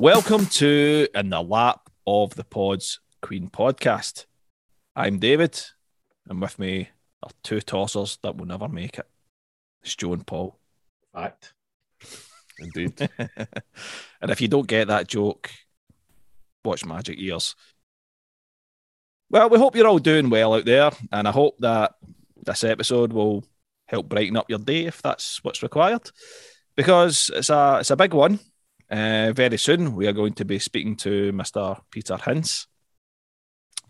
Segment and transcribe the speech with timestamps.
[0.00, 4.24] Welcome to In the Lap of the Pods Queen podcast.
[4.96, 5.60] I'm David,
[6.28, 6.88] and with me
[7.22, 9.06] are two tossers that will never make it.
[9.82, 10.58] It's Joe and Paul.
[11.14, 11.54] Fact.
[12.58, 13.08] Indeed.
[13.18, 15.50] and if you don't get that joke,
[16.64, 17.54] watch Magic Years.
[19.30, 21.94] Well, we hope you're all doing well out there, and I hope that
[22.44, 23.44] this episode will
[23.86, 26.10] help brighten up your day if that's what's required.
[26.76, 28.40] Because it's a it's a big one
[28.90, 31.80] uh, very soon, we are going to be speaking to Mr.
[31.90, 32.66] Peter Hince.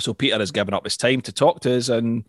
[0.00, 2.24] So, Peter has given up his time to talk to us and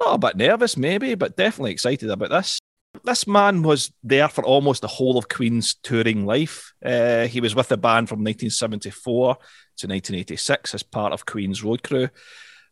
[0.00, 2.58] a bit nervous, maybe, but definitely excited about this.
[3.04, 6.72] This man was there for almost the whole of Queen's touring life.
[6.84, 11.82] Uh, he was with the band from 1974 to 1986 as part of Queen's road
[11.82, 12.08] crew.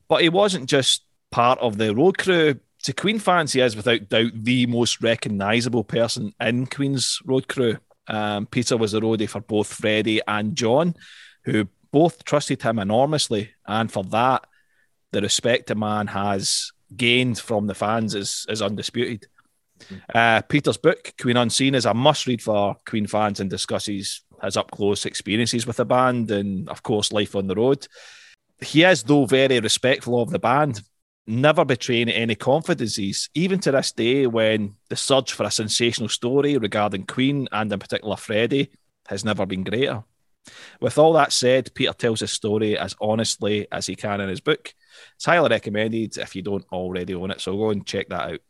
[0.09, 2.61] But he wasn't just part of the road crew.
[2.85, 7.79] To Queen fans, he is without doubt the most recognisable person in Queen's road crew.
[8.07, 10.95] Um, Peter was the roadie for both Freddie and John,
[11.45, 13.51] who both trusted him enormously.
[13.67, 14.47] And for that,
[15.13, 19.27] the respect a man has gained from the fans is, is undisputed.
[19.81, 19.97] Mm-hmm.
[20.15, 24.57] Uh, Peter's book, Queen Unseen, is a must read for Queen fans and discusses his
[24.57, 27.87] up close experiences with the band and, of course, life on the road.
[28.61, 30.83] He is, though, very respectful of the band,
[31.27, 36.57] never betraying any confidences, even to this day, when the surge for a sensational story
[36.59, 38.71] regarding Queen and in particular Freddie
[39.09, 40.05] has never been greater.
[40.81, 44.41] With all that said, Peter tells his story as honestly as he can in his
[44.41, 44.75] book.
[45.17, 48.41] It's highly recommended if you don't already own it, so go and check that out.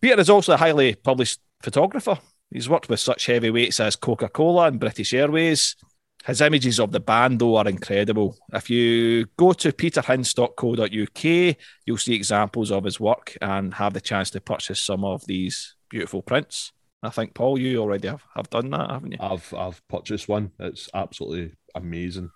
[0.00, 2.18] Peter is also a highly published photographer.
[2.50, 5.76] He's worked with such heavyweights as Coca Cola and British Airways,
[6.24, 8.36] his images of the band, though, are incredible.
[8.52, 14.30] If you go to peterhince.co.uk, you'll see examples of his work and have the chance
[14.30, 16.72] to purchase some of these beautiful prints.
[17.02, 19.18] I think, Paul, you already have, have done that, haven't you?
[19.20, 20.52] I've I've purchased one.
[20.58, 22.30] It's absolutely amazing.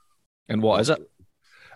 [0.49, 1.01] And what is it?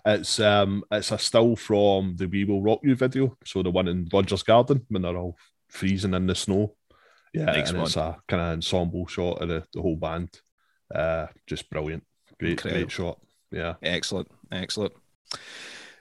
[0.05, 3.37] It's um it's a still from the We Will Rock You video.
[3.45, 5.37] So the one in Rogers Garden when they're all
[5.69, 6.75] freezing in the snow.
[7.33, 7.87] Yeah, nice and one.
[7.87, 10.29] it's a kind of ensemble shot of the, the whole band.
[10.93, 12.03] Uh, just brilliant.
[12.39, 12.81] Great, Incredible.
[12.81, 13.19] great shot.
[13.51, 13.75] Yeah.
[13.81, 14.29] Excellent.
[14.51, 14.93] Excellent.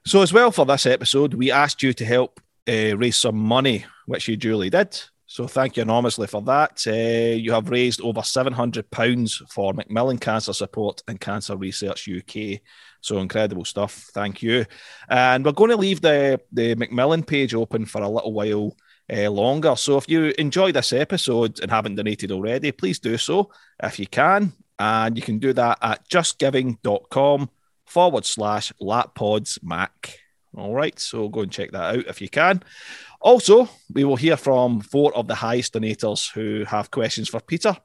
[0.05, 3.85] So, as well for this episode, we asked you to help uh, raise some money,
[4.07, 5.01] which you duly did.
[5.31, 6.85] So, thank you enormously for that.
[6.85, 12.59] Uh, you have raised over £700 for Macmillan Cancer Support and Cancer Research UK.
[13.01, 14.11] So, incredible stuff.
[14.13, 14.65] Thank you.
[15.09, 18.77] And we're going to leave the, the Macmillan page open for a little while
[19.09, 19.77] uh, longer.
[19.77, 24.09] So, if you enjoy this episode and haven't donated already, please do so if you
[24.09, 24.53] can.
[24.81, 27.51] And you can do that at justgiving.com
[27.87, 29.91] forward slash lappodsmac.
[30.57, 32.65] All right, so go and check that out if you can.
[33.21, 37.77] Also, we will hear from four of the highest donators who have questions for Peter.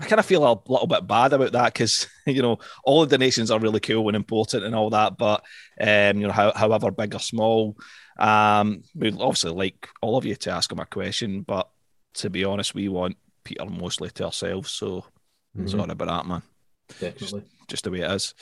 [0.00, 3.18] I kind of feel a little bit bad about that because you know all the
[3.18, 5.44] donations are really cool and important and all that, but
[5.80, 7.76] um, you know, how, however big or small,
[8.18, 11.68] um, we'd obviously like all of you to ask him a question, but
[12.14, 14.70] to be honest, we want Peter mostly to ourselves.
[14.70, 15.04] So
[15.58, 15.68] Mm-hmm.
[15.68, 16.42] Sorry about that, man.
[17.00, 17.40] Definitely.
[17.40, 18.34] Just, just the way it is.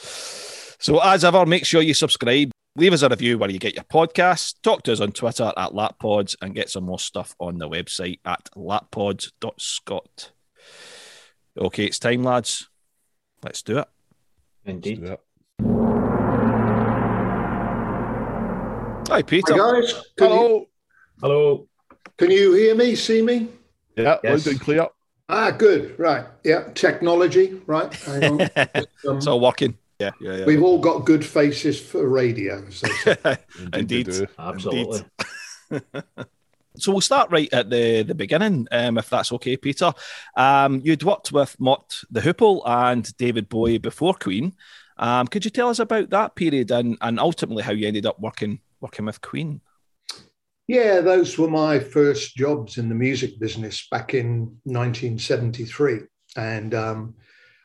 [0.79, 2.51] So, as ever, make sure you subscribe.
[2.79, 4.55] Leave us a review where you get your podcasts.
[4.63, 8.21] Talk to us on Twitter at LapPods and get some more stuff on the website
[8.27, 10.33] at lappods.scot.
[11.59, 12.69] Okay, it's time, lads.
[13.43, 13.89] Let's do it.
[14.67, 15.01] Indeed.
[15.01, 15.21] Do it.
[19.09, 19.55] Hi, Peter.
[19.55, 19.95] Hi, guys.
[20.19, 20.49] Can Hello.
[20.49, 20.67] You,
[21.23, 21.69] Hello.
[22.19, 23.49] Can you hear me, see me?
[23.97, 24.47] Yeah, yes.
[24.47, 24.87] loud and clear.
[25.31, 25.99] Ah, good.
[25.99, 26.27] Right.
[26.45, 26.69] Yeah.
[26.75, 27.59] Technology.
[27.67, 28.09] Right.
[28.23, 28.39] um,
[29.05, 29.79] it's all working.
[29.99, 30.45] Yeah, yeah, yeah.
[30.45, 32.69] We've all got good faces for radio.
[32.71, 32.89] So.
[33.73, 34.09] Indeed.
[34.09, 34.29] Indeed.
[34.39, 35.05] Absolutely.
[36.77, 39.93] so we'll start right at the, the beginning, um, if that's okay, Peter.
[40.37, 44.55] Um, you'd worked with Mott the Hoople and David Bowie before Queen.
[44.99, 48.21] Um, could you tell us about that period and, and ultimately how you ended up
[48.21, 49.61] working working with Queen?
[50.69, 56.01] Yeah, those were my first jobs in the music business back in 1973.
[56.37, 57.15] And um,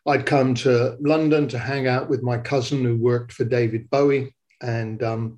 [0.07, 4.35] I'd come to London to hang out with my cousin who worked for David Bowie.
[4.61, 5.37] And um,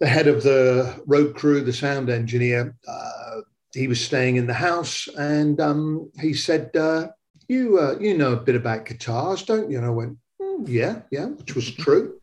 [0.00, 3.40] the head of the road crew, the sound engineer, uh,
[3.72, 5.08] he was staying in the house.
[5.18, 7.08] And um, he said, uh,
[7.48, 9.78] you, uh, you know a bit about guitars, don't you?
[9.78, 12.18] And I went, mm, yeah, yeah, which was true.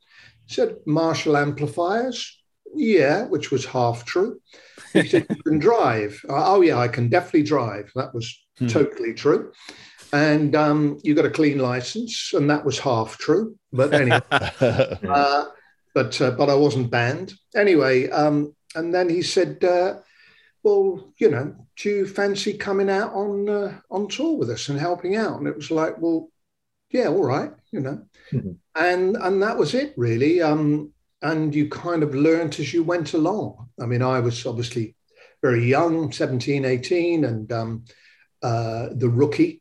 [0.48, 2.38] said, Marshall amplifiers.
[2.74, 4.40] Yeah, which was half true.
[4.94, 6.22] He said, You can drive.
[6.30, 7.92] Oh, yeah, I can definitely drive.
[7.96, 8.68] That was hmm.
[8.68, 9.52] totally true.
[10.14, 13.56] And um, you got a clean license, and that was half true.
[13.72, 15.46] But anyway, uh,
[15.94, 18.10] but uh, but I wasn't banned anyway.
[18.10, 20.00] Um, and then he said, uh,
[20.64, 24.80] "Well, you know, do you fancy coming out on uh, on tour with us and
[24.80, 26.30] helping out?" And it was like, "Well,
[26.90, 28.04] yeah, all right, you know."
[28.34, 28.52] Mm-hmm.
[28.76, 30.42] And and that was it really.
[30.42, 33.70] Um, and you kind of learned as you went along.
[33.80, 34.96] I mean, I was obviously
[35.42, 37.86] very young, 17, 18, and um,
[38.42, 39.61] uh, the rookie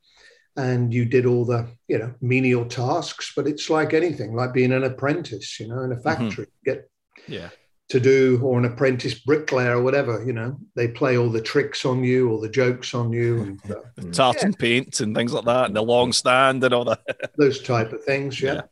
[0.61, 4.73] and you did all the you know menial tasks but it's like anything like being
[4.73, 6.03] an apprentice you know in a mm-hmm.
[6.03, 6.71] factory mm-hmm.
[6.71, 6.91] get
[7.27, 7.49] yeah
[7.89, 11.85] to do or an apprentice bricklayer or whatever you know they play all the tricks
[11.85, 14.13] on you or the jokes on you and uh, mm.
[14.13, 14.57] tartan yeah.
[14.59, 17.01] paint and things like that and the long stand and all that
[17.39, 18.63] those type of things yeah, yeah.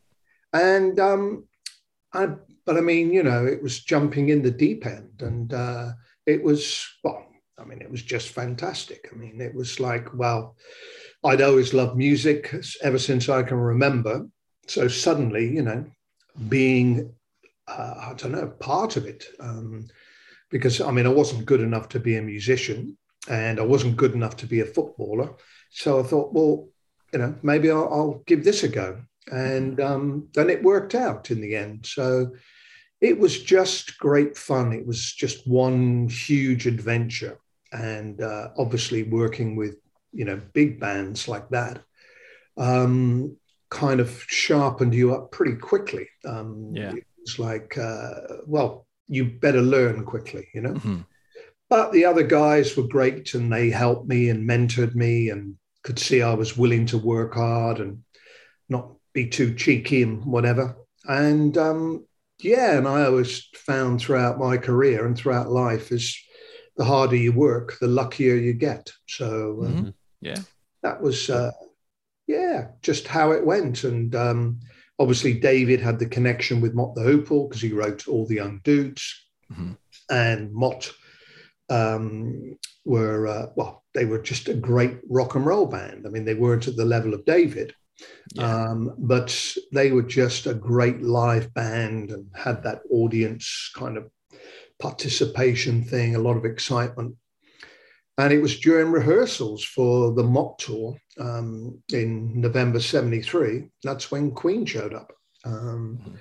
[0.53, 1.45] and um
[2.13, 2.27] i
[2.65, 5.89] but i mean you know it was jumping in the deep end and uh
[6.25, 7.25] it was well
[7.57, 10.55] i mean it was just fantastic i mean it was like well
[11.23, 14.25] I'd always loved music ever since I can remember.
[14.67, 15.85] So suddenly, you know,
[16.47, 17.13] being,
[17.67, 19.25] uh, I don't know, part of it.
[19.39, 19.87] Um,
[20.49, 24.13] because I mean, I wasn't good enough to be a musician and I wasn't good
[24.13, 25.33] enough to be a footballer.
[25.71, 26.69] So I thought, well,
[27.13, 29.01] you know, maybe I'll, I'll give this a go.
[29.31, 31.85] And um, then it worked out in the end.
[31.85, 32.31] So
[33.01, 34.73] it was just great fun.
[34.73, 37.37] It was just one huge adventure.
[37.71, 39.75] And uh, obviously, working with
[40.11, 41.81] you know, big bands like that,
[42.57, 43.37] um,
[43.69, 46.07] kind of sharpened you up pretty quickly.
[46.25, 46.93] Um, yeah.
[47.21, 48.13] It's like, uh,
[48.45, 50.73] well, you better learn quickly, you know.
[50.73, 51.01] Mm-hmm.
[51.69, 55.99] But the other guys were great and they helped me and mentored me and could
[55.99, 58.03] see I was willing to work hard and
[58.69, 60.75] not be too cheeky and whatever.
[61.05, 62.05] And um,
[62.39, 66.17] yeah, and I always found throughout my career and throughout life is
[66.77, 68.91] the harder you work, the luckier you get.
[69.07, 69.89] So um, mm-hmm.
[70.21, 70.39] Yeah.
[70.83, 71.51] That was, uh,
[72.27, 73.83] yeah, just how it went.
[73.83, 74.59] And um,
[74.97, 78.61] obviously, David had the connection with Mott the Hoople because he wrote all the Young
[78.63, 79.27] Dudes.
[79.51, 79.73] Mm-hmm.
[80.09, 80.91] And Mott
[81.69, 86.05] um, were, uh, well, they were just a great rock and roll band.
[86.05, 87.73] I mean, they weren't at the level of David.
[88.33, 88.67] Yeah.
[88.69, 94.09] Um, but they were just a great live band and had that audience kind of
[94.79, 97.15] participation thing, a lot of excitement.
[98.19, 103.69] And it was during rehearsals for the Mott tour um, in November 73.
[103.81, 105.13] That's when Queen showed up.
[105.45, 106.19] Um.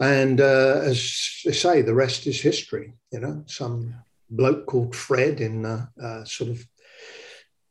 [0.00, 2.94] And uh, as they say, the rest is history.
[3.12, 3.94] You know, some
[4.30, 6.64] bloke called Fred in a, a sort of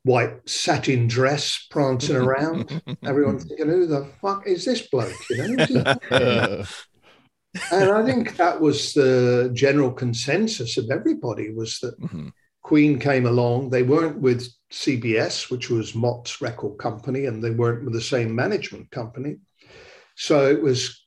[0.03, 2.81] white satin dress prancing around.
[3.05, 5.13] Everyone's thinking, who the fuck is this bloke?
[5.29, 5.95] You know?
[7.71, 12.27] and I think that was the general consensus of everybody was that mm-hmm.
[12.67, 13.69] Queen came along.
[13.69, 18.35] They weren't with CBS, which was Mott's record company, and they weren't with the same
[18.35, 19.37] management company.
[20.17, 21.01] So it was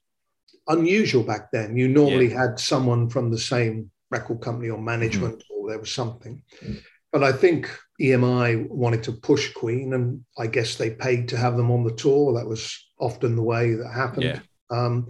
[0.69, 1.77] unusual back then.
[1.77, 2.41] You normally yeah.
[2.41, 5.55] had someone from the same record company or management, mm-hmm.
[5.55, 6.43] or there was something.
[6.63, 6.77] Mm-hmm.
[7.13, 7.71] But I think
[8.01, 11.93] EMI wanted to push Queen, and I guess they paid to have them on the
[11.93, 12.33] tour.
[12.33, 14.23] That was often the way that happened.
[14.23, 14.41] Yeah.
[14.71, 15.09] Um,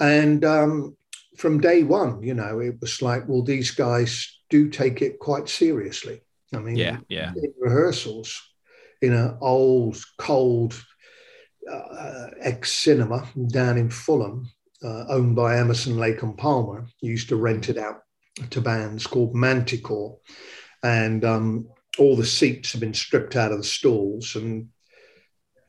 [0.00, 0.96] and um,
[1.36, 5.48] from day one, you know, it was like, well, these guys do take it quite
[5.48, 6.20] seriously.
[6.54, 7.32] I mean, yeah, yeah.
[7.58, 8.40] Rehearsals,
[9.02, 10.74] in an old, cold
[11.70, 14.50] uh, ex cinema down in Fulham,
[14.82, 18.02] uh, owned by Emerson, Lake and Palmer, used to rent it out
[18.50, 20.18] to bands called Manticore,
[20.82, 24.68] and um, all the seats have been stripped out of the stalls, and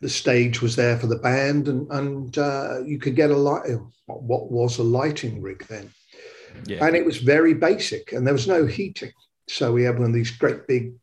[0.02, 3.70] the stage was there for the band, and and uh, you could get a light.
[4.06, 5.92] What was a lighting rig then?
[6.66, 6.86] Yeah.
[6.86, 9.12] And it was very basic and there was no heating.
[9.48, 10.94] So we had one of these great big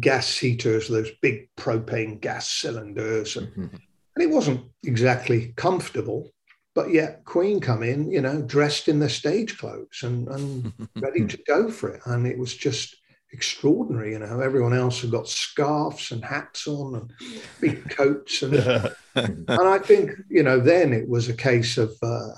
[0.00, 3.36] gas heaters, those big propane gas cylinders.
[3.36, 3.76] And, mm-hmm.
[4.16, 6.30] and it wasn't exactly comfortable,
[6.74, 11.26] but yet Queen come in, you know, dressed in their stage clothes and, and ready
[11.26, 12.00] to go for it.
[12.06, 12.96] And it was just
[13.34, 14.40] extraordinary, you know.
[14.40, 17.12] Everyone else had got scarves and hats on and
[17.60, 18.42] big coats.
[18.42, 18.54] And,
[19.14, 22.30] and I think, you know, then it was a case of, uh,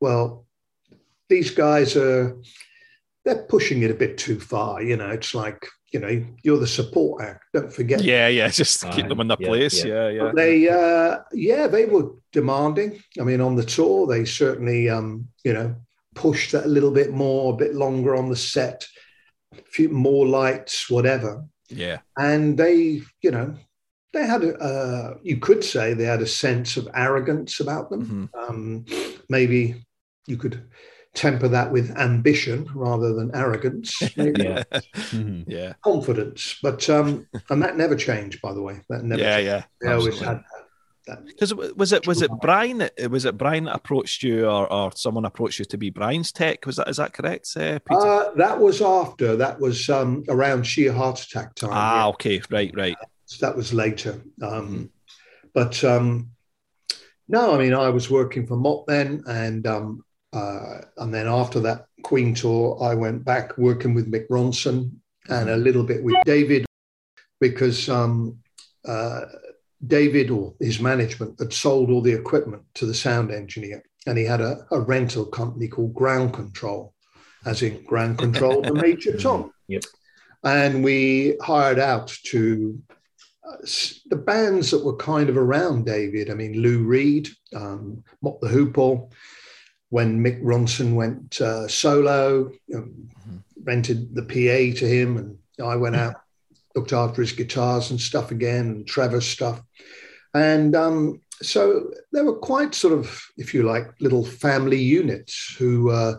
[0.00, 0.45] well,
[1.28, 2.36] these guys are
[3.24, 4.82] they're pushing it a bit too far.
[4.82, 7.44] You know, it's like you know you're the support act.
[7.52, 8.02] Don't forget.
[8.02, 8.48] Yeah, yeah.
[8.62, 9.84] Just keep them in the yeah, place.
[9.84, 10.24] Yeah, yeah.
[10.24, 10.32] yeah.
[10.34, 13.02] They, uh, yeah, they were demanding.
[13.20, 15.74] I mean, on the tour, they certainly, um, you know,
[16.14, 18.86] pushed that a little bit more, a bit longer on the set,
[19.52, 21.44] a few more lights, whatever.
[21.68, 21.98] Yeah.
[22.16, 23.54] And they, you know,
[24.12, 28.30] they had a, uh, you could say they had a sense of arrogance about them.
[28.34, 28.50] Mm-hmm.
[28.50, 28.84] Um,
[29.28, 29.84] maybe
[30.26, 30.68] you could
[31.16, 34.00] temper that with ambition rather than arrogance.
[34.16, 34.62] yeah.
[34.94, 35.50] Mm-hmm.
[35.50, 35.72] yeah.
[35.82, 36.58] Confidence.
[36.62, 38.82] But um, and that never changed, by the way.
[38.88, 39.48] That never yeah, changed.
[39.48, 39.62] yeah.
[39.80, 40.44] They always had
[41.26, 44.90] because was it was it Brian that was it Brian that approached you or, or
[44.92, 48.58] someone approached you to be Brian's tech was that is that correct uh, uh, that
[48.58, 52.08] was after that was um, around sheer heart attack time ah yeah.
[52.08, 52.96] okay right right
[53.40, 54.88] that was later um, mm.
[55.54, 56.30] but um,
[57.28, 60.04] no I mean I was working for Mott then and um,
[60.36, 64.92] uh, and then after that Queen tour I went back working with Mick Ronson
[65.28, 66.66] and a little bit with David
[67.40, 68.38] because um,
[68.86, 69.22] uh,
[69.86, 74.24] David or his management had sold all the equipment to the sound engineer, and he
[74.24, 76.94] had a, a rental company called Ground Control,
[77.44, 79.52] as in Ground Control the Major Tom.
[79.68, 79.82] Yep.
[80.44, 82.80] And we hired out to
[83.46, 83.56] uh,
[84.06, 86.30] the bands that were kind of around David.
[86.30, 89.10] I mean, Lou Reed, um, Mott the Hoople.
[89.90, 93.36] When Mick Ronson went uh, solo, you know, mm-hmm.
[93.62, 96.16] rented the PA to him, and I went out
[96.76, 99.62] looked after his guitars and stuff again, and Trevor's stuff.
[100.34, 105.90] And um, so there were quite sort of, if you like, little family units who
[105.90, 106.16] uh,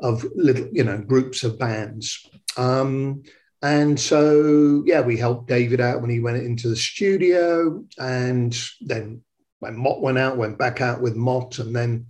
[0.00, 2.28] of little, you know, groups of bands.
[2.58, 3.22] Um,
[3.62, 9.22] and so, yeah, we helped David out when he went into the studio, and then
[9.60, 12.06] when Mott went out, went back out with Mott, and then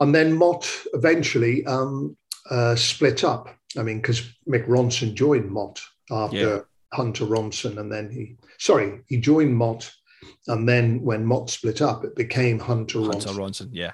[0.00, 2.16] and then Mott eventually um,
[2.50, 3.54] uh, split up.
[3.76, 6.60] I mean, because Mick Ronson joined Mott after yeah.
[6.92, 9.90] Hunter Ronson, and then he sorry he joined Mott,
[10.46, 13.36] and then when Mott split up, it became Hunter, Hunter Ronson.
[13.36, 13.68] Ronson.
[13.72, 13.92] Yeah,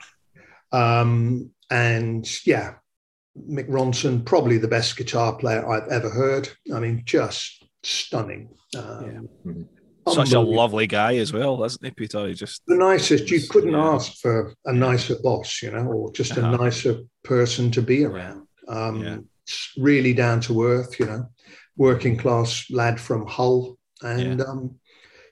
[0.72, 2.74] um, and yeah,
[3.36, 6.48] Mick Ronson probably the best guitar player I've ever heard.
[6.72, 8.50] I mean, just stunning.
[8.76, 9.52] Um, yeah.
[10.08, 12.28] Such a lovely guy as well, isn't he, Peter?
[12.28, 13.30] He just the nicest.
[13.30, 13.84] You couldn't yeah.
[13.84, 16.56] ask for a nicer boss, you know, or just a uh-huh.
[16.56, 18.46] nicer person to be around.
[18.68, 19.18] Um, yeah.
[19.76, 21.28] Really down to earth, you know
[21.76, 24.76] working class lad from Hull, and yeah, um,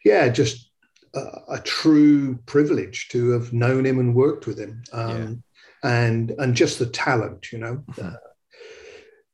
[0.04, 0.70] yeah just
[1.14, 5.42] a, a, true privilege to have known him and worked with him, um,
[5.82, 7.76] and and just the talent, you know.
[7.76, 8.06] Mm-hmm.
[8.06, 8.16] Uh,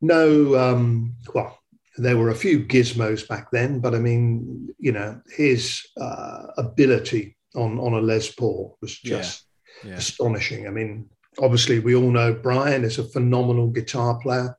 [0.00, 1.57] no, um, well,
[1.98, 7.36] there were a few gizmos back then, but I mean, you know, his uh, ability
[7.54, 9.46] on on a Les Paul was just
[9.84, 9.94] yeah.
[9.94, 10.66] astonishing.
[10.66, 11.08] I mean,
[11.40, 14.56] obviously, we all know Brian is a phenomenal guitar player.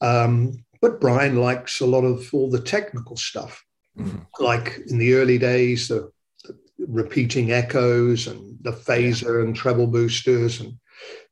[0.00, 3.62] Um, but Brian likes a lot of all the technical stuff,
[3.98, 4.18] mm-hmm.
[4.42, 6.10] like in the early days, the,
[6.44, 6.58] the,
[6.88, 9.44] repeating echoes and the phaser yeah.
[9.44, 10.72] and treble boosters and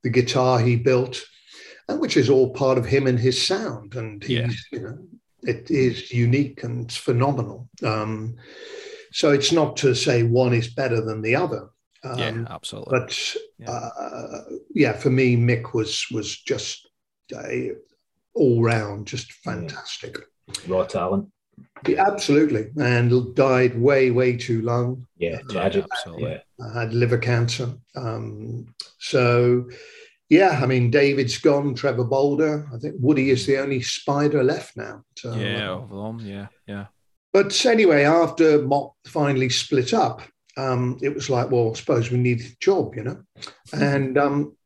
[0.02, 1.23] the guitar he built,
[1.88, 3.95] and which is all part of him and his sound.
[3.95, 4.78] And he's, yeah.
[4.78, 4.99] you know,
[5.42, 7.68] it is unique and it's phenomenal.
[7.85, 8.37] Um,
[9.12, 11.71] so it's not to say one is better than the other.
[12.04, 12.99] Um, yeah, absolutely.
[12.99, 13.71] But yeah.
[13.71, 14.42] Uh,
[14.75, 14.92] yeah.
[14.92, 16.88] for me, Mick was was just
[17.35, 17.73] a,
[18.35, 20.16] all round just fantastic.
[20.66, 21.28] Raw talent.
[21.87, 25.07] Yeah, absolutely, and died way, way too long.
[25.16, 25.87] Yeah, tragic.
[26.18, 27.73] Yeah, I had liver cancer.
[27.97, 29.68] Um, so,
[30.28, 31.75] yeah, I mean, David's gone.
[31.75, 32.68] Trevor Bolder.
[32.75, 35.02] I think Woody is the only spider left now.
[35.16, 36.20] So, yeah, of them.
[36.20, 36.87] Yeah, yeah.
[37.32, 40.23] But anyway, after Mott finally split up,
[40.56, 43.23] um, it was like, well, I suppose we need a job, you know.
[43.73, 44.56] And um,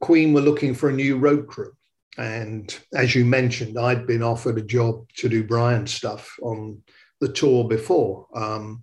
[0.00, 1.72] Queen were looking for a new road crew.
[2.18, 6.82] And as you mentioned, I'd been offered a job to do Brian's stuff on
[7.20, 8.26] the tour before.
[8.34, 8.82] Um,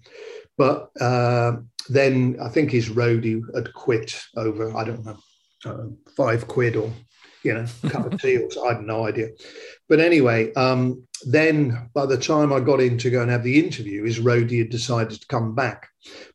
[0.58, 1.58] but uh,
[1.89, 5.17] then I think his roadie had quit over, I don't know,
[5.66, 6.92] uh, five quid or,
[7.44, 9.30] you know, a cup of tea or I had no idea.
[9.90, 13.60] But anyway, um, then by the time I got in to go and have the
[13.60, 15.88] interview, his roadie had decided to come back.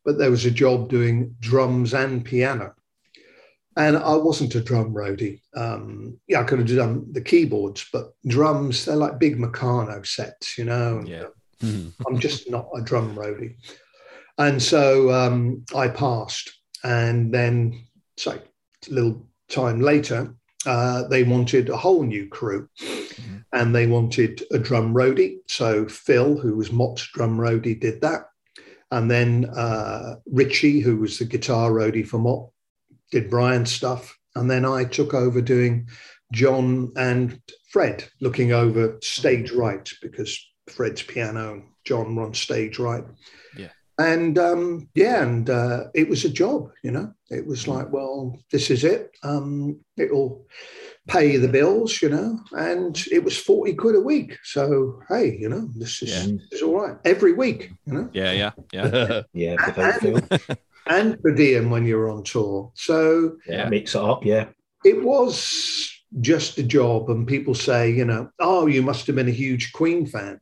[0.05, 2.73] But there was a job doing drums and piano.
[3.77, 5.41] And I wasn't a drum roadie.
[5.55, 10.57] Um, yeah, I could have done the keyboards, but drums, they're like big Meccano sets,
[10.57, 11.03] you know.
[11.05, 11.27] Yeah.
[11.63, 13.55] I'm just not a drum roadie.
[14.37, 16.51] And so um, I passed.
[16.83, 17.85] And then,
[18.17, 18.39] so
[18.89, 20.33] little time later,
[20.65, 23.37] uh, they wanted a whole new crew mm-hmm.
[23.53, 25.37] and they wanted a drum roadie.
[25.47, 28.25] So Phil, who was Mott's drum roadie, did that.
[28.91, 32.49] And then uh, Richie, who was the guitar roadie for Mott,
[33.09, 35.87] did Brian's stuff, and then I took over doing
[36.31, 43.03] John and Fred, looking over stage right because Fred's piano, John runs stage right.
[44.01, 44.13] Yeah.
[44.13, 47.13] And um, yeah, and uh, it was a job, you know.
[47.29, 49.11] It was like, well, this is it.
[49.23, 50.45] Um, it'll
[51.07, 52.39] pay the bills, you know.
[52.51, 54.37] And it was forty quid a week.
[54.43, 56.37] So hey, you know, this is, yeah.
[56.49, 58.09] this is all right every week, you know.
[58.13, 59.55] Yeah, yeah, yeah, yeah.
[59.77, 60.39] and,
[60.87, 62.71] and per diem when you're on tour.
[62.75, 64.25] So yeah, mix it up.
[64.25, 64.47] Yeah,
[64.83, 65.89] it was
[66.19, 69.71] just a job, and people say, you know, oh, you must have been a huge
[69.73, 70.39] Queen fan.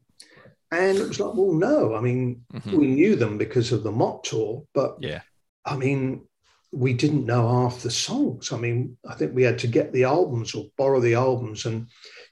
[0.71, 1.95] And it was like, well, no.
[1.95, 2.77] I mean, mm-hmm.
[2.77, 5.21] we knew them because of the Mott tour, but yeah,
[5.65, 6.27] I mean,
[6.71, 8.51] we didn't know half the songs.
[8.53, 11.87] I mean, I think we had to get the albums or borrow the albums and,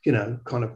[0.05, 0.71] you know, kind of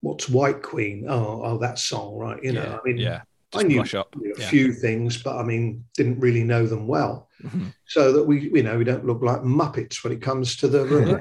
[0.00, 1.06] what's White Queen?
[1.08, 2.42] Oh, oh, that song, right?
[2.42, 3.22] You know, yeah, I mean, yeah.
[3.58, 4.04] I knew a
[4.38, 4.48] yeah.
[4.48, 7.28] few things, but I mean, didn't really know them well.
[7.42, 7.68] Mm-hmm.
[7.86, 10.84] So that we, you know, we don't look like Muppets when it comes to the.
[10.84, 11.20] room.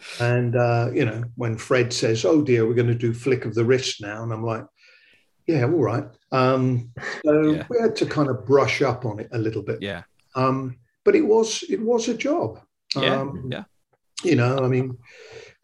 [0.20, 3.54] and uh, you know, when Fred says, "Oh dear, we're going to do flick of
[3.54, 4.64] the wrist now," and I'm like,
[5.46, 6.90] "Yeah, all right." Um,
[7.24, 7.66] so yeah.
[7.68, 9.82] we had to kind of brush up on it a little bit.
[9.82, 10.02] Yeah.
[10.34, 12.60] Um, but it was it was a job.
[12.96, 13.20] Yeah.
[13.20, 13.64] Um, yeah.
[14.24, 14.96] You know, I mean,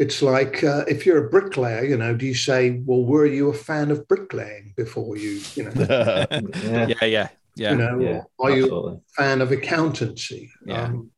[0.03, 3.51] it's like uh, if you're a bricklayer, you know, do you say, well, were you
[3.51, 5.73] a fan of bricklaying before you, you know?
[6.65, 6.87] yeah.
[6.89, 7.71] yeah, yeah, yeah.
[7.71, 8.93] You know, yeah, are absolutely.
[8.93, 10.51] you a fan of accountancy?
[10.67, 10.83] Yeah.
[10.83, 11.11] Um,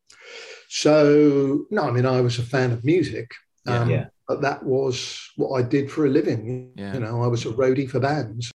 [0.69, 3.31] so, no, I mean, I was a fan of music.
[3.67, 4.07] Um, yeah.
[4.29, 6.73] But that was what I did for a living.
[6.77, 6.95] Yeah.
[6.95, 8.51] You know, I was a roadie for bands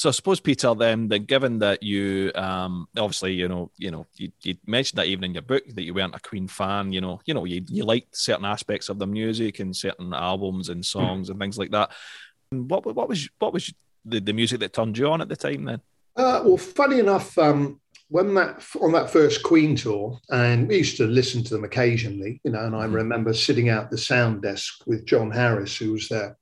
[0.00, 4.06] so I suppose Peter, then, then given that you um, obviously you know you know
[4.16, 7.02] you, you, mentioned that even in your book that you weren't a Queen fan, you
[7.02, 10.86] know you know you, you liked certain aspects of the music and certain albums and
[10.86, 11.32] songs mm.
[11.32, 11.90] and things like that.
[12.48, 13.74] What what was what was
[14.06, 15.82] the, the music that turned you on at the time then?
[16.16, 17.78] Uh, well, funny enough, um,
[18.08, 22.40] when that on that first Queen tour, and we used to listen to them occasionally,
[22.42, 22.94] you know, and I mm.
[22.94, 26.38] remember sitting out the sound desk with John Harris, who was there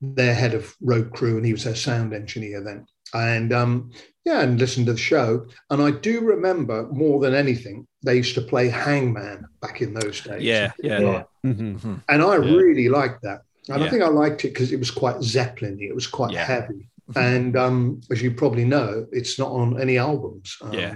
[0.00, 2.86] their head of road crew, and he was their sound engineer then.
[3.12, 3.90] And um,
[4.24, 5.46] yeah, and listened to the show.
[5.70, 10.20] And I do remember more than anything, they used to play Hangman back in those
[10.20, 10.42] days.
[10.42, 11.00] Yeah, yeah.
[11.00, 11.22] yeah.
[11.44, 11.94] Mm-hmm.
[12.08, 12.54] And I yeah.
[12.54, 13.42] really liked that.
[13.68, 13.86] And yeah.
[13.86, 16.88] I think I liked it because it was quite Zeppelin it was quite heavy.
[17.10, 17.18] Mm-hmm.
[17.18, 20.56] And um, as you probably know, it's not on any albums.
[20.62, 20.94] Um, yeah.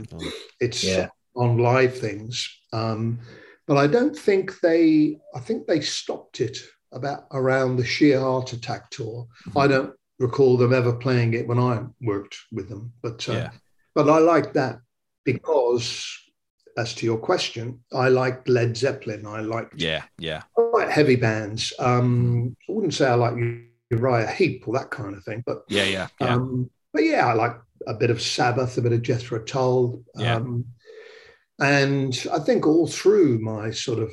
[0.61, 0.87] It's
[1.37, 2.49] on live things.
[2.73, 3.19] Um,
[3.67, 6.59] but I don't think they, I think they stopped it
[6.95, 9.27] about around the Sheer Heart Attack tour.
[9.49, 9.59] Mm-hmm.
[9.59, 13.51] I don't recall them ever playing it when I worked with them, but uh, yeah.
[13.95, 14.79] but I like that
[15.25, 16.07] because,
[16.79, 19.27] as to your question, I liked Led Zeppelin.
[19.27, 21.73] I liked yeah yeah I like heavy bands.
[21.79, 23.35] Um, I wouldn't say I like
[23.91, 26.35] Uriah Heep or that kind of thing, but yeah yeah yeah.
[26.35, 30.03] Um, but yeah, I like a bit of Sabbath, a bit of Jethro Tull.
[30.17, 30.37] Yeah.
[30.37, 30.65] Um,
[31.61, 34.13] and I think all through my sort of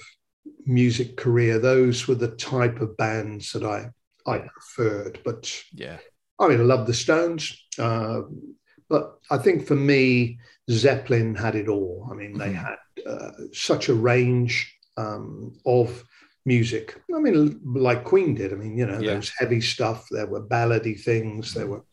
[0.65, 3.89] music career, those were the type of bands that I
[4.26, 5.19] I preferred.
[5.24, 5.97] But yeah,
[6.39, 8.21] I mean, I love the Stones, uh,
[8.89, 12.08] but I think for me, Zeppelin had it all.
[12.12, 12.65] I mean, they mm-hmm.
[12.65, 16.04] had uh, such a range um, of
[16.45, 17.02] music.
[17.13, 18.54] I mean, like Queen did.
[18.54, 19.13] I mean, you know, yeah.
[19.13, 20.08] there heavy stuff.
[20.10, 21.54] There were ballady things.
[21.54, 21.84] There were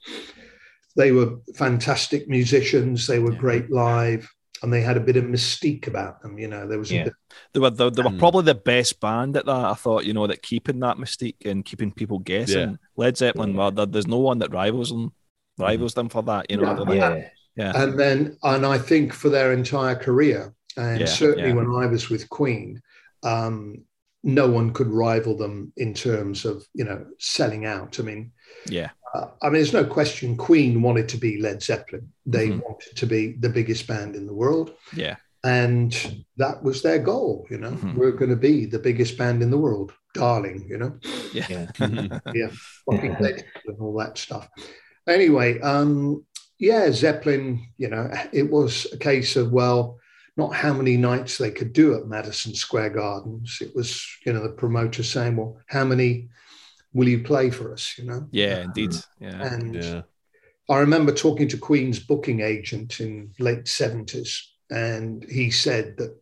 [0.96, 3.06] they were fantastic musicians.
[3.06, 3.38] They were yeah.
[3.38, 4.28] great live
[4.62, 6.38] and they had a bit of mystique about them.
[6.38, 7.04] You know, there was yeah.
[7.04, 7.12] Bit...
[7.52, 9.64] they were they, they were probably the best band at that.
[9.64, 12.70] I thought, you know, that keeping that mystique and keeping people guessing.
[12.70, 12.76] Yeah.
[12.96, 15.12] Led Zeppelin, well, there's no one that rivals them,
[15.58, 16.50] rivals them for that.
[16.50, 17.14] You know, yeah.
[17.14, 17.28] yeah.
[17.56, 17.82] yeah.
[17.82, 22.28] And then, and I think for their entire career, and certainly when I was with
[22.28, 22.80] Queen,
[23.22, 23.84] um,
[24.22, 28.00] no one could rival them in terms of you know selling out.
[28.00, 28.32] I mean,
[28.66, 28.90] yeah.
[29.14, 30.36] Uh, I mean, there's no question.
[30.36, 32.12] Queen wanted to be Led Zeppelin.
[32.26, 32.60] They mm-hmm.
[32.60, 34.74] wanted to be the biggest band in the world.
[34.94, 35.16] Yeah.
[35.44, 37.46] And that was their goal.
[37.50, 37.96] You know, mm-hmm.
[37.96, 40.66] we're going to be the biggest band in the world, darling.
[40.68, 40.98] You know.
[41.32, 41.46] Yeah.
[41.48, 41.68] Yeah.
[42.34, 42.48] yeah.
[42.90, 44.48] and all that stuff.
[45.06, 46.24] Anyway, um,
[46.58, 47.66] yeah, Zeppelin.
[47.78, 49.98] You know, it was a case of well,
[50.38, 53.58] not how many nights they could do at Madison Square Gardens.
[53.60, 56.28] It was, you know, the promoter saying, well, how many
[56.98, 57.96] will you play for us?
[57.96, 58.26] You know?
[58.32, 58.92] Yeah, indeed.
[59.20, 59.40] Yeah.
[59.52, 60.02] And yeah.
[60.68, 64.36] I remember talking to Queen's booking agent in late 70s,
[64.68, 66.20] and he said that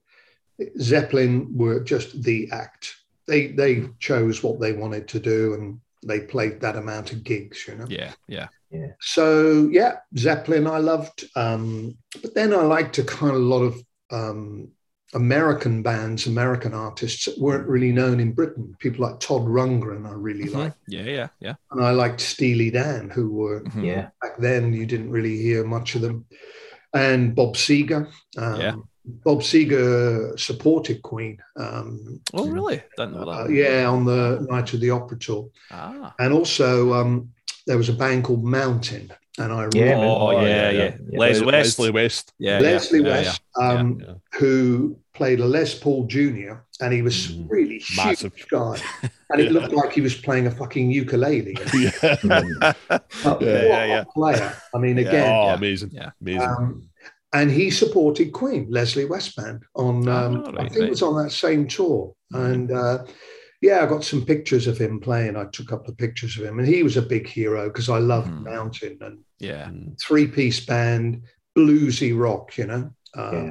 [0.79, 2.95] Zeppelin were just the act.
[3.27, 7.67] They they chose what they wanted to do and they played that amount of gigs,
[7.67, 7.87] you know.
[7.89, 8.49] Yeah, yeah.
[8.71, 8.93] Yeah.
[9.01, 11.25] So yeah, Zeppelin I loved.
[11.35, 14.69] Um, but then I liked a kind of a lot of um,
[15.15, 18.77] American bands, American artists that weren't really known in Britain.
[18.79, 20.59] People like Todd Rundgren, I really mm-hmm.
[20.59, 20.79] liked.
[20.89, 21.55] Yeah, yeah, yeah.
[21.71, 23.85] And I liked Steely Dan, who were mm-hmm.
[23.85, 26.27] yeah back then you didn't really hear much of them,
[26.93, 28.09] and Bob Seger.
[28.37, 28.75] Um, yeah.
[29.25, 31.39] Bob Seger supported Queen.
[31.57, 32.83] Um, oh, really?
[32.97, 33.47] Don't know that.
[33.47, 35.49] Uh, yeah, on the Night of the Opera tour.
[35.71, 36.13] Ah.
[36.19, 37.31] And also, um,
[37.69, 41.19] there was a band called Mountain, and I yeah, oh, oh, yeah, yeah, yeah.
[41.19, 41.79] Les West.
[41.79, 46.55] Leslie West, yeah, Leslie yeah, West, yeah, um, who played a Les Paul Jr.
[46.81, 48.81] and he was mm, really massive huge guy,
[49.31, 51.57] and it looked like he was playing a fucking ukulele.
[51.75, 51.91] yeah,
[52.23, 52.75] yeah,
[53.41, 54.57] yeah, player.
[54.75, 56.43] I mean, again, oh, amazing, yeah, amazing.
[56.43, 56.89] Um,
[57.33, 60.87] and he supported Queen, Leslie Westman, on um, oh, right, I think right.
[60.87, 62.15] it was on that same tour.
[62.33, 62.45] Mm-hmm.
[62.47, 63.05] And uh,
[63.67, 65.37] yeah, I got some pictures of him playing.
[65.37, 67.99] I took up the pictures of him, and he was a big hero because I
[67.99, 68.45] loved mm.
[68.45, 69.69] Mountain and yeah,
[70.01, 71.23] three piece band,
[71.59, 72.91] bluesy rock, you know.
[73.17, 73.51] Uh, yeah.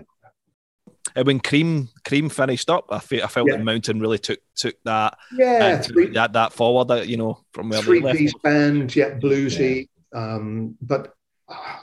[1.18, 3.58] And when Cream Cream finished up, I, fe- I felt yeah.
[3.58, 6.88] that Mountain really took took that yeah three, that that forward.
[6.88, 9.90] That you know from where three piece band, yeah, bluesy.
[10.14, 10.36] Yeah.
[10.36, 11.14] Um, but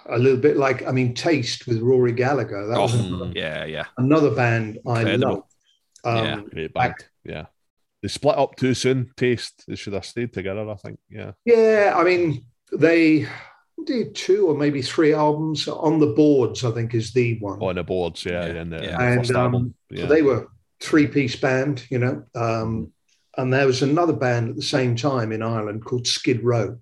[0.07, 2.67] a little bit like I mean Taste with Rory Gallagher.
[2.67, 3.85] That oh, was another, yeah, yeah.
[3.99, 5.49] Another band Incredible.
[6.03, 6.19] I love.
[6.19, 6.95] Um, yeah, great band.
[7.25, 7.45] yeah.
[8.03, 9.13] They split up too soon.
[9.17, 9.65] Taste.
[9.67, 10.69] They should have stayed together.
[10.69, 10.99] I think.
[11.09, 11.33] Yeah.
[11.45, 13.27] Yeah, I mean they
[13.87, 16.65] did two or maybe three albums on the boards.
[16.65, 18.25] I think is the one on the boards.
[18.25, 18.53] Yeah, yeah.
[18.53, 19.03] And, the, yeah.
[19.03, 20.03] and um, yeah.
[20.03, 20.49] So they were
[20.81, 21.87] three piece band.
[21.91, 22.25] You know.
[22.35, 22.93] Um,
[23.39, 26.77] and there was another band at the same time in Ireland called Skid Row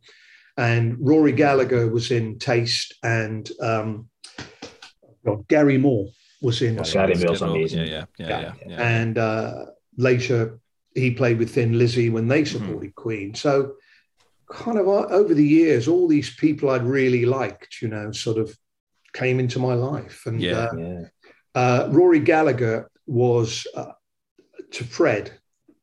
[0.61, 4.11] and Rory Gallagher was in Taste, and um,
[5.25, 6.11] well, Gary Moore
[6.43, 6.77] was in.
[6.77, 7.87] Gary Moore's amazing.
[7.87, 8.53] Yeah, yeah, yeah, yeah.
[8.67, 8.83] yeah.
[8.83, 9.65] And uh,
[9.97, 10.60] later,
[10.94, 12.59] he played with Thin Lizzy when they mm-hmm.
[12.59, 13.03] supported mm-hmm.
[13.03, 13.35] Queen.
[13.35, 13.74] So,
[14.50, 18.38] kind of uh, over the years, all these people I'd really liked, you know, sort
[18.38, 18.57] of
[19.12, 20.26] came into my life.
[20.26, 21.03] And yeah, uh, yeah.
[21.55, 23.92] Uh, Rory Gallagher was uh,
[24.72, 25.33] to Fred.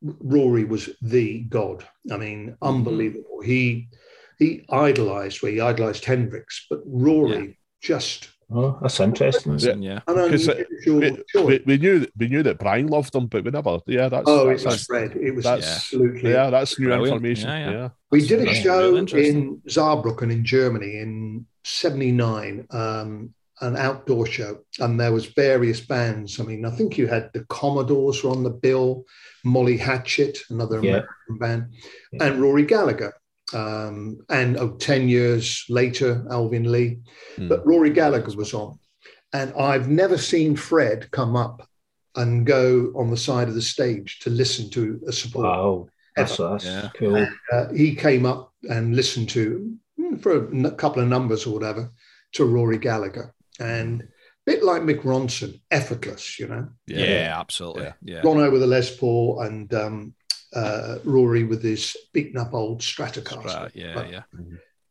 [0.01, 1.85] Rory was the god.
[2.11, 2.67] I mean, mm-hmm.
[2.67, 3.41] unbelievable.
[3.43, 3.89] He
[4.37, 7.53] he idolized where he idolized Hendrix, but Rory yeah.
[7.81, 9.81] just Oh, that's interesting.
[9.81, 10.47] Yeah, because
[10.85, 13.79] we, we, we, knew we knew that Brian loved them, but we never.
[13.87, 14.23] Yeah, that's.
[14.25, 15.17] Oh, that's, it was Fred.
[15.17, 16.31] It was absolutely.
[16.31, 17.07] Yeah, that's new Brilliant.
[17.07, 17.49] information.
[17.49, 17.89] Yeah, yeah.
[18.09, 24.97] We did a show in Saarbrücken in Germany in '79, um, an outdoor show, and
[24.97, 26.39] there was various bands.
[26.39, 29.03] I mean, I think you had the Commodores were on the bill,
[29.43, 31.73] Molly Hatchet, another American band,
[32.21, 33.13] and Rory Gallagher
[33.53, 36.99] um, and oh, 10 years later, Alvin Lee.
[37.37, 37.49] Mm.
[37.49, 38.77] But Rory Gallagher was on.
[39.33, 41.67] And I've never seen Fred come up
[42.15, 45.45] and go on the side of the stage to listen to a support.
[45.45, 46.89] Oh, that's, that's yeah.
[46.95, 47.15] cool.
[47.15, 51.53] And, uh, he came up and listened to, hmm, for a couple of numbers or
[51.53, 51.91] whatever,
[52.33, 53.33] to Rory Gallagher.
[53.59, 54.05] And a
[54.45, 56.67] bit like Mick Ronson, effortless, you know?
[56.87, 57.83] Yeah, yeah absolutely.
[57.83, 57.93] Yeah.
[58.01, 58.21] yeah.
[58.21, 60.13] Gone over the Les Paul and um,
[60.53, 63.43] uh, Rory with his beaten up old Stratocaster.
[63.43, 64.23] Strat, yeah, but, yeah,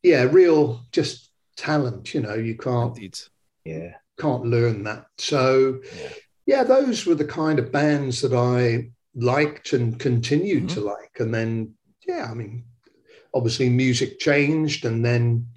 [0.03, 2.15] yeah, real just talent.
[2.15, 3.19] You know, you can't, Indeed.
[3.65, 5.07] yeah, can't learn that.
[5.19, 6.09] So, yeah.
[6.47, 6.65] yeah.
[6.65, 10.81] those were the kind of bands that I liked and continued mm-hmm.
[10.81, 11.17] to like.
[11.19, 11.75] And then,
[12.07, 12.65] yeah, I mean,
[13.35, 15.49] obviously music changed, and then,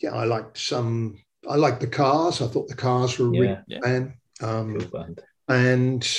[0.00, 1.18] yeah, I liked some.
[1.48, 2.40] I liked the Cars.
[2.40, 3.60] I thought the Cars were a yeah.
[3.66, 3.80] yeah.
[3.80, 4.14] band.
[4.40, 5.20] Um, cool band.
[5.46, 6.18] And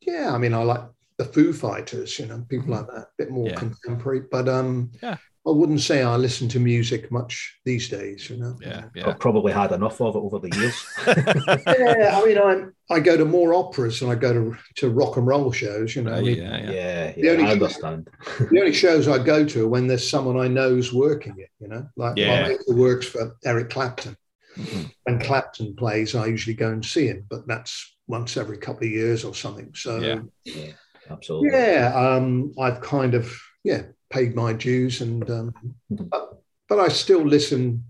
[0.00, 0.84] yeah, I mean, I like
[1.18, 2.72] the Foo Fighters, you know, people mm-hmm.
[2.72, 3.56] like that, a bit more yeah.
[3.56, 4.22] contemporary.
[4.30, 5.16] But um, yeah.
[5.46, 8.56] I wouldn't say I listen to music much these days, you know.
[8.62, 9.08] Yeah, yeah.
[9.08, 10.86] I've probably had enough of it over the years.
[11.06, 15.18] yeah, I mean, I'm, I go to more operas than I go to to rock
[15.18, 16.12] and roll shows, you know.
[16.12, 18.08] Right, I mean, yeah, yeah, yeah, the only I understand.
[18.38, 21.68] the only shows I go to are when there's someone I know's working it, you
[21.68, 22.42] know, like yeah.
[22.42, 24.16] my mate who works for Eric Clapton.
[24.56, 24.82] Mm-hmm.
[25.02, 28.92] When Clapton plays, I usually go and see him, but that's once every couple of
[28.92, 29.72] years or something.
[29.74, 29.98] So
[30.44, 30.72] yeah.
[31.06, 31.50] Yeah absolutely.
[31.50, 35.54] Yeah, um, I've kind of yeah paid my dues, and um,
[35.92, 36.04] mm-hmm.
[36.04, 37.84] but, but I still listen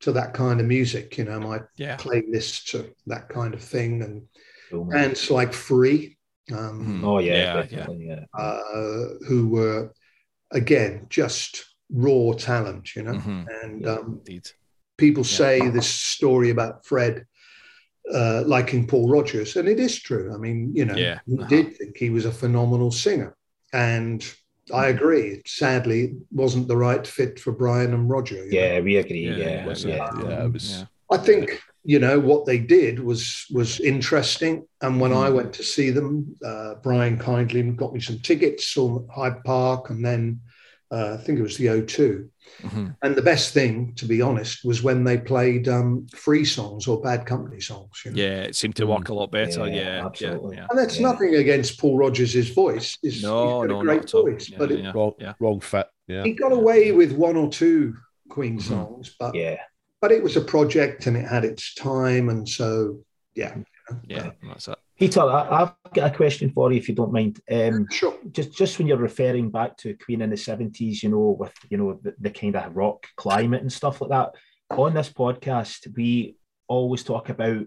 [0.00, 1.18] to that kind of music.
[1.18, 1.96] You know, my yeah.
[1.96, 4.22] playlists to that kind of thing, and
[4.70, 6.16] cool, bands like Free.
[6.52, 7.06] Um, mm.
[7.06, 8.24] oh yeah, yeah, yeah.
[8.34, 9.92] Uh, who were
[10.50, 13.44] again just raw talent, you know, mm-hmm.
[13.62, 14.20] and yeah, um,
[14.96, 17.26] people say this story about Fred
[18.12, 20.32] uh, liking Paul Rodgers, and it is true.
[20.34, 21.20] I mean, you know, yeah.
[21.26, 21.48] he uh-huh.
[21.48, 23.36] did think he was a phenomenal singer,
[23.72, 24.22] and
[24.72, 24.96] I mm-hmm.
[24.96, 25.42] agree.
[25.46, 28.46] Sadly, wasn't the right fit for Brian and Roger.
[28.46, 28.82] Yeah, know?
[28.82, 29.28] we agree.
[29.28, 30.10] Yeah, yeah, yeah.
[30.22, 30.84] yeah, it was.
[31.10, 35.24] I think you know what they did was was interesting, and when mm.
[35.24, 39.90] I went to see them, uh, Brian kindly got me some tickets, saw Hyde Park,
[39.90, 40.40] and then
[40.90, 42.28] uh, I think it was the O2.
[42.62, 42.88] Mm-hmm.
[43.02, 47.00] And the best thing, to be honest, was when they played um, free songs or
[47.00, 48.02] bad company songs.
[48.04, 48.22] You know?
[48.22, 49.66] Yeah, it seemed to work a lot better.
[49.66, 50.56] Yeah, yeah absolutely.
[50.56, 51.10] Yeah, and that's yeah.
[51.10, 52.98] nothing against Paul Rodgers' voice.
[53.02, 55.88] He's, no, he's no, a great voice, but it, wrong, wrong fit.
[56.06, 57.96] Yeah, he got away with one or two
[58.28, 58.68] Queen mm-hmm.
[58.68, 59.56] songs, but yeah,
[60.00, 63.00] but it was a project and it had its time, and so
[63.34, 63.56] yeah,
[64.06, 64.78] yeah, that's it.
[64.98, 67.40] Peter, I, have got a question for you, if you don't mind.
[67.50, 68.16] Um, sure.
[68.30, 71.76] Just, just when you're referring back to Queen in the seventies, you know, with you
[71.76, 74.30] know the, the kind of rock climate and stuff like that.
[74.70, 76.36] On this podcast, we
[76.68, 77.66] always talk about,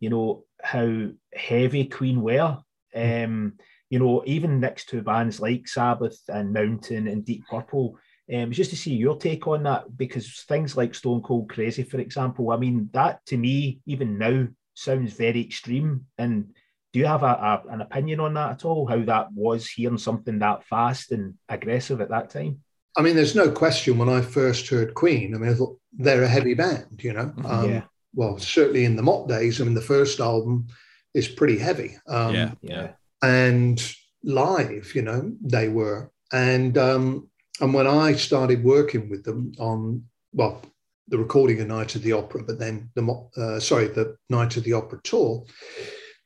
[0.00, 2.58] you know, how heavy Queen were.
[2.94, 3.54] Um,
[3.88, 7.98] you know, even next to bands like Sabbath and Mountain and Deep Purple.
[8.32, 11.98] Um, just to see your take on that, because things like Stone Cold Crazy, for
[11.98, 16.06] example, I mean, that to me, even now, sounds very extreme.
[16.18, 16.54] And
[16.92, 18.86] do you have a, a, an opinion on that at all?
[18.86, 22.60] How that was hearing something that fast and aggressive at that time?
[22.96, 26.24] I mean, there's no question when I first heard Queen, I mean, I thought they're
[26.24, 27.26] a heavy band, you know.
[27.26, 27.46] Mm-hmm.
[27.46, 27.82] Um, yeah.
[28.14, 30.66] Well, certainly in the Mott days, I mean, the first album
[31.14, 31.96] is pretty heavy.
[32.08, 32.52] Um, yeah.
[32.62, 32.90] Yeah.
[33.22, 33.80] And
[34.24, 36.10] live, you know, they were.
[36.32, 37.28] And um,
[37.60, 40.62] and when I started working with them on, well,
[41.10, 44.64] the recording of Night of the Opera, but then the uh, sorry, the Night of
[44.64, 45.44] the Opera tour,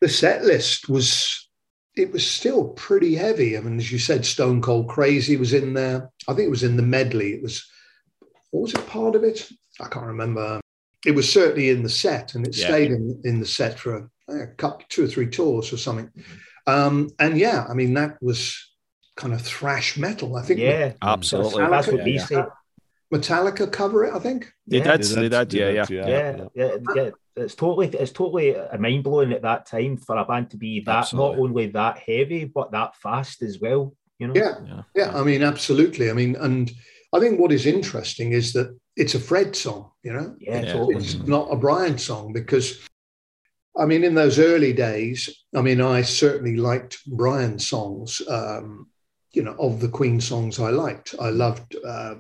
[0.01, 1.49] the set list was
[1.97, 3.57] it was still pretty heavy.
[3.57, 6.11] I mean, as you said, Stone Cold Crazy was in there.
[6.29, 7.33] I think it was in the medley.
[7.33, 7.67] It was
[8.51, 9.49] what was it part of it?
[9.81, 10.61] I can't remember.
[11.05, 12.67] It was certainly in the set, and it yeah.
[12.67, 16.11] stayed in in the set for a, a couple, two or three tours or something.
[16.67, 18.71] Um, and yeah, I mean that was
[19.17, 20.37] kind of thrash metal.
[20.37, 20.61] I think.
[20.61, 21.67] Yeah, absolutely.
[21.67, 22.45] That's what we say.
[23.15, 24.53] Metallica cover it, I think.
[24.67, 24.97] They yeah.
[24.97, 25.07] did.
[25.07, 25.53] They did.
[25.53, 26.47] Yeah, yeah, yeah, yeah.
[26.55, 27.11] yeah, yeah.
[27.37, 30.99] It's totally, it's totally mind blowing at that time for a band to be that
[30.99, 31.37] absolutely.
[31.37, 33.95] not only that heavy but that fast as well.
[34.19, 34.35] You know.
[34.37, 35.19] Yeah, yeah, yeah.
[35.19, 36.11] I mean, absolutely.
[36.11, 36.71] I mean, and
[37.13, 39.91] I think what is interesting is that it's a Fred song.
[40.03, 40.97] You know, yeah, it's, totally.
[40.97, 42.87] it's not a Brian song because
[43.77, 48.23] I mean, in those early days, I mean, I certainly liked Brian's songs.
[48.29, 48.89] Um,
[49.33, 52.15] you know, of the Queen songs I liked, I loved uh,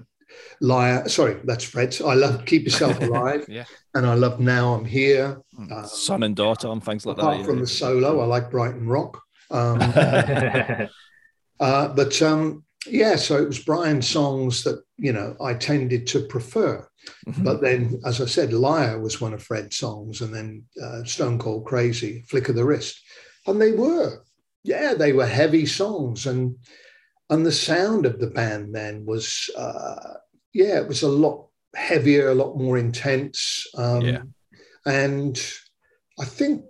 [0.60, 2.00] "Liar." Sorry, that's Fred's.
[2.00, 3.64] I love "Keep Yourself Alive," yeah.
[3.94, 5.72] and I love "Now I'm Here." Hmm.
[5.72, 7.42] Um, Son and daughter and things like apart that.
[7.42, 7.62] Apart from yeah.
[7.62, 9.20] the solo, I like "Brighton Rock."
[9.50, 9.78] Um,
[11.60, 16.26] uh, but um, yeah, so it was Brian's songs that you know I tended to
[16.26, 16.86] prefer.
[17.26, 17.44] Mm-hmm.
[17.44, 21.38] But then, as I said, Liar was one of Fred's songs, and then uh, Stone
[21.38, 23.00] Cold Crazy, Flick of the Wrist.
[23.46, 24.24] And they were,
[24.62, 26.26] yeah, they were heavy songs.
[26.26, 26.56] And
[27.30, 30.14] and the sound of the band then was, uh,
[30.54, 33.66] yeah, it was a lot heavier, a lot more intense.
[33.76, 34.22] Um, yeah.
[34.86, 35.36] And
[36.18, 36.64] I think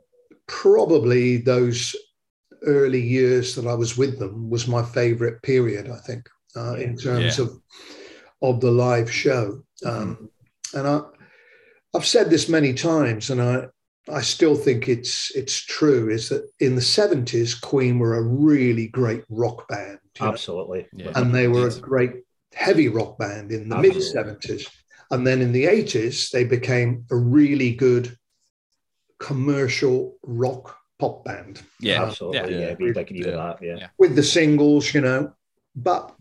[0.47, 1.95] probably those
[2.67, 6.97] early years that I was with them was my favorite period, I think, uh, in
[6.97, 7.45] terms yeah.
[7.45, 7.61] of
[8.43, 9.63] of the live show.
[9.85, 10.31] Um,
[10.75, 11.01] and I,
[11.95, 13.67] I've said this many times, and I,
[14.13, 16.09] I still think it's it's true.
[16.09, 21.13] Is that in the seventies, Queen were a really great rock band, absolutely, yeah.
[21.17, 22.13] and they were a great
[22.55, 24.69] heavy rock band in the mid seventies,
[25.11, 28.17] and then in the eighties, they became a really good
[29.19, 31.63] commercial rock pop band.
[31.81, 32.55] Yeah, um, absolutely.
[32.55, 33.59] Yeah, yeah, with, that.
[33.61, 33.89] Yeah.
[33.99, 35.33] with the singles, you know,
[35.75, 36.15] but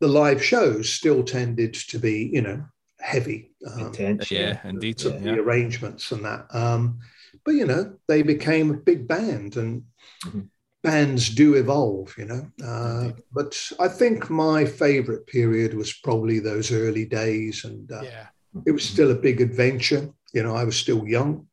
[0.00, 2.64] the live shows still tended to be, you know,
[3.00, 3.52] heavy.
[3.66, 4.98] Um, Intense, yeah, indeed.
[4.98, 5.18] The, yeah.
[5.18, 6.46] the arrangements and that.
[6.54, 6.98] Um,
[7.44, 9.84] but you know, they became a big band, and
[10.24, 10.40] mm-hmm.
[10.84, 12.14] Bands do evolve.
[12.16, 17.90] You know, uh, but I think my favourite period was probably those early days, and
[17.90, 18.26] uh, yeah.
[18.64, 20.08] it was still a big adventure.
[20.32, 21.48] You know, I was still young,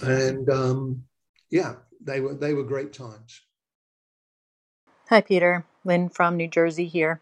[0.00, 1.04] and um,
[1.50, 3.40] yeah, they were they were great times.
[5.08, 5.64] Hi, Peter.
[5.84, 7.20] Lynn from New Jersey here.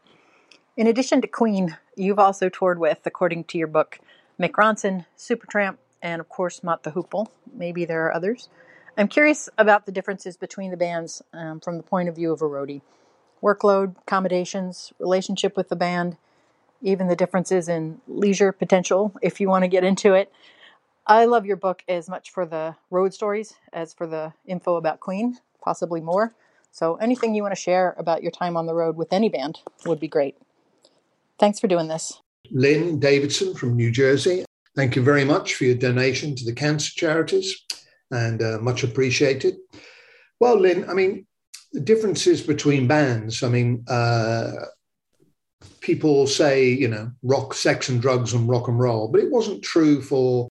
[0.77, 3.99] In addition to Queen, you've also toured with, according to your book,
[4.41, 7.27] Mick Ronson, Supertramp, and of course Mott the Hoople.
[7.53, 8.49] Maybe there are others.
[8.97, 12.43] I'm curious about the differences between the bands um, from the point of view of
[12.43, 12.83] a roadie.
[13.43, 16.17] Workload, accommodations, relationship with the band,
[16.83, 20.33] even the differences in leisure potential, if you want to get into it.
[21.07, 25.01] I love your book as much for the road stories as for the info about
[25.01, 26.35] Queen, possibly more.
[26.71, 29.61] So anything you want to share about your time on the road with any band
[29.85, 30.37] would be great.
[31.39, 32.21] Thanks for doing this.
[32.51, 34.45] Lynn Davidson from New Jersey.
[34.77, 37.63] Thank you very much for your donation to the cancer charities
[38.13, 39.57] and uh, much appreciated.
[40.39, 41.27] Well, Lynn, I mean,
[41.73, 44.53] the differences between bands, I mean, uh,
[45.81, 49.63] people say, you know, rock, sex and drugs and rock and roll, but it wasn't
[49.63, 50.49] true for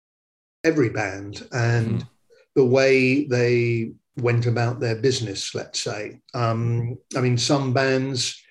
[0.63, 2.09] every band and mm.
[2.55, 6.19] the way they went about their business, let's say.
[6.33, 8.41] Um, I mean, some bands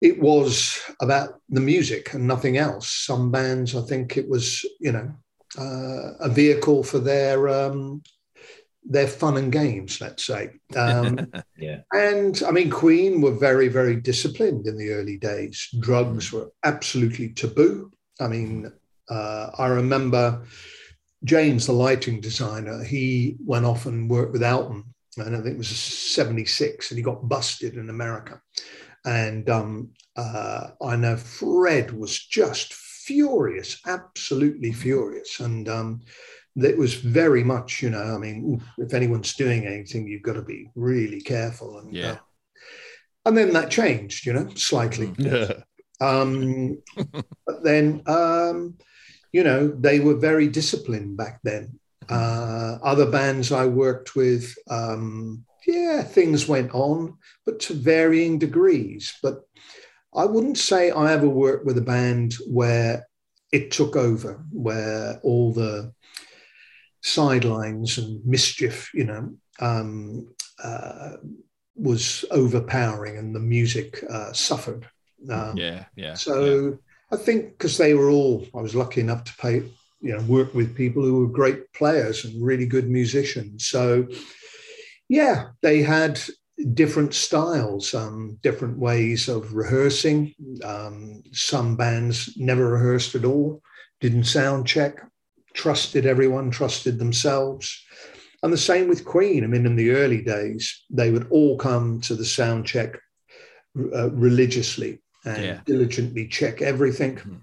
[0.00, 2.88] it was about the music and nothing else.
[2.90, 5.14] Some bands, I think it was, you know,
[5.58, 8.02] uh, a vehicle for their um,
[8.84, 10.50] their fun and games, let's say.
[10.74, 11.80] Um, yeah.
[11.92, 15.68] And I mean, Queen were very, very disciplined in the early days.
[15.80, 16.32] Drugs mm.
[16.34, 17.92] were absolutely taboo.
[18.20, 18.72] I mean,
[19.08, 20.44] uh, I remember
[21.24, 24.84] James, the lighting designer, he went off and worked with Elton,
[25.18, 28.40] and I think it was 76, and he got busted in America.
[29.04, 35.40] And um, uh, I know Fred was just furious, absolutely furious.
[35.40, 36.00] And um,
[36.56, 40.42] it was very much, you know, I mean, if anyone's doing anything, you've got to
[40.42, 41.78] be really careful.
[41.78, 42.12] And, yeah.
[42.12, 42.16] Uh,
[43.26, 45.08] and then that changed, you know, slightly.
[45.08, 45.62] Mm.
[46.00, 46.78] um,
[47.46, 48.76] but then, um,
[49.32, 51.78] you know, they were very disciplined back then.
[52.08, 59.16] Uh, other bands I worked with, um, yeah, things went on, but to varying degrees.
[59.22, 59.42] But
[60.14, 63.06] I wouldn't say I ever worked with a band where
[63.52, 65.92] it took over, where all the
[67.02, 71.12] sidelines and mischief, you know, um, uh,
[71.76, 74.86] was overpowering and the music uh, suffered.
[75.30, 76.14] Um, yeah, yeah.
[76.14, 76.76] So yeah.
[77.12, 79.62] I think because they were all, I was lucky enough to pay,
[80.00, 83.66] you know, work with people who were great players and really good musicians.
[83.66, 84.06] So
[85.08, 86.20] yeah, they had
[86.74, 90.34] different styles, um, different ways of rehearsing.
[90.64, 93.62] Um, some bands never rehearsed at all,
[94.00, 95.00] didn't sound check,
[95.54, 97.82] trusted everyone, trusted themselves.
[98.42, 99.44] And the same with Queen.
[99.44, 102.98] I mean, in the early days, they would all come to the sound check
[103.76, 105.60] uh, religiously and yeah.
[105.66, 107.16] diligently check everything.
[107.16, 107.36] Mm-hmm.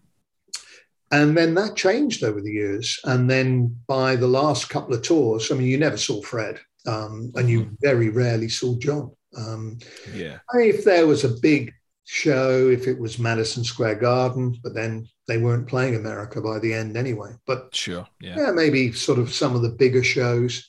[1.11, 2.99] And then that changed over the years.
[3.05, 7.31] And then by the last couple of tours, I mean, you never saw Fred, um,
[7.35, 7.75] and you mm-hmm.
[7.81, 9.11] very rarely saw John.
[9.37, 9.77] Um,
[10.13, 10.39] yeah.
[10.53, 11.73] If there was a big
[12.05, 16.73] show, if it was Madison Square Garden, but then they weren't playing America by the
[16.73, 17.31] end anyway.
[17.45, 20.67] But sure, yeah, yeah maybe sort of some of the bigger shows.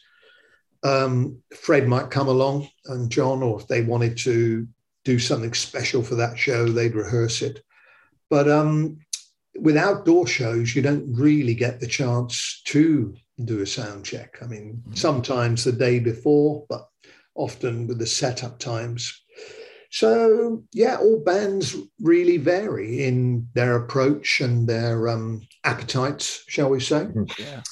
[0.82, 4.66] Um, Fred might come along and John, or if they wanted to
[5.04, 7.62] do something special for that show, they'd rehearse it.
[8.28, 8.98] But um,
[9.56, 14.38] with outdoor shows, you don't really get the chance to do a sound check.
[14.42, 14.94] I mean, mm-hmm.
[14.94, 16.88] sometimes the day before, but
[17.34, 19.22] often with the setup times.
[19.90, 26.80] So, yeah, all bands really vary in their approach and their um, appetites, shall we
[26.80, 27.06] say.
[27.06, 27.42] Mm-hmm.
[27.42, 27.62] Yeah.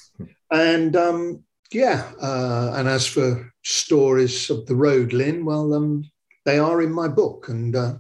[0.51, 6.05] And um, yeah, uh, and as for stories of the road, Lynn, well, um,
[6.45, 7.49] they are in my book.
[7.49, 7.97] And uh,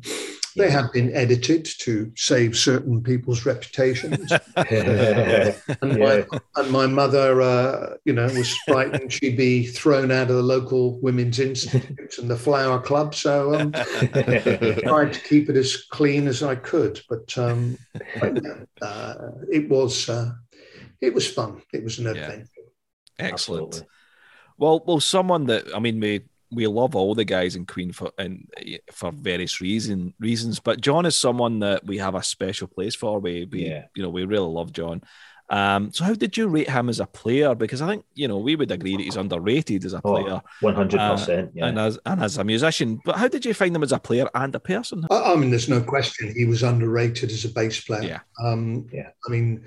[0.56, 4.32] they have been edited to save certain people's reputations.
[4.56, 10.36] and, my, and, my, mother, uh, you know, was frightened she'd be thrown out of
[10.36, 13.14] the local women's institute and the flower club.
[13.14, 17.00] So um, I tried to keep it as clean as I could.
[17.08, 17.78] But, um,
[18.82, 19.14] uh,
[19.50, 20.32] it was uh,
[21.00, 21.62] it was fun.
[21.72, 22.48] It was an adventure.
[22.56, 23.26] Yeah.
[23.26, 23.66] Excellent.
[23.68, 23.88] Absolutely.
[24.58, 28.12] Well, well, someone that I mean, we we love all the guys in Queen for
[28.18, 28.48] and
[28.92, 30.60] for various reason reasons.
[30.60, 33.18] But John is someone that we have a special place for.
[33.18, 33.84] We, we yeah.
[33.94, 35.02] you know we really love John.
[35.48, 37.54] Um, so how did you rate him as a player?
[37.54, 40.42] Because I think you know we would agree that he's underrated as a oh, player,
[40.60, 43.00] one hundred percent, uh, and as and as a musician.
[43.04, 45.06] But how did you find him as a player and a person?
[45.10, 48.02] I, I mean, there's no question he was underrated as a bass player.
[48.02, 49.10] Yeah, um, yeah.
[49.26, 49.64] I mean,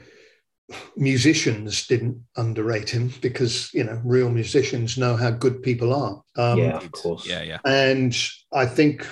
[0.95, 6.21] musicians didn't underrate him because you know real musicians know how good people are.
[6.37, 7.25] Um, yeah, of course.
[7.25, 7.59] Yeah, yeah.
[7.65, 8.15] And
[8.53, 9.05] I think,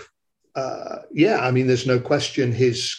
[0.56, 2.96] uh, yeah, I mean, there's no question his,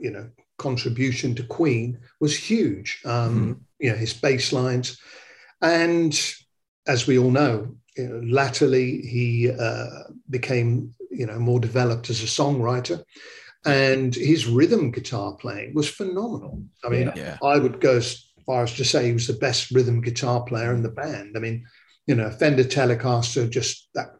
[0.00, 0.28] you know,
[0.58, 3.00] contribution to Queen was huge.
[3.04, 3.52] Um, mm-hmm.
[3.78, 4.98] You know, his bass lines,
[5.60, 6.18] and
[6.86, 12.22] as we all know, you know latterly he uh, became you know more developed as
[12.22, 13.02] a songwriter
[13.66, 16.62] and his rhythm guitar playing was phenomenal.
[16.84, 17.36] I mean, yeah.
[17.42, 20.72] I would go as far as to say he was the best rhythm guitar player
[20.72, 21.36] in the band.
[21.36, 21.66] I mean,
[22.06, 24.10] you know, Fender Telecaster, just that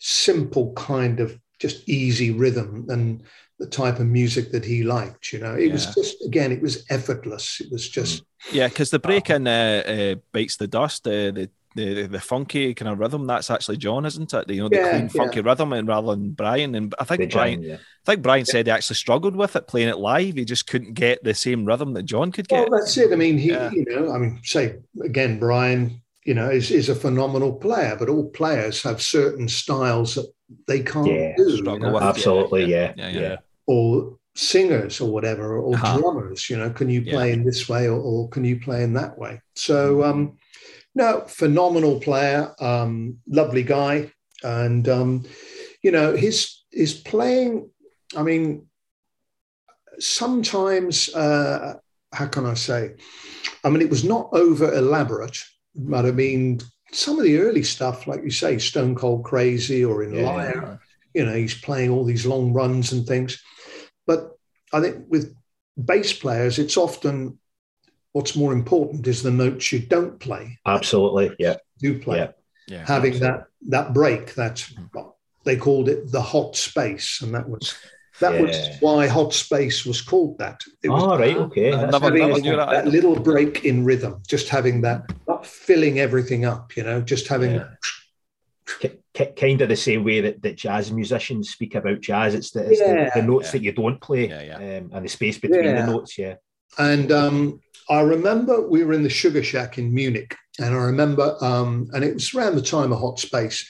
[0.00, 3.24] simple kind of just easy rhythm and
[3.58, 5.32] the type of music that he liked.
[5.32, 5.72] You know, it yeah.
[5.72, 7.60] was just again, it was effortless.
[7.60, 11.06] It was just yeah, because the break in uh, uh, bites the dust.
[11.06, 13.26] Uh, the the the funky kind of rhythm.
[13.26, 14.50] That's actually John, isn't it?
[14.50, 15.46] You know, the yeah, clean funky yeah.
[15.46, 16.74] rhythm, and rather than Brian.
[16.74, 17.76] And I think Brian, yeah.
[17.76, 20.34] I think Brian said he actually struggled with it playing it live.
[20.34, 22.68] He just couldn't get the same rhythm that John could get.
[22.68, 23.12] Well, that's it.
[23.12, 26.94] I mean, he, you know, I mean, say again, Brian, you know, is is a
[26.94, 30.26] phenomenal player, but all players have certain styles that
[30.66, 31.44] they can't do.
[31.48, 32.00] You know?
[32.00, 32.92] Absolutely, yeah.
[32.96, 33.36] yeah,
[33.66, 35.98] Or singers or whatever, or uh-huh.
[35.98, 36.50] drummers.
[36.50, 39.16] You know, can you play in this way or, or, can you play in that
[39.16, 39.40] way?
[39.54, 39.98] So.
[39.98, 40.10] Mm-hmm.
[40.10, 40.38] um
[40.98, 45.24] no, phenomenal player, um, lovely guy, and um,
[45.82, 47.70] you know his his playing.
[48.16, 48.66] I mean,
[50.00, 51.74] sometimes uh,
[52.12, 52.96] how can I say?
[53.64, 55.38] I mean, it was not over elaborate,
[55.74, 56.60] but I mean,
[56.92, 60.22] some of the early stuff, like you say, Stone Cold Crazy or in yeah.
[60.22, 60.80] Liar,
[61.14, 63.40] you know, he's playing all these long runs and things.
[64.04, 64.32] But
[64.72, 65.32] I think with
[65.76, 67.38] bass players, it's often
[68.18, 70.58] what's more important is the notes you don't play.
[70.66, 71.54] Absolutely, yeah.
[71.78, 72.18] Do play.
[72.18, 72.30] Yeah.
[72.66, 73.38] yeah Having absolutely.
[73.38, 74.68] that that break, that
[75.44, 77.78] they called it the hot space, and that was
[78.18, 78.42] that yeah.
[78.42, 80.60] was why hot space was called that.
[80.82, 81.70] It was oh, right, okay.
[81.70, 86.76] Never, never that, that little break in rhythm, just having that, not filling everything up,
[86.76, 87.52] you know, just having.
[87.54, 88.90] Yeah.
[89.36, 92.34] kind of the same way that, that jazz musicians speak about jazz.
[92.34, 95.38] It's the, it's yeah, the, the notes that you don't play um, and the space
[95.38, 96.18] between the notes.
[96.18, 96.34] Yeah.
[96.76, 97.60] And um,
[97.90, 102.04] I remember we were in the Sugar Shack in Munich, And I remember, um, and
[102.04, 103.66] it was around the time of Hot Space,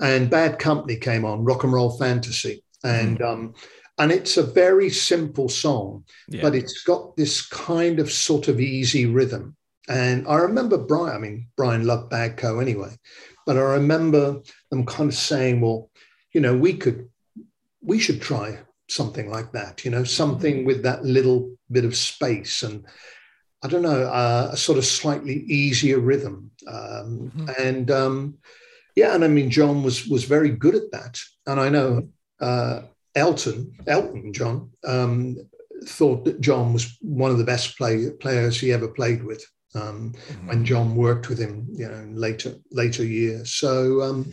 [0.00, 3.26] and Bad Company came on, Rock and Roll Fantasy, and mm.
[3.26, 3.54] um,
[3.98, 6.42] and it's a very simple song, yeah.
[6.42, 9.56] but it's got this kind of sort of easy rhythm.
[9.88, 11.16] And I remember Brian.
[11.16, 12.96] I mean, Brian loved Badco anyway,
[13.46, 15.90] but I remember them kind of saying, "Well,
[16.32, 17.08] you know, we could,
[17.80, 18.58] we should try
[18.88, 19.84] something like that.
[19.84, 20.66] You know, something mm-hmm.
[20.66, 22.84] with that little bit of space and."
[23.62, 26.50] I don't know, uh, a sort of slightly easier rhythm.
[26.66, 27.48] Um, mm-hmm.
[27.58, 28.38] And um,
[28.96, 31.20] yeah, and I mean, John was was very good at that.
[31.46, 32.08] And I know
[32.40, 32.82] uh,
[33.14, 35.36] Elton, Elton John, um,
[35.84, 39.44] thought that John was one of the best play, players he ever played with.
[39.74, 40.48] Um, mm-hmm.
[40.48, 43.52] When John worked with him, you know, in later later years.
[43.52, 44.30] So um,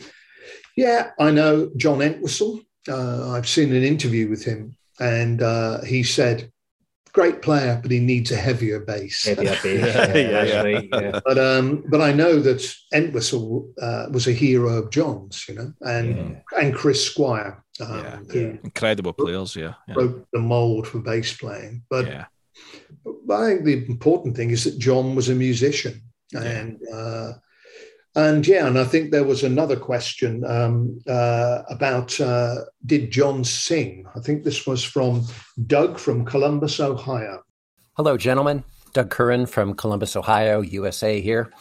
[0.76, 2.60] yeah, I know John Entwistle.
[2.88, 6.50] Uh, I've seen an interview with him, and uh, he said
[7.12, 9.24] great player, but he needs a heavier bass.
[9.24, 10.62] Heavier bass, yeah, yeah, yeah.
[10.62, 11.20] Right, yeah.
[11.24, 15.72] But um, but I know that Entwistle uh, was a hero of John's, you know,
[15.82, 17.62] and and Chris Squire.
[17.80, 18.56] Um, yeah.
[18.62, 19.56] incredible players.
[19.56, 21.82] Yeah, broke the mold for bass playing.
[21.88, 22.26] But, yeah.
[23.26, 26.02] but I think the important thing is that John was a musician,
[26.34, 27.32] and uh,
[28.14, 33.44] and yeah, and I think there was another question um, uh, about uh, did John
[33.44, 34.06] sing?
[34.16, 35.26] I think this was from
[35.66, 37.42] Doug from Columbus, Ohio.
[37.94, 38.64] Hello, gentlemen.
[38.92, 41.52] Doug Curran from Columbus, Ohio, USA here.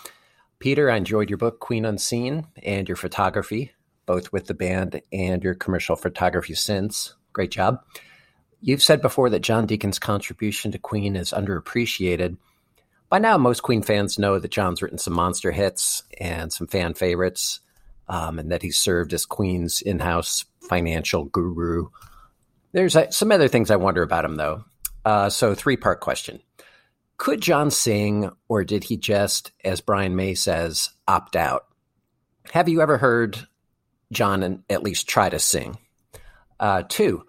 [0.58, 3.72] Peter, I enjoyed your book, Queen Unseen, and your photography,
[4.06, 7.16] both with the band and your commercial photography since.
[7.32, 7.84] Great job.
[8.62, 12.38] You've said before that John Deacon's contribution to Queen is underappreciated.
[13.10, 16.93] By now, most Queen fans know that John's written some monster hits and some fan
[16.93, 17.60] favorites,
[18.07, 21.88] um, and that he served as Queen's in house financial guru.
[22.72, 24.64] There's uh, some other things I wonder about him, though.
[25.03, 26.39] Uh, so, three part question
[27.18, 31.66] Could John sing, or did he just, as Brian May says, opt out?
[32.51, 33.47] Have you ever heard
[34.12, 35.80] John at least try to sing?
[36.60, 37.26] Uh, two,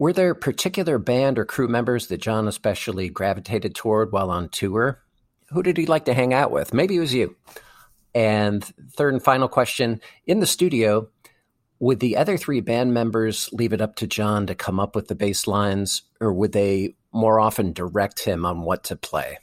[0.00, 5.02] were there particular band or crew members that John especially gravitated toward while on tour?
[5.50, 6.72] Who did he like to hang out with?
[6.72, 7.36] Maybe it was you.
[8.14, 8.64] And
[8.96, 11.08] third and final question in the studio,
[11.80, 15.08] would the other three band members leave it up to John to come up with
[15.08, 19.36] the bass lines, or would they more often direct him on what to play?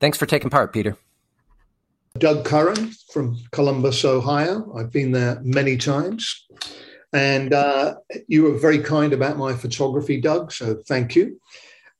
[0.00, 0.98] Thanks for taking part, Peter.
[2.18, 4.70] Doug Curran from Columbus, Ohio.
[4.76, 6.46] I've been there many times.
[7.12, 7.96] And uh,
[8.28, 10.52] you were very kind about my photography, Doug.
[10.52, 11.40] So thank you.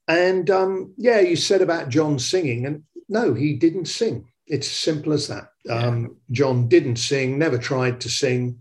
[0.06, 4.28] And um, yeah, you said about John singing, and no, he didn't sing.
[4.46, 5.50] It's as simple as that.
[5.68, 8.58] Um, John didn't sing, never tried to sing,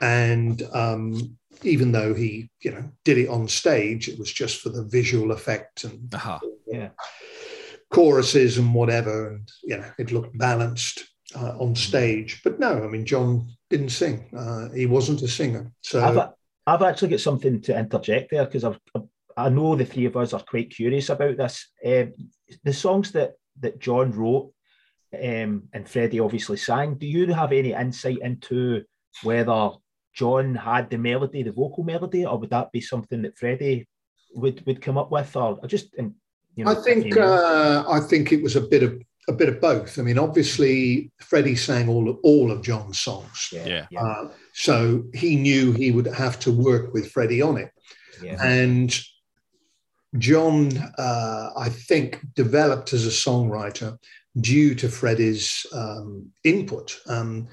[0.00, 4.68] and um, even though he, you know, did it on stage, it was just for
[4.68, 6.38] the visual effect and uh-huh.
[6.66, 6.90] yeah,
[7.90, 11.04] choruses and whatever, and you know, it looked balanced
[11.36, 12.40] uh, on stage.
[12.42, 14.24] But no, I mean, John didn't sing.
[14.36, 15.70] Uh, he wasn't a singer.
[15.82, 16.30] So I've,
[16.66, 18.80] I've actually got something to interject there because I've,
[19.36, 21.68] I know the three of us are quite curious about this.
[21.84, 22.14] Um,
[22.64, 24.52] the songs that that John wrote
[25.14, 26.94] um, and Freddie obviously sang.
[26.94, 28.84] Do you have any insight into
[29.22, 29.70] whether
[30.14, 33.86] John had the melody, the vocal melody, or would that be something that Freddie
[34.34, 35.94] would would come up with, or just?
[35.94, 39.60] You know, I think uh, I think it was a bit of a bit of
[39.60, 39.98] both.
[39.98, 43.48] I mean, obviously, Freddie sang all of, all of John's songs.
[43.52, 43.86] Yeah.
[43.98, 47.70] Uh, so he knew he would have to work with Freddie on it.
[48.22, 48.42] Yeah.
[48.42, 48.96] And
[50.18, 53.98] John, uh, I think, developed as a songwriter
[54.40, 56.98] due to Freddie's um, input.
[57.06, 57.48] Um,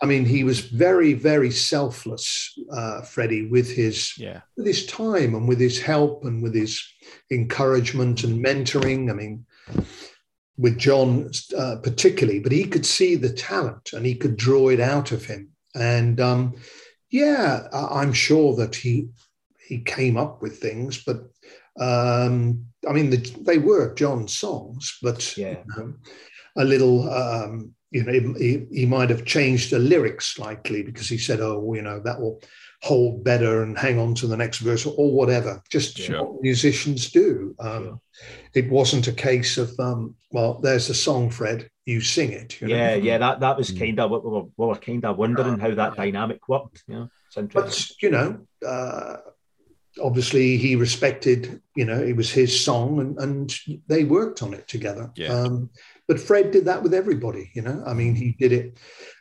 [0.00, 4.40] I mean, he was very, very selfless, uh, Freddie, with his yeah.
[4.56, 6.82] with his time and with his help and with his
[7.30, 9.10] encouragement and mentoring.
[9.10, 9.46] I mean,
[10.58, 14.80] with John uh, particularly, but he could see the talent and he could draw it
[14.80, 15.50] out of him.
[15.74, 16.56] And um,
[17.10, 19.08] yeah, I'm sure that he
[19.66, 21.28] he came up with things, but
[21.78, 25.58] um, I mean, the, they were John's songs, but yeah.
[25.58, 25.94] You know,
[26.56, 27.08] a little.
[27.10, 31.72] Um, you know, he, he might have changed the lyrics slightly because he said, "Oh,
[31.72, 32.42] you know, that will
[32.82, 35.62] hold better and hang on to the next verse or whatever.
[35.70, 36.24] Just sure.
[36.24, 37.54] what musicians do.
[37.58, 38.00] Um, sure.
[38.54, 42.60] It wasn't a case of, um, well, there's a song, Fred, you sing it.
[42.60, 42.76] You know?
[42.76, 43.80] Yeah, yeah, that, that was mm.
[43.80, 46.84] kind of what we were, we were kind of wondering how that dynamic worked.
[46.86, 47.06] Yeah,
[47.36, 49.16] You know, But, you know, uh,
[50.00, 53.54] obviously he respected, you know, it was his song and, and
[53.88, 55.10] they worked on it together.
[55.16, 55.32] Yeah.
[55.32, 55.70] Um,
[56.06, 57.82] but Fred did that with everybody, you know.
[57.86, 58.78] I mean, he did it.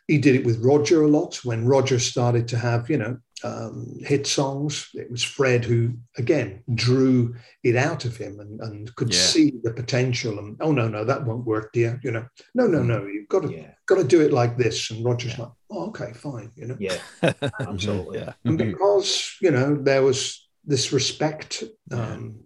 [0.08, 1.43] He did it with Roger a lot.
[1.43, 6.64] When Roger started to have, you know, um, hit songs, it was Fred who, again,
[6.74, 9.20] drew it out of him and, and could Yeah.
[9.20, 10.40] see the potential.
[10.40, 12.00] And oh no, no, that won't work, dear.
[12.04, 12.26] You know,
[12.56, 14.90] no, no, no, you've got to Yeah, got to do it like this.
[14.92, 16.78] And Roger's like, oh, okay, fine, you know.
[16.80, 16.98] yeah,
[17.60, 18.20] absolutely.
[18.20, 18.34] Yeah.
[18.46, 22.42] And because you know there was this respect um,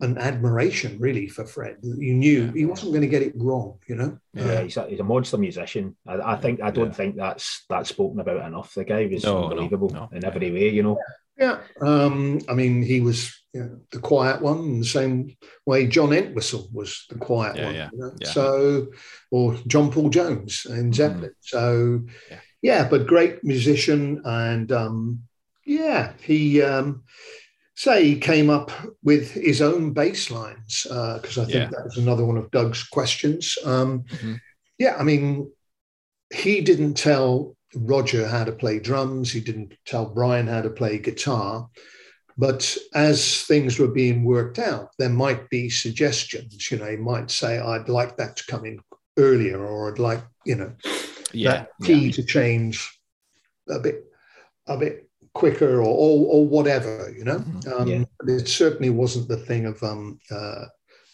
[0.00, 1.76] and admiration really for Fred.
[1.82, 3.78] You knew he wasn't going to get it wrong.
[3.88, 4.18] You know.
[4.32, 5.96] Yeah, he's, a, he's a monster musician.
[6.06, 6.92] I, I think I don't Yeah.
[6.92, 8.74] think that's that's spoken about enough.
[8.74, 10.08] The guy was No, no, unbelievable no.
[10.12, 10.68] in every way.
[10.70, 10.98] You know.
[11.36, 11.60] Yeah.
[11.80, 15.36] Um, I mean, he was you know, the quiet one, in the same
[15.66, 17.74] way John Entwistle was the quiet Yeah, one.
[17.74, 18.12] yeah, you know?
[18.20, 18.28] yeah.
[18.30, 18.88] So,
[19.30, 21.32] or John Paul Jones in Zeppelin.
[21.40, 22.40] So, Yeah.
[22.62, 22.88] yeah.
[22.88, 25.22] but great musician, and um,
[25.66, 26.62] yeah, he.
[26.62, 27.02] Um,
[27.78, 28.72] Say he came up
[29.04, 31.70] with his own bass lines because I think Yeah.
[31.70, 33.56] that was another one of Doug's questions.
[33.64, 34.40] Um, Mhm.
[34.78, 35.52] Yeah, I mean,
[36.34, 39.30] he didn't tell Roger how to play drums.
[39.30, 41.70] He didn't tell Brian how to play guitar.
[42.36, 46.72] But as things were being worked out, there might be suggestions.
[46.72, 48.80] You know, he might say, I'd like that to come in
[49.16, 50.72] earlier, or I'd like, you know,
[51.32, 51.52] Yeah.
[51.52, 52.90] that key to change
[53.68, 54.04] a bit,
[54.66, 57.38] a bit quicker or, or, or whatever, you know.
[57.38, 57.80] Mhm.
[57.80, 58.04] Um, Yeah.
[58.26, 60.66] It certainly wasn't the thing of, um, uh,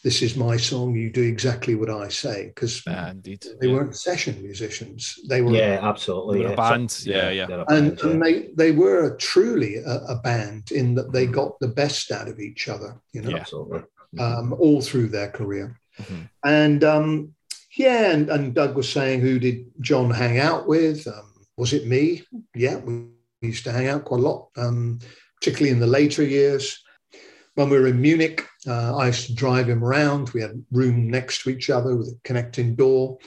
[0.02, 3.42] this is my song, you do exactly what I say, because Yeah, indeed.
[3.60, 3.72] they yeah.
[3.74, 5.18] weren't session musicians.
[5.30, 6.38] They were Yeah, absolutely.
[6.40, 6.70] They were a yeah.
[6.70, 7.02] band.
[7.06, 7.46] Yeah, yeah.
[7.46, 8.10] they're and, band, yeah.
[8.10, 11.32] and they they were truly a, a band in that they Mhm.
[11.32, 13.36] got the best out of each other, you know, Yeah.
[13.38, 13.82] absolutely.
[14.18, 15.80] um, all through their career.
[16.02, 16.28] Mhm.
[16.44, 17.34] And um,
[17.76, 21.08] yeah, and, and Doug was saying, who did John hang out with?
[21.08, 22.22] Um, was it me?
[22.54, 23.06] Yeah, we
[23.46, 24.98] used to hang out quite a lot, um,
[25.40, 26.80] particularly in the later years.
[27.54, 30.30] When we were in Munich, uh, I used to drive him around.
[30.30, 33.18] We had room next to each other with a connecting door.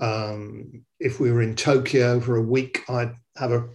[0.00, 3.68] Um, if we were in Tokyo for a week, I'd have a,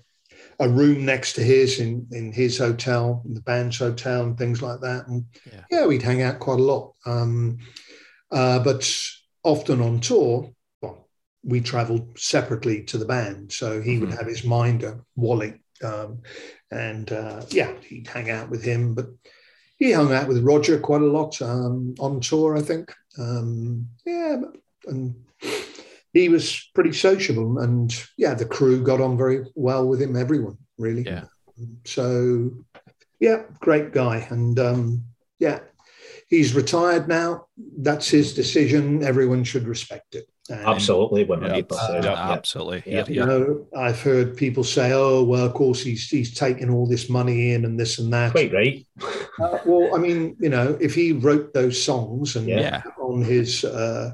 [0.60, 4.62] a room next to his in, in his hotel, in the band's hotel, and things
[4.62, 5.08] like that.
[5.08, 5.66] And Yeah.
[5.70, 6.94] yeah, we'd hang out quite a lot.
[7.06, 7.60] Um,
[8.32, 8.90] uh, but
[9.44, 11.08] often on tour, well,
[11.44, 13.52] we traveled separately to the band.
[13.52, 14.18] So he would Mhm.
[14.18, 15.61] have his minder, Wally.
[15.84, 16.22] Um,
[16.72, 18.94] and uh, yeah, he'd hang out with him.
[18.94, 19.08] But
[19.78, 22.94] he hung out with Roger quite a lot um, on tour, I think.
[23.18, 24.56] Um, yeah, but-
[24.88, 25.14] and
[26.12, 27.60] he was pretty sociable.
[27.60, 31.04] And yeah, the crew got on very well with him, everyone, really.
[31.04, 31.26] Yeah.
[31.86, 32.52] So
[33.20, 34.26] yeah, great guy.
[34.32, 35.04] And um,
[35.38, 35.60] yeah,
[36.30, 37.46] he's retired now.
[37.78, 39.04] That's his decision.
[39.04, 40.26] Everyone should respect it.
[40.50, 42.04] And, Absolutely, one Yeah, hundred percent.
[42.04, 42.32] yeah, Yeah.
[42.32, 42.84] absolutely.
[42.86, 43.06] Yeah.
[43.06, 46.88] Here, You know, I've heard people say, "Oh, well, of course he's he's taking all
[46.88, 48.86] this money in and this and that." Quite right.
[49.40, 52.82] Uh, well, I mean, you know, if he wrote those songs and Yeah.
[53.00, 54.14] on his, uh,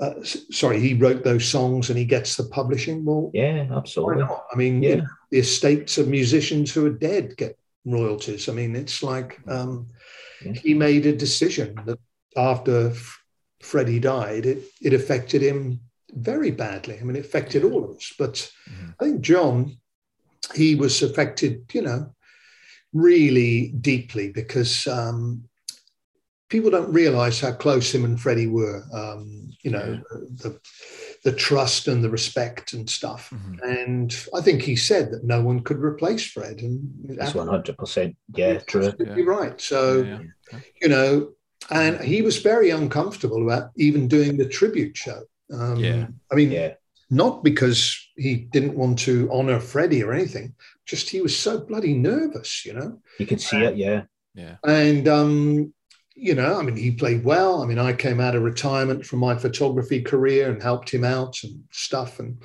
[0.00, 0.14] uh,
[0.50, 3.04] sorry, he wrote those songs and he gets the publishing.
[3.04, 4.24] Well, Yeah, why absolutely.
[4.24, 4.44] not?
[4.52, 4.88] I mean, Yeah.
[4.90, 8.48] you know, the estates of musicians who are dead get royalties.
[8.48, 9.86] I mean, it's like um,
[10.44, 10.52] Yeah.
[10.54, 11.98] he made a decision that
[12.36, 13.21] after F-
[13.62, 15.80] Freddie died, it it affected him
[16.12, 16.98] very badly.
[16.98, 18.12] I mean, it affected all of us.
[18.18, 18.34] But
[18.68, 18.94] Mhm.
[19.00, 19.78] I think John,
[20.54, 22.14] he was affected, you know,
[22.92, 25.44] really deeply because um,
[26.50, 28.84] people don't realize how close him and Freddie were.
[28.92, 30.02] Um, you know,
[30.42, 30.58] the
[31.24, 33.30] the trust and the respect and stuff.
[33.30, 33.62] Mhm.
[33.62, 36.60] And I think he said that no one could replace Fred.
[36.60, 36.80] And
[37.16, 38.16] That's one hundred percent.
[38.36, 38.86] Yeah, true.
[38.86, 39.58] absolutely right.
[39.60, 40.20] So Yeah,
[40.52, 40.60] yeah.
[40.82, 41.32] you know,
[41.70, 45.22] and he was very uncomfortable about even doing the tribute show.
[45.52, 46.06] Um, Yeah.
[46.30, 46.74] I mean, Yeah,
[47.10, 50.54] not because he didn't want to honor Freddie or anything,
[50.86, 53.00] just he was so bloody nervous, you know.
[53.18, 53.76] you could see it.
[53.76, 54.04] Yeah,
[54.34, 54.56] Yeah.
[54.64, 55.74] And um,
[56.14, 57.62] you know, I mean, he played well.
[57.62, 61.42] I mean, I came out of retirement from my photography career and helped him out
[61.42, 62.42] and stuff, and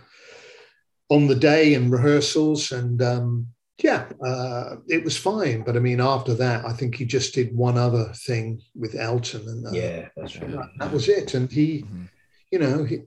[1.09, 3.47] on the day in rehearsals, and um,
[3.79, 5.63] yeah, uh, it was fine.
[5.63, 9.47] But I mean, after that, I think he just did one other thing with Elton,
[9.47, 10.51] and uh, yeah, that's right.
[10.51, 11.33] that, that was it.
[11.33, 12.07] And he, Mhm.
[12.51, 13.01] you know, he,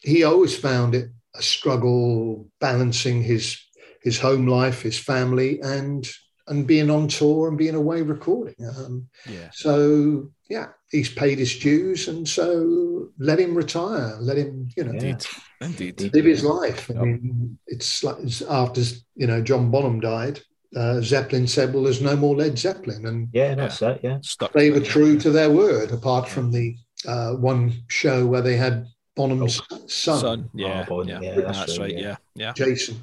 [0.00, 3.58] he always found it a struggle balancing his
[4.02, 6.08] his home life, his family, and
[6.48, 8.54] and being on tour and being away recording.
[8.76, 9.50] Um, Yeah.
[9.52, 14.16] so yeah, he's paid his dues, and so let him retire.
[14.20, 15.18] Let him, you know, Yeah.
[15.60, 16.00] Indeed.
[16.00, 16.14] Indeed.
[16.14, 16.90] live his life.
[16.90, 18.82] I mean, it's like it's after
[19.14, 20.40] you know John Bonham died.
[20.76, 24.00] Uh, Zeppelin said, "Well, there's no more Led Zeppelin," and Yeah, that's it.
[24.02, 24.52] Yeah, Stuck.
[24.52, 24.90] they were Yeah.
[24.90, 25.92] true to their word.
[25.92, 26.76] Apart from the
[27.06, 30.50] uh, one show where they had Bonham's son, Son.
[30.54, 30.84] Yeah.
[30.86, 31.20] Bon- yeah.
[31.22, 31.92] yeah, That's, that's right.
[31.94, 32.16] right, Yeah.
[32.34, 32.52] Yeah.
[32.52, 32.96] Jason.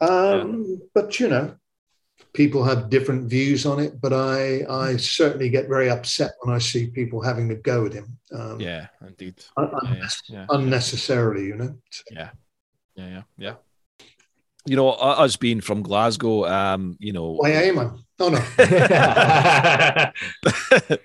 [0.00, 1.54] Um, But you know,
[2.32, 6.58] people have different views on it, but I I certainly get very upset when I
[6.58, 8.18] see people having to go at him.
[8.32, 9.42] Um, yeah, indeed.
[9.56, 10.46] Un- yeah, yeah.
[10.50, 11.76] Unnecessarily, you know.
[12.10, 12.30] Yeah,
[12.94, 13.54] yeah, yeah, yeah.
[14.66, 17.32] You know, us being from Glasgow, um, you know.
[17.32, 17.90] Why am I?
[18.20, 18.40] Oh no,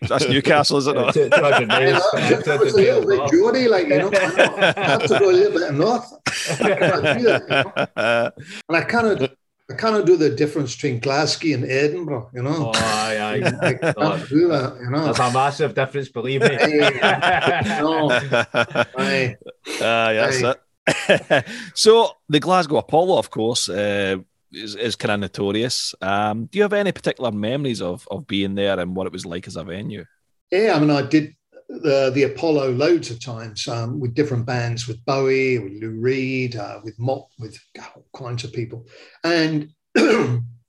[0.08, 1.14] that's Newcastle, is it not?
[1.14, 4.12] that was a little bit Geordie, like you know.
[4.12, 6.12] I have to go a little bit north.
[6.60, 8.32] I cannot do that, you know?
[8.68, 9.38] and I kind of
[9.74, 12.72] I kind of do the difference between Glasgow and Edinburgh, you know.
[12.72, 13.58] Oh, aye, aye.
[13.62, 15.06] I can't do that, you know.
[15.06, 16.58] That's a massive difference, believe me.
[16.60, 18.12] no.
[18.12, 19.36] Aye.
[19.82, 21.46] Uh, yes, it.
[21.74, 24.18] so the Glasgow Apollo, of course, uh,
[24.52, 25.96] is, is kind of notorious.
[26.02, 29.26] Um, do you have any particular memories of of being there and what it was
[29.26, 30.06] like as a venue?
[30.52, 31.34] Yeah, I mean, I did
[31.82, 36.56] the the Apollo loads of times um, with different bands, with Bowie, with Lou Reed,
[36.56, 37.58] uh, with Mott, with
[37.96, 38.86] all kinds of people.
[39.24, 39.70] And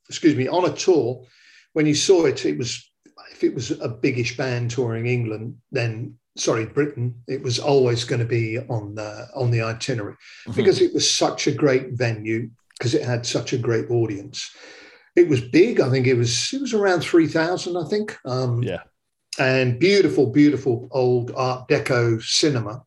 [0.09, 1.25] excuse me, on a tour,
[1.75, 2.91] when you saw it, it was
[3.33, 8.21] if it was a biggish band touring England, then sorry Britain, it was always going
[8.21, 10.53] to be on the on the itinerary mm-hmm.
[10.53, 12.49] because it was such a great venue
[12.79, 14.51] because it had such a great audience.
[15.17, 15.81] It was big.
[15.81, 17.77] I think it was it was around three thousand.
[17.77, 18.17] I think.
[18.25, 18.85] Um, yeah
[19.39, 22.83] and beautiful, beautiful old Art Deco cinema.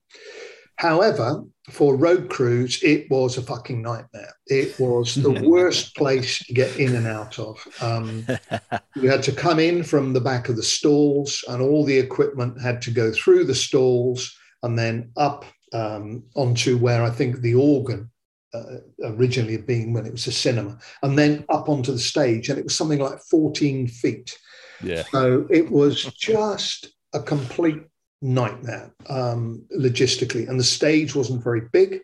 [0.78, 4.34] However, for road crews, it was a fucking nightmare.
[4.46, 7.68] It was the worst place to get in and out of.
[7.82, 8.26] Um,
[8.96, 12.62] you had to come in from the back of the stalls, and all the equipment
[12.62, 14.34] had to go through the stalls
[14.64, 18.10] and then up um, onto where I think the organ
[18.54, 22.58] uh, originally being when it was a cinema, and then up onto the stage, and
[22.58, 24.38] it was something like 14 feet.
[24.84, 25.04] Yeah.
[25.12, 27.82] So it was just a complete
[28.22, 32.02] nightmare um, logistically, and the stage wasn't very big.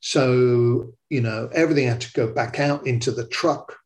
[0.00, 3.76] So, you know, everything had to go back out into the truck.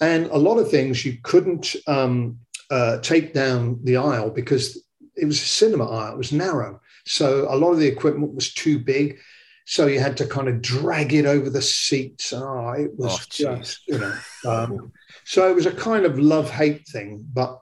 [0.00, 2.38] And a lot of things you couldn't um,
[2.70, 4.80] uh, take down the aisle because
[5.16, 6.80] it was a cinema aisle, it was narrow.
[7.06, 9.18] So a lot of the equipment was too big.
[9.64, 12.32] So you had to kind of drag it over the seats.
[12.32, 14.16] Oh, it was oh, just, you know.
[14.46, 14.92] Um,
[15.26, 17.60] so it was a kind of love hate thing, but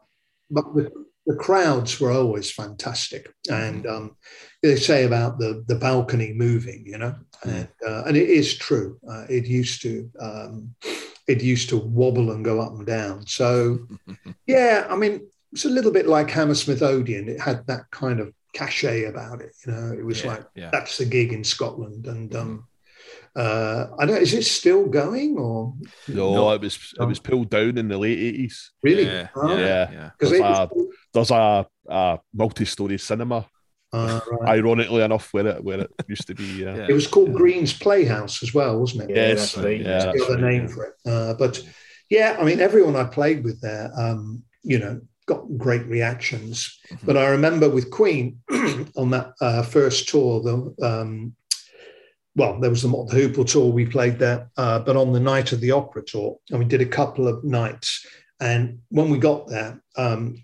[0.51, 0.91] but the,
[1.27, 3.33] the crowds were always fantastic.
[3.51, 4.17] And um,
[4.63, 8.99] they say about the the balcony moving, you know, and uh, and it is true.
[9.11, 10.11] Uh, it used to.
[10.21, 10.75] Um,
[11.27, 13.27] it used to wobble and go up and down.
[13.27, 13.79] So,
[14.47, 17.31] yeah, I mean, it's a little bit like Hammersmith Odeon.
[17.31, 19.57] It had that kind of cachet about it.
[19.67, 20.69] You know, it was yeah, like yeah.
[20.71, 22.67] that's the gig in Scotland, and um,
[23.37, 24.23] uh, I don't.
[24.23, 25.75] Is it still going or?
[26.09, 28.73] No, no, it was it was pulled down in the late eighties.
[28.83, 29.07] Really?
[29.07, 29.57] Yeah, oh.
[29.57, 30.11] yeah.
[30.19, 30.71] Because there's, a,
[31.13, 33.47] there's a, a multi-story cinema.
[33.93, 34.59] Uh, right.
[34.59, 38.43] Ironically enough, where it where it used to be, uh, it was called Green's Playhouse
[38.43, 39.15] as well, wasn't it?
[39.15, 40.75] Yes, yeah, yeah, that's the other right, name yeah.
[40.75, 40.95] for it.
[41.07, 41.63] Uh, but
[42.11, 46.79] yeah, I mean, everyone I played with there, um, you know, got great reactions.
[46.91, 47.07] Mm-hmm.
[47.07, 48.41] But I remember with Queen
[48.97, 51.35] on that uh, first tour, the um,
[52.37, 55.21] well, there was the Mott the Hoople tour we played there, uh, but on the
[55.21, 58.07] night of the opera tour, and we did a couple of nights.
[58.41, 60.43] And when we got there, um,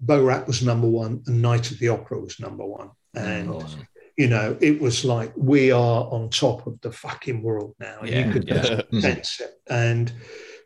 [0.00, 2.90] Bo Rhap was number one, and Night of the Opera was number one.
[3.14, 3.86] And awesome.
[4.16, 8.00] you know, it was like we are on top of the fucking world now.
[8.04, 8.80] Yeah, you could yeah.
[9.00, 9.50] sense it.
[9.68, 10.12] And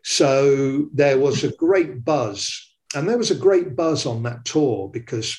[0.03, 4.89] so there was a great buzz, and there was a great buzz on that tour
[4.89, 5.37] because,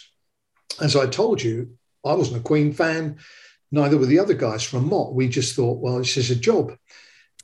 [0.80, 3.18] as I told you, I wasn't a Queen fan
[3.70, 5.14] neither were the other guys from Mott.
[5.14, 6.72] We just thought, well, this is a job.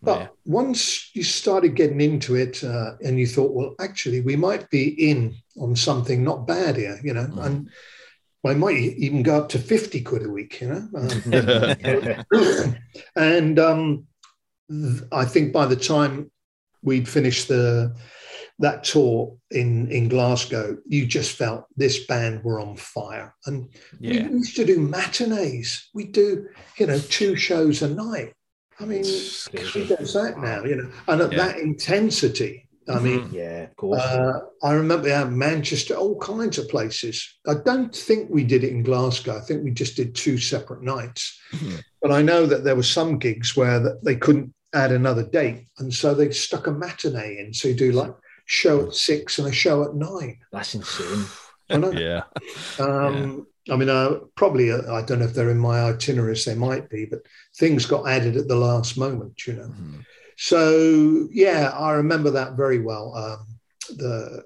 [0.02, 0.28] But yeah.
[0.44, 4.88] once you started getting into it uh, and you thought, well, actually, we might be
[5.10, 7.44] in on something not bad here, you know, mm.
[7.44, 7.70] and
[8.44, 10.88] I might even go up to 50 quid a week, you know.
[12.32, 12.76] Um,
[13.16, 14.06] and um,
[15.12, 16.32] I think by the time
[16.82, 17.94] we'd finished the
[18.58, 23.34] that tour in in Glasgow, you just felt this band were on fire.
[23.46, 23.68] And
[24.00, 24.28] yeah.
[24.28, 25.88] we used to do matinees.
[25.94, 26.48] We do,
[26.78, 28.34] you know, two shows a night.
[28.80, 30.64] I mean, who does that now?
[30.64, 31.38] You know, and at yeah.
[31.38, 32.68] that intensity.
[32.88, 33.34] I mean, mm-hmm.
[33.36, 34.00] yeah, of course.
[34.00, 37.38] Uh, I remember yeah, Manchester, all kinds of places.
[37.46, 39.36] I don't think we did it in Glasgow.
[39.36, 41.38] I think we just did two separate nights.
[41.52, 41.76] Mm-hmm.
[42.00, 45.94] But I know that there were some gigs where they couldn't add another date, and
[45.94, 47.54] so they stuck a matinee in.
[47.54, 48.14] So you do like
[48.52, 50.38] show at six and a show at nine.
[50.52, 51.24] That's insane.
[51.70, 51.90] I know.
[51.92, 52.24] yeah.
[52.78, 53.74] Um, yeah.
[53.74, 56.90] I mean, uh, probably, uh, I don't know if they're in my itineraries, they might
[56.90, 57.20] be, but
[57.56, 59.68] things got added at the last moment, you know.
[59.68, 60.00] Mm-hmm.
[60.36, 63.14] So, yeah, I remember that very well.
[63.14, 63.46] Um,
[63.96, 64.44] the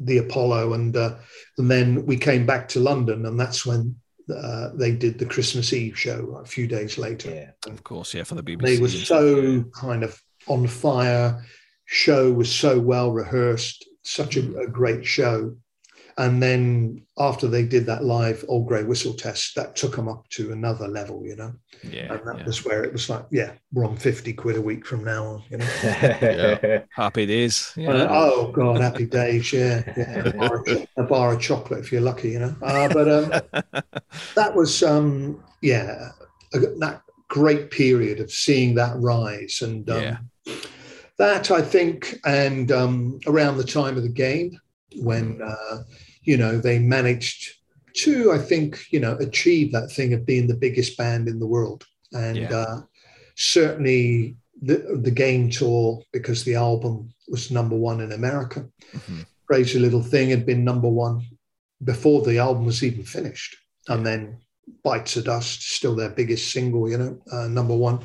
[0.00, 1.16] the Apollo, and uh,
[1.56, 3.96] and then we came back to London, and that's when
[4.34, 7.30] uh, they did the Christmas Eve show a few days later.
[7.30, 8.62] Yeah, of course, yeah, for the BBC.
[8.62, 11.44] They were so kind of on fire
[11.88, 15.56] show was so well rehearsed, such a, a great show.
[16.18, 20.28] And then after they did that live Old Grey Whistle test, that took them up
[20.30, 21.54] to another level, you know.
[21.82, 22.12] Yeah.
[22.12, 22.44] And that yeah.
[22.44, 25.42] was where it was like, yeah, we're on 50 quid a week from now on,
[25.48, 25.66] you know.
[25.82, 26.82] Yeah.
[26.90, 27.72] Happy days.
[27.78, 28.08] Uh, Yeah.
[28.10, 30.28] oh God, happy days, yeah, yeah.
[30.28, 32.54] A, bar of, a bar of chocolate if you're lucky, you know.
[32.62, 33.62] Uh, but um,
[34.34, 36.10] that was, um, yeah,
[36.52, 40.18] a, that great period of seeing that rise, and um, Yeah.
[41.18, 44.58] That I think, and um, around the time of the game
[44.96, 45.78] when uh,
[46.22, 47.54] you know they managed
[47.94, 51.46] to, I think, you know, achieve that thing of being the biggest band in the
[51.46, 52.54] world, and Yeah.
[52.56, 52.80] uh,
[53.36, 58.66] certainly the the game tour because the album was number one in America.
[58.92, 59.26] Mhm.
[59.46, 61.22] Crazy Little Thing had been number one
[61.84, 63.56] before the album was even finished,
[63.88, 64.38] and then
[64.84, 68.00] Bites of Dust, still their biggest single, you know, uh, number one.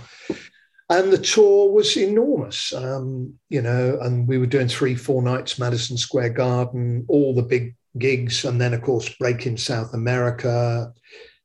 [0.94, 5.58] And the tour was enormous, um, you know, and we were doing three, four nights,
[5.58, 10.94] Madison Square Garden, all the big gigs, and then, of course, break in South America.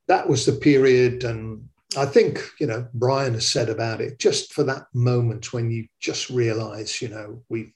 [0.07, 1.25] That was the period.
[1.25, 5.71] And I think, you know, Brian has said about it, just for that moment when
[5.71, 7.73] you just realize, you know, we've,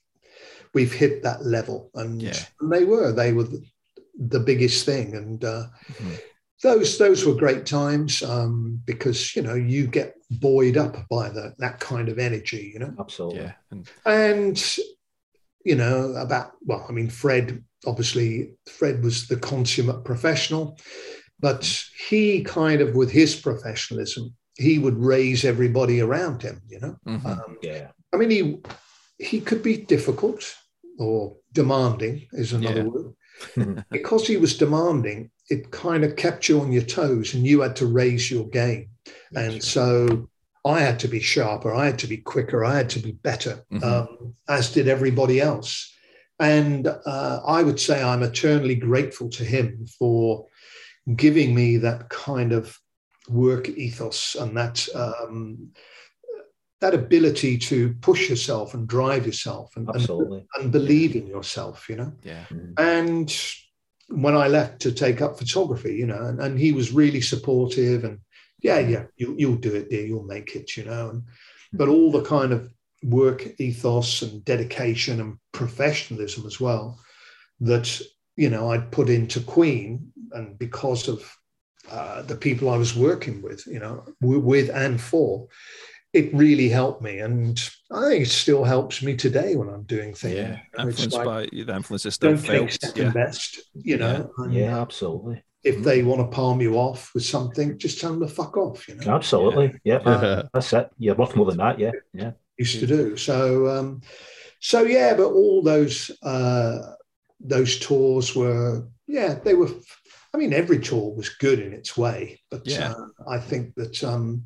[0.75, 1.89] we've hit that level.
[1.95, 2.37] And, Yeah.
[2.61, 3.63] and they were, they were the,
[4.19, 5.15] the biggest thing.
[5.15, 6.19] And, uh, Mhm.
[6.61, 11.53] those those were great times um, because you know you get buoyed up by the,
[11.59, 13.39] that kind of energy, you know, Absolutely.
[13.41, 13.53] Yeah.
[13.71, 14.75] And and
[15.65, 20.77] you know about well, I mean, Fred obviously Fred was the consummate professional,
[21.39, 21.63] but
[22.07, 26.95] he kind of with his professionalism he would raise everybody around him, you know.
[27.07, 27.25] Mhm.
[27.25, 27.91] Um, Yeah.
[28.13, 28.61] I mean, he
[29.19, 30.55] he could be difficult
[30.99, 32.87] or demanding is another Yeah.
[32.87, 33.13] word.
[33.91, 37.75] Because he was demanding, it kind of kept you on your toes, and you had
[37.77, 38.89] to raise your game.
[39.35, 40.29] And so
[40.65, 43.65] I had to be sharper, I had to be quicker, I had to be better,
[43.71, 43.83] Mhm.
[43.83, 45.91] um, as did everybody else.
[46.39, 50.45] And uh, I would say I'm eternally grateful to him for
[51.15, 52.77] giving me that kind of
[53.29, 55.71] work ethos and that um,
[56.83, 60.45] that ability to push yourself and drive yourself and, and, Absolutely.
[60.59, 62.11] and believe in yourself, you know.
[62.23, 62.43] yeah.
[62.49, 62.73] Mm-hmm.
[62.77, 63.43] And
[64.09, 68.03] when I left to take up photography, you know, and, and he was really supportive
[68.03, 68.19] and
[68.61, 68.91] yeah, mm-hmm.
[68.91, 71.11] yeah, you, you'll do it, dear, you'll make it, you know.
[71.11, 71.77] And, mm-hmm.
[71.77, 72.69] but all the kind of
[73.01, 76.99] work ethos and dedication and professionalism as well
[77.61, 77.97] that,
[78.35, 81.33] you know, I'd put into Queen and because of
[81.89, 85.47] uh, the people I was working with, you know, w- with and for,
[86.13, 87.19] it really helped me.
[87.19, 87.59] And
[87.91, 90.35] I think it still helps me today when I'm doing things.
[90.35, 90.59] Yeah.
[90.77, 93.11] You know, it's Influenced like, by the influence is still don't take second Yeah.
[93.11, 94.31] best, you know.
[94.37, 95.43] and Yeah, absolutely.
[95.63, 98.87] If they want to palm you off with something, just tell them to fuck off,
[98.87, 99.11] you know.
[99.15, 99.73] Absolutely.
[99.83, 99.99] Yeah.
[100.05, 100.43] Yeah.
[100.53, 100.89] That's it.
[100.99, 101.79] You're worth more than that.
[101.79, 101.91] Yeah.
[102.13, 102.31] Yeah.
[102.59, 103.17] Used to do.
[103.17, 104.01] So um
[104.59, 106.77] so yeah, but all those uh
[107.39, 109.69] those tours were yeah, they were
[110.33, 112.91] I mean every tour was good in its way, but Yeah.
[112.91, 114.43] uh, I think that um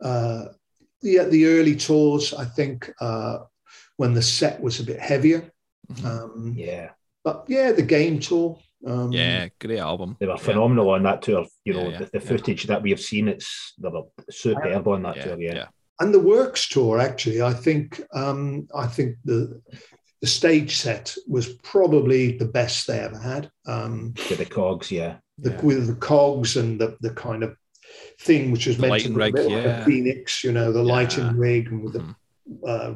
[0.00, 0.44] uh
[1.02, 3.38] yeah, the early tours, I think uh
[3.96, 5.50] when the set was a bit heavier.
[5.92, 6.04] Mhm.
[6.04, 6.90] Um Yeah.
[7.24, 8.58] but yeah, the game tour.
[8.86, 9.48] Um yeah.
[9.60, 10.16] Great album.
[10.18, 10.48] They were Yeah.
[10.48, 11.46] phenomenal on that tour.
[11.64, 12.28] You know, Yeah, yeah, the, the yeah.
[12.30, 15.24] footage that we have seen, it's they were superb on that Yeah.
[15.24, 15.40] tour.
[15.40, 15.54] Yeah.
[15.54, 15.68] Yeah.
[16.02, 19.38] and the works tour actually i think um i think the
[20.22, 24.90] the stage set was probably the best they ever had um To the cogs.
[24.90, 25.12] Yeah.
[25.44, 25.60] the, Yeah.
[25.68, 27.50] with the cogs and the the kind of
[28.20, 30.52] thing which was The meant lighting to be a rig, bit like a phoenix you
[30.52, 30.92] know the Yeah.
[30.92, 32.14] lighting rig and with Mhm.
[32.62, 32.94] the uh,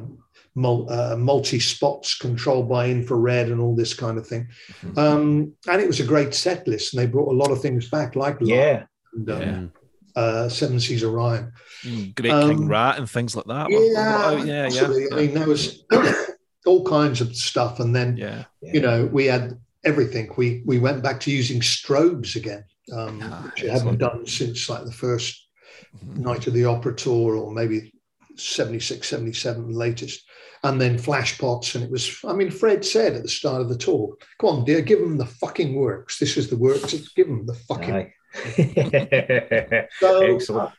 [0.55, 4.47] mul- uh, multi spots controlled by infrared and all this kind of thing
[4.81, 4.97] Mhm.
[4.97, 7.89] um and it was a great set list and they brought a lot of things
[7.89, 8.83] back like Yeah.
[9.13, 10.21] and, um, Yeah.
[10.21, 11.51] uh, Seven Seas of Rhye
[11.83, 13.69] Mm, Great Um, King Rat and things like that.
[13.69, 14.47] were- Yeah, were out.
[14.47, 15.01] yeah, possibly.
[15.03, 15.07] yeah.
[15.11, 15.83] I mean, there was
[16.65, 18.45] all kinds of stuff, and then yeah.
[18.61, 20.31] you know we had everything.
[20.35, 22.63] We we went back to using strobes again,
[22.93, 25.47] um, Ah, which I haven't done since like the first
[25.95, 26.17] Mhm.
[26.17, 27.93] night of the opera tour, or maybe
[28.37, 30.23] 76, 77, the latest.
[30.63, 32.17] And then flash pots, and it was.
[32.25, 35.17] I mean, Fred said at the start of the tour, "Come on, dear, give them
[35.17, 36.17] the fucking works.
[36.17, 36.91] This is the works.
[37.15, 38.11] Give them the fucking."
[39.99, 40.71] So, Excellent.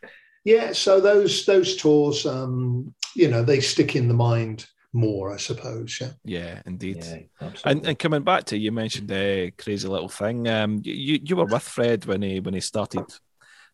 [0.44, 4.66] yeah so those those tours um you know they stick in the mind
[4.96, 6.96] more i suppose yeah Yeah, indeed.
[7.04, 10.48] Yeah, And, and coming back to you mentioned the crazy little thing.
[10.48, 13.04] Um, you you were with Fred when he when he started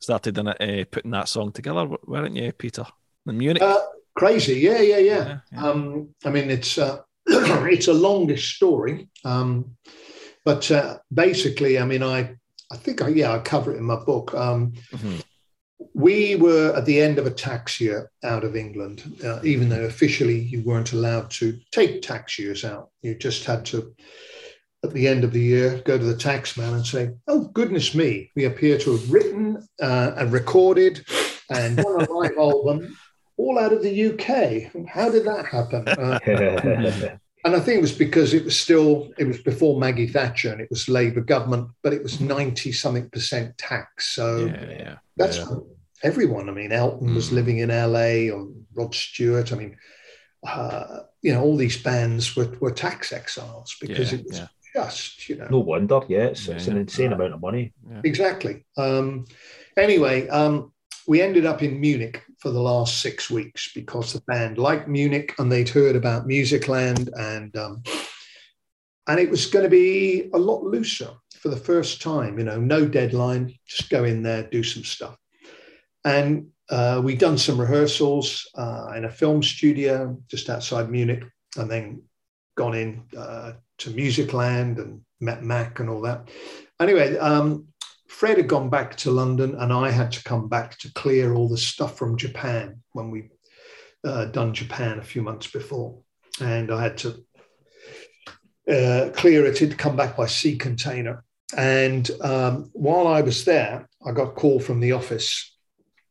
[0.01, 2.85] started in it, uh, putting that song together, weren't you, Peter?
[3.27, 3.63] In Munich.
[3.63, 3.79] uh,
[4.15, 5.63] crazy yeah yeah yeah Yeah, yeah.
[5.71, 9.51] um i mean it's uh it's a longish story um
[10.45, 12.19] but uh, basically i mean i
[12.75, 15.23] i think i yeah i cover it in my book um Mhm.
[15.95, 19.85] We were at the end of a tax year out of England, uh, even though
[19.85, 22.91] officially you weren't allowed to take tax years out.
[23.03, 23.95] You just had to,
[24.85, 27.95] at the end of the year, go to the tax man and say, Oh, goodness
[27.95, 31.05] me, we appear to have written uh, and recorded
[31.51, 32.97] and done a live album
[33.37, 34.89] all out of the UK.
[34.89, 35.89] How did that happen?
[35.89, 36.19] Uh,
[37.45, 40.61] and I think it was because it was still, it was before Maggie Thatcher and
[40.61, 44.15] it was Labour government, but it was 90 something percent tax.
[44.15, 45.57] So yeah, yeah, that's yeah
[46.03, 46.49] everyone.
[46.49, 47.15] I mean, Elton mm.
[47.15, 47.37] was hmm.
[47.37, 49.53] living in LA, or Rod Stewart.
[49.53, 49.77] I mean,
[50.47, 54.47] uh, you know, all these bands were, were tax exiles because yeah, it was yeah.
[54.75, 55.49] just, you know.
[55.51, 57.73] No wonder, yeah, it's, yeah, it's an insane amount of money.
[58.05, 58.65] Exactly.
[58.77, 59.27] Um,
[59.77, 60.73] anyway, um,
[61.07, 65.35] we ended up in Munich for the last six weeks because the band liked Munich
[65.39, 67.83] and they'd heard about Musicland and um,
[69.09, 72.39] and it was going to be a lot looser for the first time.
[72.39, 75.17] You know, no deadline, just go in there, do some stuff.
[76.05, 81.25] And uh, we'd done some rehearsals uh, in a film studio just outside Munich,
[81.57, 82.03] and then
[82.57, 86.29] gone in uh, to Musicland and met Mack and all that.
[86.81, 87.67] Anyway, um,
[88.09, 91.49] Fred had gone back to London, and I had to come back to clear all
[91.49, 93.31] the stuff from Japan when we
[94.05, 95.99] uh, done Japan a few months before,
[96.41, 97.25] and I had to
[98.71, 99.61] uh, clear it.
[99.61, 101.25] It'd come back by sea container.
[101.57, 105.52] And um, while I was there, I got a call from the office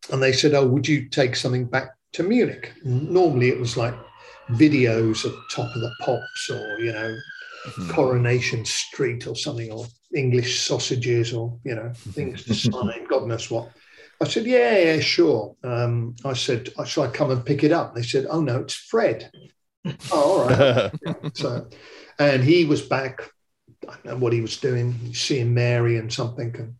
[0.10, 3.96] and they said, "Oh, would you take something back to Munich?" Normally, it was like
[4.50, 7.18] videos of Top of the Pops or you know
[7.68, 7.92] mm-hmm.
[7.92, 9.86] Coronation Street or something, or
[10.16, 13.06] English sausages or you know things to sign.
[13.08, 13.70] God knows what.
[14.22, 17.96] I said, "Yeah, yeah, sure." Um, I said, "Shall I come and pick it up?"
[17.96, 19.32] They said, "Oh no, it's Fred."
[19.86, 20.92] oh, all right.
[21.36, 21.68] so,
[22.20, 23.22] and he was back.
[23.88, 26.76] I don't know what he was doing, seeing Mary and something, and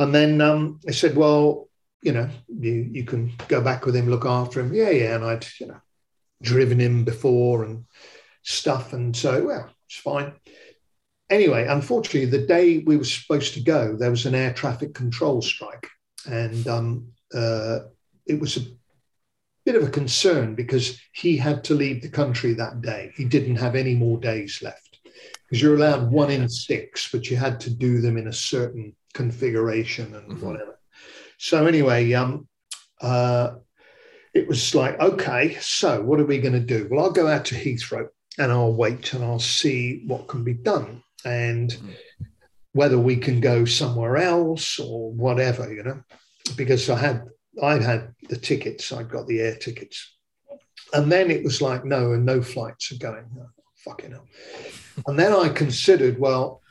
[0.00, 1.68] and then um, they said, "Well,
[2.04, 4.74] you know, you you can go back with him, look after him.
[4.74, 5.14] Yeah, yeah.
[5.16, 5.80] And I'd, you know,
[6.42, 7.86] driven him before and
[8.42, 8.92] stuff.
[8.92, 10.34] And so, well, it's fine.
[11.30, 15.40] Anyway, unfortunately, the day we were supposed to go, there was an air traffic control
[15.40, 15.88] strike.
[16.26, 17.78] And um, uh,
[18.26, 18.66] it was a
[19.64, 23.12] bit of a concern because he had to leave the country that day.
[23.16, 25.00] He didn't have any more days left
[25.46, 28.94] because you're allowed one in six, but you had to do them in a certain
[29.14, 30.46] configuration and mm-hmm.
[30.46, 30.73] whatever.
[31.44, 32.48] So anyway, um,
[33.02, 33.56] uh,
[34.32, 36.88] it was like, okay, so what are we going to do?
[36.90, 40.54] Well, I'll go out to Heathrow and I'll wait and I'll see what can be
[40.54, 41.90] done and mm-hmm.
[42.72, 46.02] whether we can go somewhere else or whatever, you know,
[46.56, 47.24] because I had
[47.62, 50.16] I had the tickets, I got the air tickets,
[50.94, 53.26] and then it was like, no, and no flights are going.
[53.38, 53.50] Oh,
[53.84, 54.26] fucking hell.
[55.06, 56.62] And then I considered, well,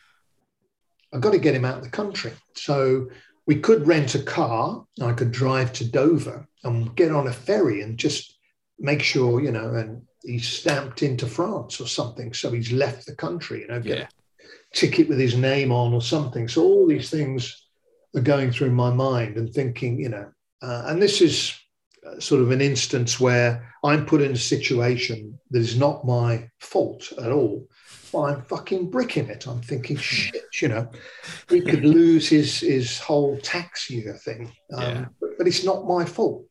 [1.13, 2.34] I've got to get him out of the country.
[2.55, 3.09] So
[3.46, 4.86] we could rent a car.
[5.02, 8.38] I could drive to Dover and get on a ferry and just
[8.80, 12.34] make sure, you know, and he's stamped into France or something.
[12.34, 14.06] So he's left the country, you know, get yeah.
[14.06, 16.48] a ticket with his name on or something.
[16.48, 17.68] So all these things
[18.16, 20.32] are going through my mind and thinking, you know,
[20.62, 21.54] uh, and this is
[22.08, 26.50] uh, sort of an instance where I'm put in a situation that is not my
[26.60, 27.68] fault at all.
[28.16, 29.47] I'm fucking bricking it.
[29.47, 30.89] I'm thinking, shit, you know,
[31.49, 34.51] he could lose his his whole tax year thing.
[34.74, 35.05] Um, yeah.
[35.20, 36.45] but, but, it's not my fault.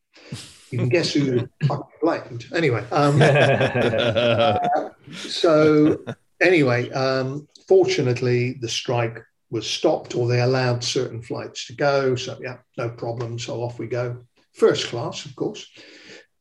[0.70, 2.46] You can guess who fucking blamed.
[2.54, 3.18] Anyway, um,
[5.14, 5.98] so
[6.40, 12.16] anyway, um, fortunately, the strike was stopped, or they allowed certain flights to go.
[12.16, 13.38] So yeah, no problem.
[13.38, 15.70] So off we go, first class, of course.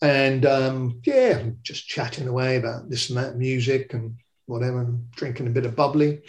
[0.01, 4.15] And um, yeah, just chatting away about this and that music and
[4.51, 4.85] whatever,
[5.15, 6.21] drinking a bit of bubbly.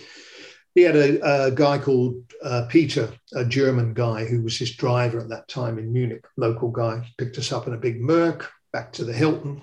[0.74, 5.20] He had a, a guy called uh, Peter, a German guy who was his driver
[5.20, 8.92] at that time in Munich, local guy, picked us up in a big Merc back
[8.94, 9.60] to the Hilton.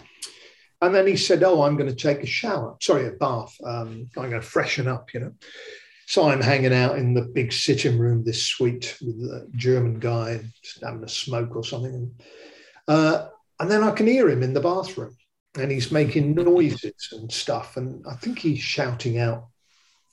[0.82, 3.56] And then he said, Oh, I'm going to take a shower, sorry, a bath.
[3.66, 5.34] Um, I'm going to freshen up, you know.
[6.06, 10.42] So I'm hanging out in the big sitting room, this suite with a German guy,
[10.64, 12.14] just having a smoke or something.
[12.88, 13.28] Uh,
[13.60, 15.16] and then I can hear him in the bathroom
[15.58, 17.78] and he's making noises and stuff.
[17.78, 19.48] And I think he's shouting out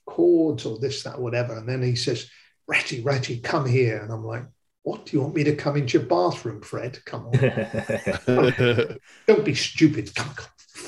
[0.07, 1.57] chords or this, that, whatever.
[1.57, 2.31] And then he says,
[2.67, 3.99] Ratty, Ratty, come here.
[3.99, 4.45] And I'm like,
[4.83, 6.99] what do you want me to come into your bathroom, Fred?
[7.05, 7.33] Come on.
[9.27, 10.15] Don't be stupid.
[10.15, 10.47] Come, come,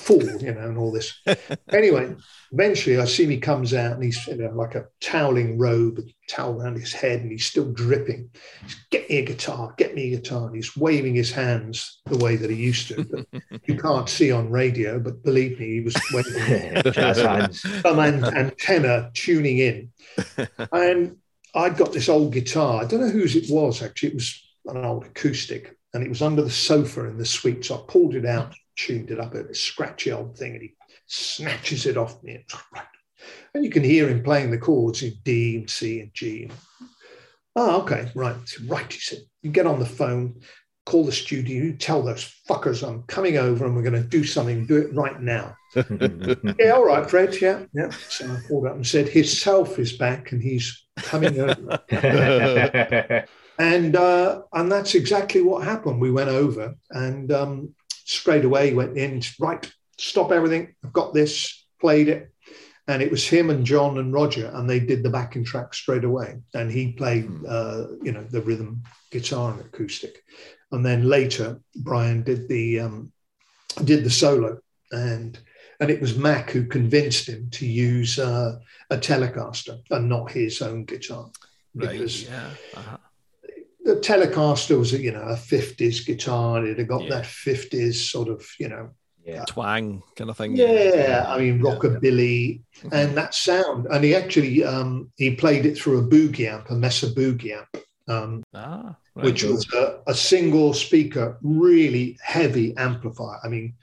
[0.08, 1.20] fool, you know, and all this.
[1.68, 2.16] anyway,
[2.50, 5.98] eventually I see him, he comes out and he's in a, like a toweling robe,
[5.98, 6.02] a
[6.32, 8.30] towel around his head, and he's still dripping.
[8.62, 10.46] He's, get me a guitar, get me a guitar.
[10.46, 13.04] And he's waving his hands the way that he used to.
[13.04, 17.60] But you can't see on radio, but believe me, he was waving hands.
[17.82, 19.90] Some antenna tuning in.
[20.72, 21.18] And
[21.54, 22.82] I'd got this old guitar.
[22.82, 24.10] I don't know whose it was, actually.
[24.10, 25.76] It was an old acoustic.
[25.92, 27.66] and it was under the sofa in the suite.
[27.66, 30.74] So I pulled it out, tuned it up, a scratchy old thing, and he
[31.06, 32.44] snatches it off me.
[33.52, 36.50] And you can hear him playing the chords in D and C and G.
[37.56, 38.36] Oh, okay, right.
[38.66, 39.18] Right, he said.
[39.42, 40.40] You get on the phone,
[40.86, 44.22] call the studio, you tell those fuckers I'm coming over and we're going to do
[44.22, 45.56] something, do it right now.
[45.74, 47.40] yeah, all right, Fred.
[47.40, 47.90] Yeah, yeah.
[48.08, 51.78] So I called up and said, his self is back and he's coming over.
[53.58, 56.00] and uh, and that's exactly what happened.
[56.00, 57.74] We went over and um,
[58.08, 60.74] straight away went in, right, stop everything.
[60.84, 62.32] I've got this, played it.
[62.88, 66.04] And it was him and John and Roger, and they did the backing track straight
[66.04, 66.38] away.
[66.54, 67.44] And he played, hmm.
[67.46, 70.22] uh, you know, the rhythm guitar and acoustic.
[70.72, 73.12] And then later, Brian did the um,
[73.84, 74.58] did the solo,
[74.90, 75.38] and
[75.80, 78.58] and it was Mack who convinced him to use uh,
[78.90, 81.30] a Telecaster and not his own guitar
[81.74, 82.50] because yeah.
[82.74, 82.98] uh-huh.
[83.88, 86.64] The Telecaster was a, you know a fifties guitar.
[86.64, 87.08] It had got yeah.
[87.10, 88.90] that fifties sort of you know
[89.24, 89.44] yeah.
[89.46, 90.56] twang kind of thing.
[90.56, 92.90] Yeah, I mean rockabilly yeah.
[92.92, 93.86] and that sound.
[93.90, 97.84] And he actually um, he played it through a boogie amp, a Mesa boogie amp,
[98.08, 99.24] um, ah, right.
[99.24, 103.38] which was a, a, single speaker, really heavy amplifier.
[103.42, 103.74] I mean,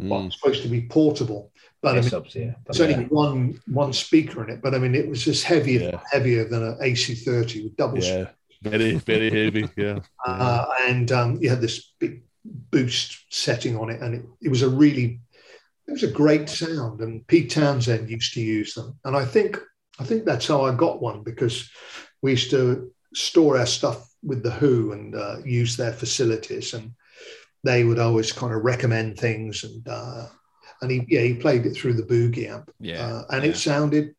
[0.00, 0.08] mm.
[0.08, 1.52] well, it's supposed to be portable.
[1.80, 2.54] But I mean, subs, yeah.
[2.68, 6.48] it's only one one speaker in it, but I mean, it was just heavier, heavier
[6.48, 7.98] than an AC30 with double.
[7.98, 8.28] Yeah,
[8.62, 9.68] very, very heavy.
[9.76, 14.48] Yeah, uh, and um, you had this big boost setting on it, and it, it
[14.48, 15.20] was a really
[15.88, 17.00] it was a great sound.
[17.00, 19.58] And Pete Townshend used to use them, and I think
[19.98, 21.70] I think that's how I got one because
[22.22, 26.92] we used to store our stuff with the Who and uh, use their facilities, and
[27.64, 29.86] they would always kind of recommend things and.
[29.86, 30.26] Uh,
[30.80, 33.50] and he, yeah, he played it through the boogie amp, yeah, uh, and yeah.
[33.50, 34.16] it sounded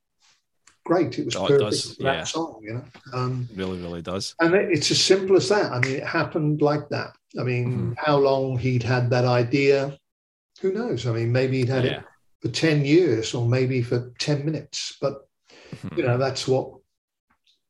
[0.85, 1.17] great.
[1.19, 2.23] It was oh, perfect it for that yeah.
[2.23, 2.83] song, you know.
[3.13, 4.35] Um, really, really does.
[4.39, 5.71] And it's as simple as that.
[5.71, 7.15] I mean, it happened like that.
[7.39, 7.93] I mean, mm-hmm.
[7.97, 9.97] how long he'd had that idea,
[10.61, 11.07] who knows?
[11.07, 11.99] I mean, maybe he'd had yeah.
[11.99, 12.03] it
[12.41, 14.97] for 10 years or maybe for 10 minutes.
[15.01, 15.27] But,
[15.75, 15.97] mm-hmm.
[15.97, 16.75] you know, that's what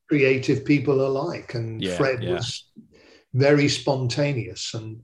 [0.09, 1.53] creative people are like.
[1.53, 2.65] And yeah, Fred was
[3.33, 4.73] very spontaneous.
[4.73, 5.01] And,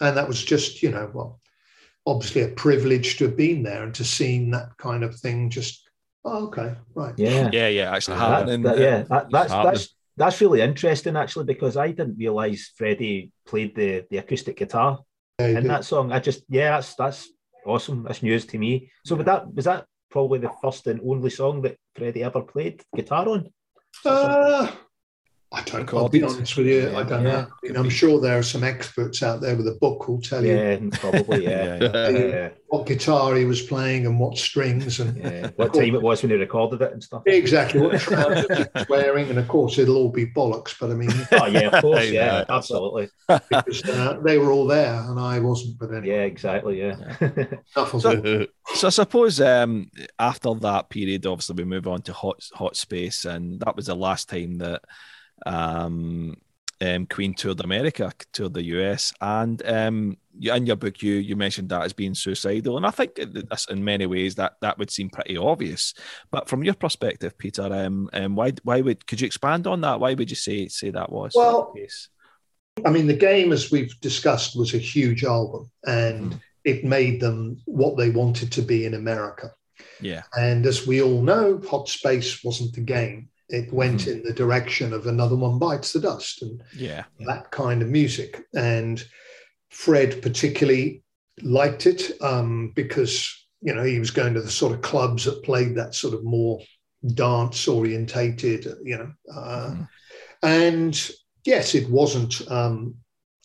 [0.00, 1.40] and that was just, you know, well,
[2.06, 5.85] obviously a privilege to have been there and to seen that kind of thing just
[6.28, 7.14] Oh, okay, right.
[7.16, 7.94] Yeah, yeah, yeah.
[7.94, 8.62] Actually, happening.
[8.62, 9.72] That, that, yeah, that, that's happening.
[9.72, 14.98] that's that's really interesting actually because I didn't realize Freddie played the the acoustic guitar
[15.38, 15.70] yeah, in did.
[15.70, 16.10] that song.
[16.10, 17.28] I just yeah, that's that's
[17.64, 18.02] awesome.
[18.02, 18.90] That's news to me.
[19.04, 19.22] So, yeah.
[19.22, 23.48] that was that probably the first and only song that Freddie ever played guitar on?
[24.04, 24.72] Uh,
[25.52, 25.92] I don't.
[25.94, 26.90] I'll be honest with you.
[26.90, 27.30] Yeah, I don't yeah.
[27.30, 27.46] know.
[27.46, 30.44] I mean, I'm sure there are some experts out there with a book who'll tell
[30.44, 30.90] yeah, you.
[30.90, 31.78] Probably, yeah.
[32.10, 36.30] yeah, What guitar he was playing and what strings and what time it was when
[36.30, 37.22] he recorded it and stuff.
[37.26, 37.80] Exactly.
[37.80, 40.74] What trousers he was wearing, and of course it'll all be bollocks.
[40.80, 43.08] But I mean, oh yeah, of course, yeah, absolutely.
[43.28, 45.78] Because uh, they were all there and I wasn't.
[45.78, 46.08] But anyway.
[46.08, 46.80] Yeah, exactly.
[46.80, 46.96] Yeah.
[47.72, 52.76] so, so I suppose um, after that period, obviously we move on to hot hot
[52.76, 54.82] space, and that was the last time that
[55.44, 56.36] um,
[56.80, 61.70] um, Queen toured America, toured the US, and um, in your book, you you mentioned
[61.70, 63.18] that as being suicidal, and I think
[63.48, 65.94] that's in many ways that that would seem pretty obvious.
[66.30, 70.00] But from your perspective, Peter, um, um, why why would could you expand on that?
[70.00, 71.74] Why would you say say that was well?
[72.84, 76.40] I mean, the game, as we've discussed, was a huge album, and mm.
[76.64, 79.52] it made them what they wanted to be in America.
[79.98, 84.12] Yeah, and as we all know, Hot Space wasn't the game it went mm.
[84.12, 88.44] in the direction of another one bites the dust and yeah that kind of music
[88.54, 89.04] and
[89.70, 91.02] fred particularly
[91.42, 95.42] liked it um, because you know he was going to the sort of clubs that
[95.44, 96.60] played that sort of more
[97.14, 99.88] dance orientated you know uh, mm.
[100.42, 101.10] and
[101.44, 102.94] yes it wasn't um,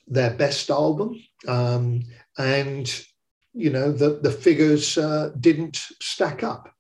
[0.08, 1.16] their best album
[1.48, 2.02] um,
[2.38, 3.06] and
[3.54, 6.71] you know the the figures uh, didn't stack up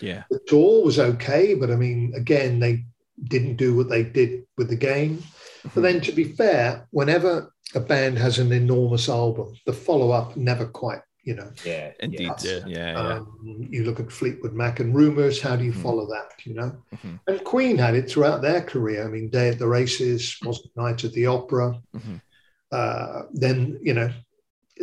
[0.00, 0.24] yeah.
[0.30, 2.84] The tour was okay, but I mean, again, they
[3.24, 5.18] didn't do what they did with the game.
[5.18, 5.68] Mm-hmm.
[5.74, 10.36] But then, to be fair, whenever a band has an enormous album, the follow up
[10.36, 11.50] never quite, you know.
[11.64, 12.32] Yeah, indeed.
[12.42, 12.98] Yeah, yeah.
[12.98, 15.40] Um, You look at Fleetwood Mac and Rumours.
[15.40, 15.82] How do you mm-hmm.
[15.82, 16.30] follow that?
[16.44, 16.76] You know.
[16.94, 17.16] Mm-hmm.
[17.26, 19.04] And Queen had it throughout their career.
[19.04, 21.80] I mean, Day at the Races, was Night at the Opera.
[21.94, 22.16] Mm-hmm.
[22.72, 24.10] Uh, then you know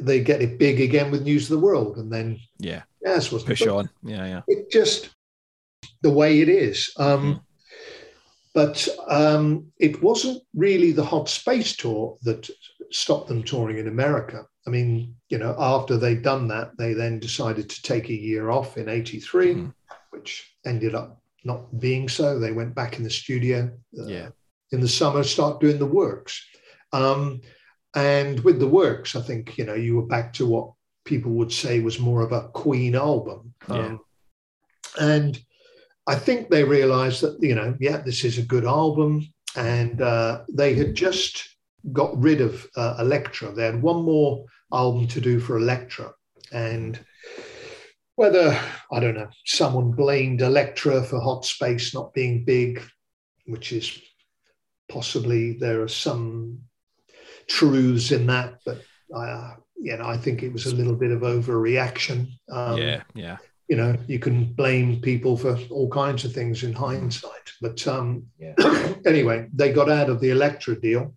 [0.02, 3.44] they get it big again with News of the World, and then yeah, yes, was
[3.44, 4.42] push on, yeah, yeah.
[4.48, 5.10] It just
[6.02, 6.92] the way it is.
[6.98, 7.40] Um, mm-hmm.
[8.54, 12.48] But um, it wasn't really the Hot Space tour that
[12.92, 14.46] stopped them touring in America.
[14.68, 18.52] I mean, you know, after they'd done that, they then decided to take a year
[18.52, 19.70] off in '83, mm-hmm.
[20.12, 22.40] which ended up not being so.
[22.40, 24.30] They went back in the studio uh, yeah.
[24.72, 26.46] in the summer, start doing the works.
[26.92, 27.42] Um,
[27.96, 30.74] and with the works, I think you know you were back to what
[31.06, 33.76] people would say was more of a Queen album, Yeah.
[33.76, 34.00] um,
[35.00, 35.40] and
[36.08, 39.26] I think they realised that you know, yeah, this is a good album,
[39.56, 41.50] and uh, they had just
[41.92, 43.52] got rid of uh, Elektra.
[43.54, 46.12] They had one more album to do for Elektra,
[46.52, 47.00] and
[48.16, 48.58] whether
[48.92, 52.82] I don't know, someone blamed Elektra for Hot Space not being big,
[53.46, 54.00] which is
[54.90, 56.60] possibly there are some
[57.48, 58.82] truths in that, but
[59.16, 62.28] uh, you know, I think it was a little bit of overreaction.
[62.50, 66.74] Um, yeah, yeah, you know, you can blame people for all kinds of things in
[66.74, 67.48] hindsight.
[67.62, 68.56] But um, Yeah.
[69.06, 71.14] anyway, they got out of the Elektra deal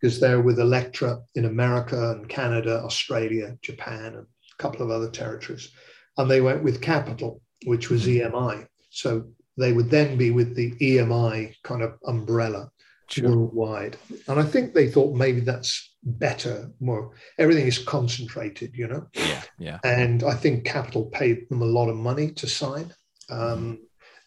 [0.00, 5.10] because they're with Elektra in America and Canada, Australia, Japan, and a couple of other
[5.10, 5.70] territories.
[6.16, 8.66] And they went with Capitol, which was EMI.
[8.90, 9.26] So
[9.58, 12.70] they would then be with the EMI kind of umbrella sure.
[13.18, 13.96] Worldwide.
[14.28, 19.42] And I think they thought maybe that's better, more everything is concentrated, you know Yeah,
[19.58, 22.92] yeah, and I think Capitol paid them a lot of money to sign.
[23.28, 23.80] Um,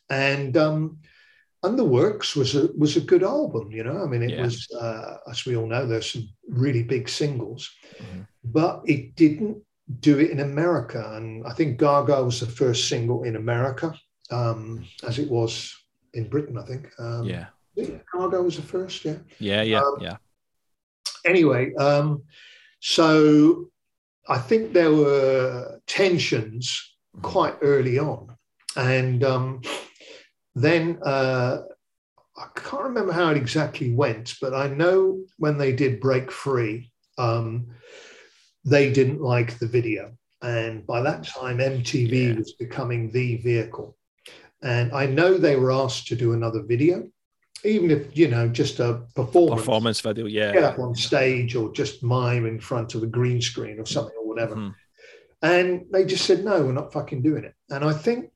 [0.10, 0.98] and um,
[1.64, 4.04] and the Works was a was a good album, you know.
[4.04, 4.44] I mean, it Yeah.
[4.44, 7.70] was uh, as we all know, there's some really big singles,
[8.00, 8.28] Mhm.
[8.44, 9.58] but it didn't
[10.00, 11.14] do it in America.
[11.16, 13.94] And I think Gaga was the first single in America,
[14.30, 15.74] um, as it was
[16.14, 16.58] in Britain.
[16.58, 16.90] I think.
[17.00, 20.18] Um, yeah, Gaga was the first, yeah yeah, yeah, Um, yeah.
[21.26, 22.24] anyway, um,
[22.80, 23.70] so
[24.28, 28.36] I think there were tensions quite early on,
[28.76, 29.62] and um,
[30.56, 31.64] then uh,
[32.38, 36.92] I can't remember how it exactly went, but I know when they did break free,
[37.18, 37.68] um,
[38.66, 42.36] they didn't like the video, and by that time MTV Yeah.
[42.38, 43.98] was becoming the vehicle,
[44.62, 47.10] and I know they were asked to do another video.
[47.66, 50.52] Even if you know, just a performance, Performance video, yeah.
[50.52, 54.16] get up on stage or just mime in front of a green screen or something
[54.20, 54.56] or whatever.
[54.56, 54.76] Mhm.
[55.42, 57.54] And they just said, no, we're not fucking doing it.
[57.70, 58.32] And I think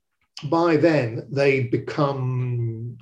[0.45, 2.97] by then they'd become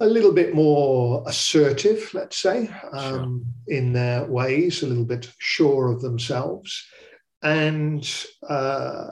[0.00, 5.90] a little bit more assertive, let's say, um, in their ways, a little bit sure
[5.90, 6.84] of themselves.
[7.42, 8.08] And
[8.48, 9.10] uh,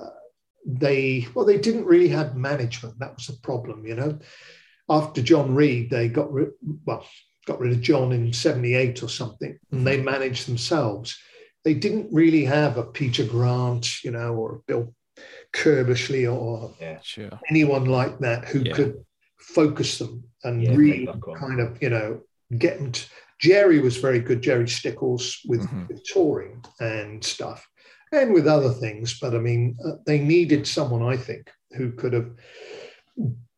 [0.66, 2.99] they, well, they didn't really have management.
[2.99, 4.18] That was the problem, you know.
[4.93, 6.51] After John Reid, they got rid,
[6.84, 7.07] well,
[7.47, 11.18] got rid of John in 78 or something, and they managed themselves.
[11.64, 14.95] They didn't really have a Peter Grant, you know, or a Bill
[15.55, 17.30] Curbishley or Sure.
[17.49, 18.74] anyone like that who Yeah.
[18.74, 19.05] could
[19.38, 21.38] focus them and Yeah, really pick up on.
[21.38, 22.20] kind of, you know,
[22.59, 23.03] get them to.
[23.40, 25.88] Gerry was very good, Gerry Stickells, with, Mhm.
[25.88, 27.66] with touring and stuff
[28.12, 29.18] and with other things.
[29.18, 32.30] But I mean, uh, they needed someone, I think, who could have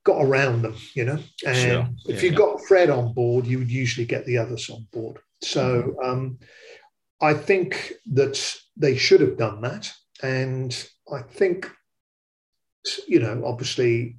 [0.04, 1.18] got around them, you know.
[1.46, 1.88] And Sure.
[2.08, 2.36] if you yeah.
[2.36, 5.18] got Fred on board, you would usually get the others on board.
[5.42, 6.10] So Mm-hmm.
[6.10, 6.38] um,
[7.20, 8.36] I think that
[8.76, 9.90] they should have done that.
[10.22, 10.70] And
[11.12, 11.70] I think,
[13.08, 14.16] you know, obviously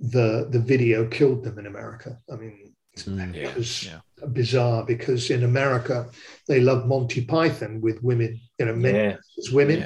[0.00, 2.18] the the video killed them in America.
[2.32, 3.34] I mean, Mm.
[3.34, 3.98] Yeah, it was yeah.
[4.32, 6.08] bizarre because in America
[6.46, 9.16] they love Monty Python with women, you know, men Yeah.
[9.38, 9.80] as women.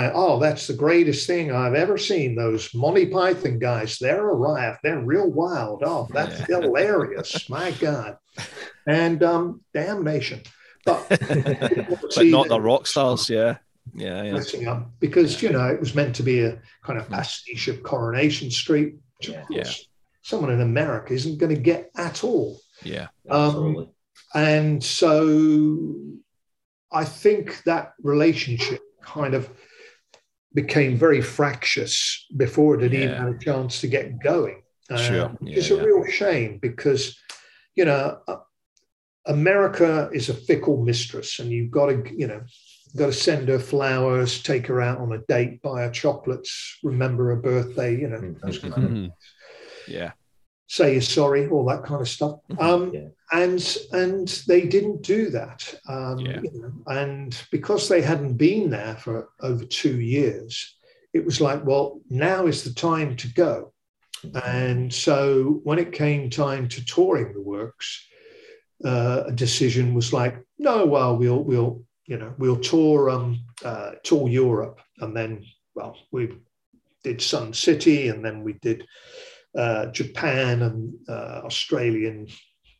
[0.00, 0.08] Yeah.
[0.08, 2.34] Uh, oh, that's the greatest thing I've ever seen.
[2.34, 4.78] Those Monty Python guys, they're a riot.
[4.82, 5.82] They're real wild.
[5.84, 6.60] Oh, that's Yeah.
[6.60, 7.48] hilarious.
[7.50, 8.16] My God.
[8.86, 10.42] And um, damnation.
[10.84, 11.06] But,
[12.14, 13.58] But not the rock stars, yeah.
[13.94, 14.32] Yeah, yeah.
[14.32, 17.82] messing up because, you know, it was meant to be a kind of pastiche of
[17.82, 19.70] Coronation Street, which, of Yeah.
[20.22, 22.60] someone in America isn't going to get at all.
[22.84, 23.08] Yeah.
[23.28, 23.88] Um, Absolutely.
[24.34, 25.94] And so
[26.90, 29.48] I think that relationship kind of
[30.54, 34.62] became very fractious before it had even had a chance to get going.
[34.90, 35.36] Um, Sure.
[35.40, 35.82] Yeah, is a yeah.
[35.82, 37.18] real shame because,
[37.74, 38.36] you know, uh,
[39.26, 42.42] America is a fickle mistress and you've got to, you know,
[42.96, 47.28] got to send her flowers, take her out on a date, buy her chocolates, remember
[47.34, 48.46] her birthday, you know, Mm-hmm.
[48.46, 49.12] those kind of Mhm.
[49.88, 50.12] Yeah.
[50.66, 52.40] say you're sorry, all that kind of stuff.
[52.58, 53.08] Um, Yeah.
[53.32, 55.74] And and they didn't do that.
[55.88, 56.40] Um, Yeah.
[56.42, 60.76] you know, and because they hadn't been there for over two years,
[61.14, 63.72] it was like, well, now is the time to go.
[64.44, 68.06] And so when it came time to touring the works,
[68.84, 73.92] uh, a decision was like, no, well, we'll we'll you know we'll tour um uh,
[74.04, 75.44] tour Europe, and then
[75.74, 76.28] well we
[77.02, 78.86] did Sun City, and then we did
[79.58, 82.30] uh, Japan and uh, Australia and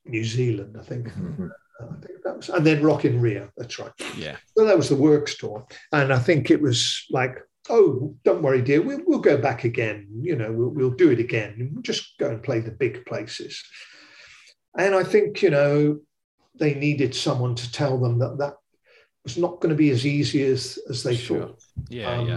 [0.05, 1.09] New Zealand, I think.
[1.09, 1.51] Mhm.
[1.81, 3.51] Uh, I think that was, and then Rock in Rio.
[3.57, 3.93] That's right.
[4.17, 4.37] Yeah.
[4.57, 7.39] So that was the works tour, and I think it was like,
[7.71, 10.09] oh, don't worry, dear, we'll, we'll go back again.
[10.21, 11.71] You know, we'll, we'll do it again.
[11.73, 13.63] We'll just go and play the big places.
[14.77, 16.01] And I think you know
[16.59, 18.55] they needed someone to tell them that that
[19.25, 21.41] was not going to be as easy as as they sure.
[21.41, 21.63] thought.
[21.89, 22.35] Yeah, um, yeah.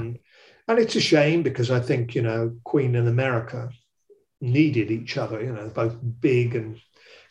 [0.68, 3.70] And it's a shame because I think you know Queen and America
[4.42, 5.44] needed each other.
[5.44, 6.80] You know, both big and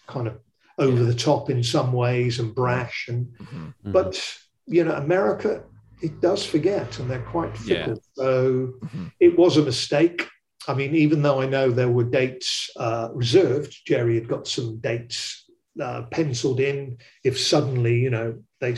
[0.07, 0.39] kind of
[0.79, 1.05] over yeah.
[1.05, 3.65] the top in some ways and brash, and mm-hmm.
[3.67, 3.93] mm-hmm.
[3.93, 4.21] but
[4.67, 5.63] you know America
[6.05, 7.95] it does forget and they're quite fickle.
[7.95, 8.01] Yeah.
[8.15, 9.07] So mm-hmm.
[9.21, 10.29] it was a mistake.
[10.69, 14.79] I mean, even though I know there were dates uh, reserved, Gerry had got some
[14.79, 15.45] dates
[15.81, 16.99] uh, penciled in.
[17.23, 18.77] If suddenly, you know, they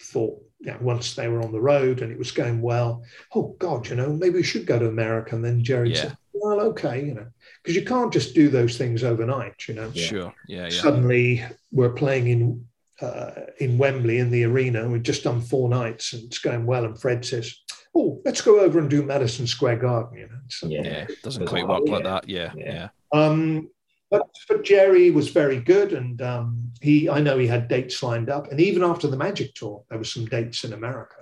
[0.00, 3.02] thought you know, once they were on the road and it was going well,
[3.34, 5.34] oh God, you know, maybe we should go to America.
[5.34, 6.02] And then Gerry yeah.
[6.02, 7.26] said, well, okay, you know,
[7.62, 9.90] because you can't just do those things overnight, you know.
[9.92, 10.32] Sure.
[10.48, 10.64] Yeah.
[10.64, 10.68] yeah.
[10.70, 12.64] Suddenly we're playing in
[13.00, 14.88] uh, in Wembley in the arena.
[14.88, 16.84] We've just done four nights and it's going well.
[16.84, 17.54] And Fred says,
[17.94, 21.46] "Oh, let's go over and do Madison Square Garden." You know, so, yeah, it doesn't
[21.46, 22.28] quite work like that.
[22.28, 22.72] Yeah, yeah.
[22.72, 22.88] yeah.
[23.12, 23.68] Um,
[24.10, 28.30] but but Gerry was very good, and um, he I know he had dates lined
[28.30, 31.21] up, and even after the Magic tour, there were some dates in America.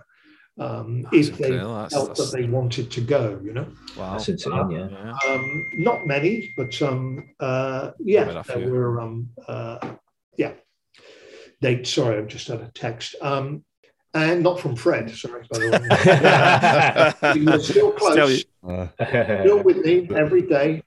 [0.60, 2.30] Um, if they that's, felt that's...
[2.30, 3.66] that they wanted to go, you know.
[3.96, 4.70] Wow, that's insane.
[4.70, 5.12] yeah.
[5.26, 9.00] Um, not many, but um, uh, yeah, there were.
[9.00, 9.94] Um, uh,
[10.36, 10.52] yeah,
[11.62, 11.86] date.
[11.86, 13.16] Sorry, I've just had a text.
[13.22, 13.64] Um,
[14.12, 17.32] and not from Fred, sorry, by the way.
[17.38, 18.44] he was still close,
[19.40, 20.82] still with me every day.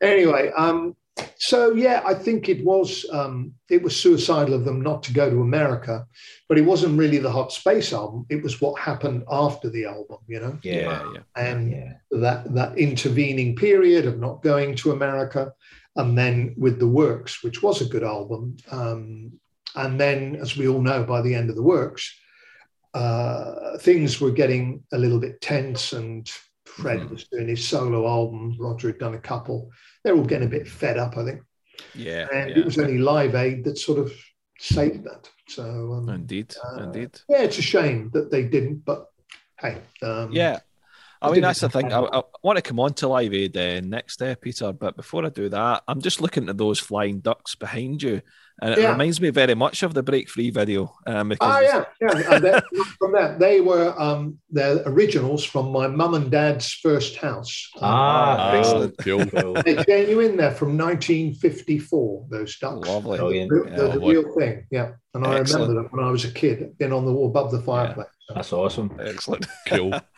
[0.00, 0.94] Anyway, um,
[1.38, 5.30] so yeah, I think it was um, it was suicidal of them not to go
[5.30, 6.06] to America,
[6.48, 8.26] but it wasn't really the Hot Space album.
[8.28, 10.58] It was what happened after the album, you know.
[10.62, 11.20] Yeah, yeah.
[11.36, 11.92] And yeah.
[12.10, 15.52] that that intervening period of not going to America,
[15.96, 19.32] and then with the Works, which was a good album, um,
[19.74, 22.18] and then, as we all know, by the end of the works,
[22.94, 26.30] uh, things were getting a little bit tense, and
[26.78, 27.10] Fred mm-hmm.
[27.10, 28.56] was doing his solo album.
[28.58, 29.70] Roger had done a couple.
[30.02, 31.42] They're all getting a bit fed up, I think.
[31.94, 32.26] Yeah.
[32.32, 32.58] And yeah.
[32.58, 34.12] it was only Live Aid that sort of
[34.58, 35.28] saved that.
[35.48, 37.18] So, um, indeed, uh, indeed.
[37.28, 39.06] Yeah, it's a shame that they didn't, but
[39.58, 39.78] hey.
[40.02, 40.60] Um, yeah.
[41.20, 41.92] I mean, that's the thing.
[41.92, 45.24] I, I, want to come on to Live Aid uh, next, uh, Peter, but before
[45.24, 48.22] I do that, I'm just looking at those flying ducks behind you
[48.60, 48.90] and it yeah.
[48.90, 50.92] reminds me very much of the break free video.
[51.06, 52.60] Um, oh yeah, yeah.
[52.98, 57.70] from that, they were um, the originals from my mum and dad's first house.
[57.80, 58.96] Ah, excellent.
[58.98, 60.36] They're genuine.
[60.36, 62.26] They're from 1954.
[62.30, 62.88] Those ducks.
[62.88, 63.18] Lovely.
[63.18, 64.66] They're, they're yeah, the real thing.
[64.70, 67.52] Yeah, and I remember them when I was a kid, being on the wall above
[67.52, 68.08] the fireplace.
[68.28, 68.34] Yeah.
[68.34, 68.98] That's awesome.
[69.00, 69.46] Excellent.
[69.68, 69.92] Cool.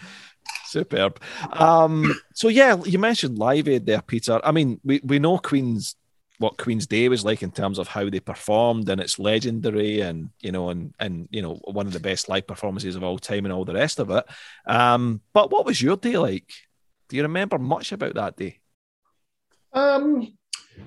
[0.71, 1.21] Superb.
[1.53, 4.41] Um, so yeah, you mentioned Live Aid there, Peter.
[4.45, 5.97] I mean, we, we know Queen's
[6.39, 10.31] what Queen's Day was like in terms of how they performed, and it's legendary, and
[10.41, 13.45] you know, and and you know, one of the best live performances of all time,
[13.45, 14.25] and all the rest of it.
[14.65, 16.51] Um, but what was your day like?
[17.09, 18.61] Do you remember much about that day?
[19.73, 20.35] Um,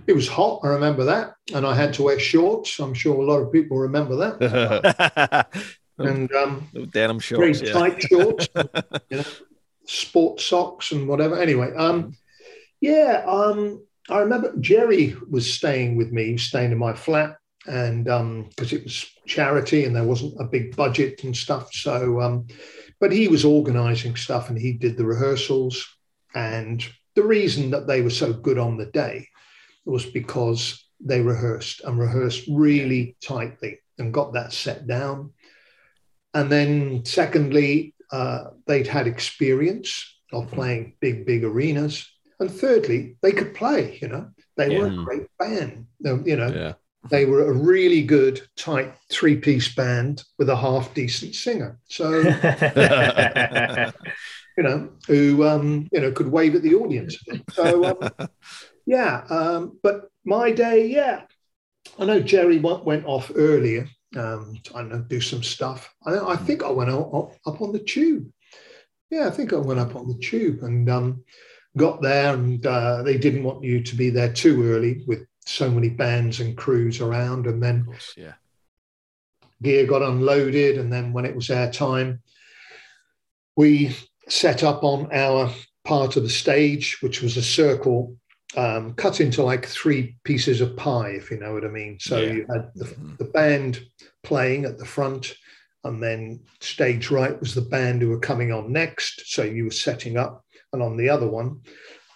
[0.07, 0.61] it was hot.
[0.63, 2.79] I remember that, and I had to wear shorts.
[2.79, 5.47] I'm sure a lot of people remember that.
[5.99, 7.73] and um, denim shorts, very yeah.
[7.73, 8.47] tight shorts,
[9.09, 9.23] you know,
[9.85, 11.37] sports socks and whatever.
[11.37, 12.15] Anyway, um,
[12.81, 18.49] yeah, um, I remember Gerry was staying with me, staying in my flat, and um
[18.49, 21.73] because um, it was charity and there wasn't a big budget and stuff.
[21.73, 22.47] So, um,
[22.99, 25.87] but he was organising stuff and he did the rehearsals.
[26.35, 26.85] And
[27.15, 29.27] the reason that they were so good on the day
[29.85, 35.31] was because they rehearsed and rehearsed really tightly and got that set down.
[36.33, 42.07] And then, secondly, uh, they'd had experience of playing big, big arenas
[42.43, 44.79] and thirdly, they could play, you know, they yeah.
[44.79, 45.87] were a great band.
[45.99, 46.73] You know, yeah.
[47.09, 51.79] they were a really good, tight three piece band with a half decent singer.
[51.85, 52.11] So,
[54.57, 57.17] you know, who, um, you know, could wave at the audience.
[57.51, 58.27] So, um,
[58.85, 59.23] yeah.
[59.29, 61.21] Um, but my day, yeah.
[61.99, 63.87] I know Gerry went off earlier.
[64.17, 65.93] Um, I don't know, do some stuff.
[66.05, 68.31] I, I think I went up, up on the tube.
[69.09, 71.23] Yeah, I think I went up on the tube and um,
[71.77, 75.69] got there and uh, they didn't want you to be there too early with so
[75.69, 77.47] many bands and crews around.
[77.47, 78.33] And then course, yeah.
[79.61, 80.77] gear got unloaded.
[80.77, 82.21] And then when it was our time,
[83.55, 83.95] we
[84.29, 85.51] set up on our
[85.83, 88.17] part of the stage, which was a circle
[88.55, 91.97] um, cut into like three pieces of pie, if you know what I mean.
[91.99, 92.31] So yeah.
[92.31, 93.15] you had the, mm-hmm.
[93.17, 93.81] the band
[94.23, 95.35] playing at the front,
[95.83, 99.23] and then stage right was the band who were coming on next.
[99.25, 100.43] So you were setting up
[100.73, 101.61] and on the other one,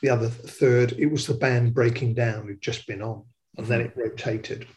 [0.01, 3.23] the other third, it was the band breaking down who'd just been on,
[3.57, 4.67] and then it rotated,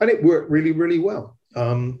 [0.00, 1.36] and it worked really, really well.
[1.56, 2.00] Um,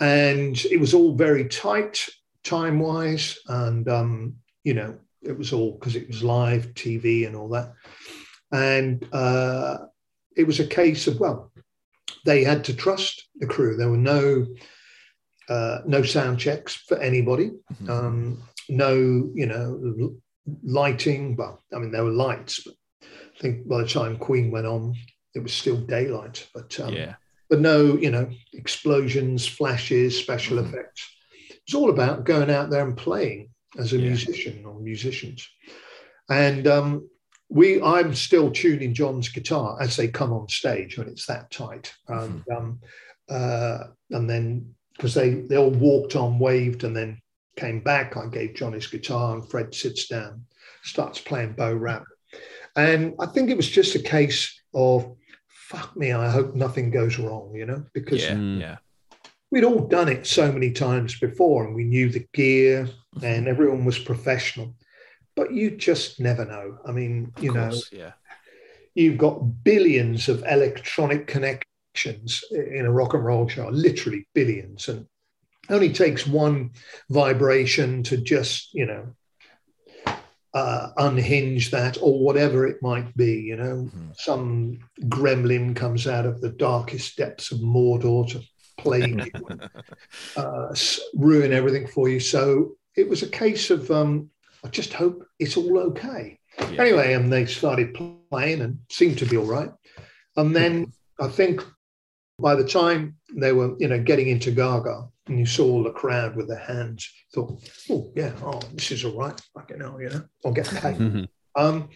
[0.00, 2.08] and it was all very tight
[2.42, 7.36] time wise, and um, you know, it was all because it was live TV and
[7.36, 7.72] all that,
[8.54, 9.78] and uh,
[10.36, 11.50] it was a case of well,
[12.24, 13.76] they had to trust the crew.
[13.76, 14.46] There were no
[15.48, 17.90] uh, no sound checks for anybody, mm-hmm.
[17.90, 18.94] um, no,
[19.34, 20.14] you know,
[20.62, 21.34] lighting.
[21.36, 24.94] Well, I mean, there were lights, but I think by the time Queen went on,
[25.34, 26.46] it was still daylight.
[26.54, 27.14] But um, yeah,
[27.50, 30.68] but no, you know, explosions, flashes, special mm-hmm.
[30.74, 31.10] effects.
[31.66, 34.10] It's all about going out there and playing as a yeah.
[34.10, 35.48] musician or musicians.
[36.30, 37.08] And um,
[37.54, 41.94] we, I'm still tuning John's guitar as they come on stage when it's that tight.
[42.08, 42.56] And, mm-hmm.
[42.56, 42.80] um,
[43.30, 43.78] uh,
[44.10, 47.20] and then because they they all walked on, waved, and then
[47.56, 48.16] came back.
[48.16, 50.44] I gave John his guitar, and Fred sits down,
[50.82, 52.04] starts playing Bo Rhap,
[52.76, 55.14] and I think it was just a case of
[55.48, 56.12] fuck me.
[56.12, 58.60] I hope nothing goes wrong, you know, because yeah, mm.
[58.60, 58.76] yeah.
[59.50, 63.24] we'd all done it so many times before, and we knew the gear, mm-hmm.
[63.24, 64.74] and everyone was professional.
[65.36, 66.78] But you just never know.
[66.86, 68.12] I mean, you course, know, yeah.
[68.94, 74.88] You've got billions of electronic connections in a rock and roll show, literally billions.
[74.88, 75.06] And
[75.70, 76.70] only takes one
[77.10, 79.14] vibration to just, you know,
[80.52, 83.40] uh, unhinge that or whatever it might be.
[83.40, 84.10] You know, mm-hmm.
[84.14, 88.42] some gremlin comes out of the darkest depths of Mordor to
[88.78, 89.70] plague you, and,
[90.36, 90.74] uh,
[91.14, 92.20] ruin everything for you.
[92.20, 94.30] So it was a case of, um,
[94.64, 96.38] I just hope it's all okay.
[96.58, 96.82] Yeah.
[96.82, 97.94] Anyway, and they started
[98.30, 99.70] playing and seemed to be all right.
[100.36, 101.62] And then I think
[102.38, 106.36] by the time they were, you know, getting into Gaga, and you saw the crowd
[106.36, 107.58] with their hands, thought,
[107.90, 109.40] oh yeah, oh this is all right.
[109.54, 111.28] Fucking hell, you know, I'll get paid.
[111.56, 111.88] um,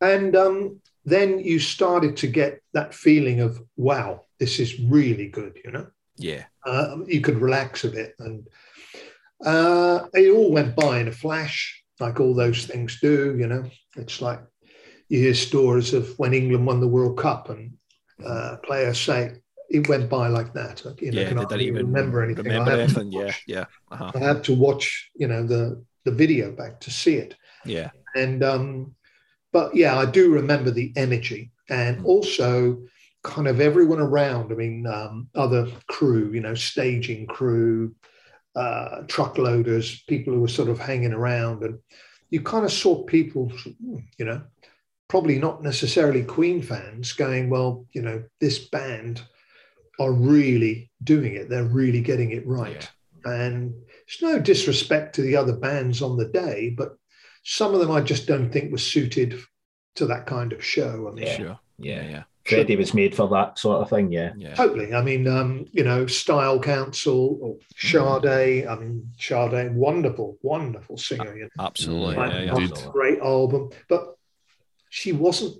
[0.00, 5.58] and um, then you started to get that feeling of, wow, this is really good,
[5.64, 5.86] you know.
[6.16, 6.44] Yeah.
[6.64, 8.46] Uh, you could relax a bit, and
[9.44, 13.36] uh, it all went by in a flash, like all those things do.
[13.38, 13.64] You know,
[13.96, 14.40] it's like
[15.08, 17.72] you hear stories of when England won the World Cup and
[18.24, 19.32] uh, players say
[19.68, 20.82] it went by like that.
[21.00, 22.44] You know, yeah, can I even remember anything.
[22.44, 23.12] Remember anything.
[23.12, 23.64] Yeah, yeah.
[23.90, 24.12] Uh-huh.
[24.14, 27.34] I had to watch, you know, the the video back to see it.
[27.64, 27.90] Yeah.
[28.14, 28.94] And um,
[29.52, 32.04] but yeah, I do remember the energy and mm.
[32.04, 32.82] also
[33.22, 34.52] kind of everyone around.
[34.52, 37.94] I mean, um, other crew, you know, staging crew,
[38.56, 41.78] uh, truck loaders, people who were sort of hanging around, and
[42.30, 43.52] you kind of saw people,
[44.18, 44.42] you know,
[45.08, 49.22] probably not necessarily Queen fans going, well, you know, this band
[50.00, 51.48] are really doing it.
[51.48, 52.90] They're really getting it right.
[53.24, 53.32] Yeah.
[53.32, 53.74] And
[54.06, 56.96] it's no disrespect to the other bands on the day, but
[57.44, 59.38] some of them I just don't think were suited
[59.96, 61.08] to that kind of show.
[61.08, 61.36] I mean, yeah.
[61.36, 61.58] sure.
[61.78, 62.22] Yeah, yeah.
[62.46, 64.32] Freddie was made for that sort of thing, yeah.
[64.36, 64.54] yeah.
[64.54, 64.94] Totally.
[64.94, 68.22] I mean, um, you know, Style Council or Sade.
[68.22, 68.70] Mm-hmm.
[68.70, 71.36] I mean, Sade, wonderful, wonderful singer.
[71.36, 71.64] You know?
[71.64, 72.16] Absolutely.
[72.16, 73.70] Yeah, yeah, great album.
[73.88, 74.16] But
[74.90, 75.56] she wasn't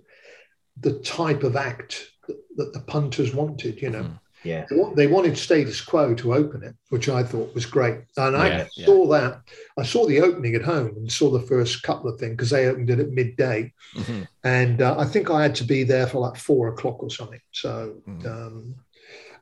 [0.79, 4.03] the type of act that, that the punters wanted, you know.
[4.05, 4.21] Mm.
[4.47, 4.67] Yeah.
[4.95, 8.01] They wanted status quo to open it, which I thought was great.
[8.17, 9.21] And I saw yeah.
[9.21, 9.41] that.
[9.79, 12.67] I saw the opening at home and saw the first couple of things because they
[12.67, 13.73] opened it at midday.
[13.95, 14.23] Mm-hmm.
[14.45, 17.41] And uh, I think I had to be there for like four o'clock or something.
[17.53, 18.27] So, mm.
[18.27, 18.75] um,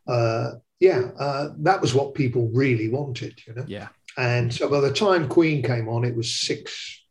[0.07, 3.65] uh, yeah, uh, that was what people really wanted, you know.
[3.67, 3.89] Yeah.
[4.17, 7.03] And so by the time Queen came on, it was six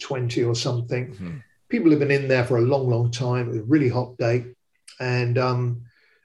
[0.00, 1.12] twenty or something.
[1.12, 1.38] Mm-hmm
[1.72, 3.46] people had been in there for a long, long time.
[3.46, 4.44] It was a really hot day.
[5.00, 5.80] And um,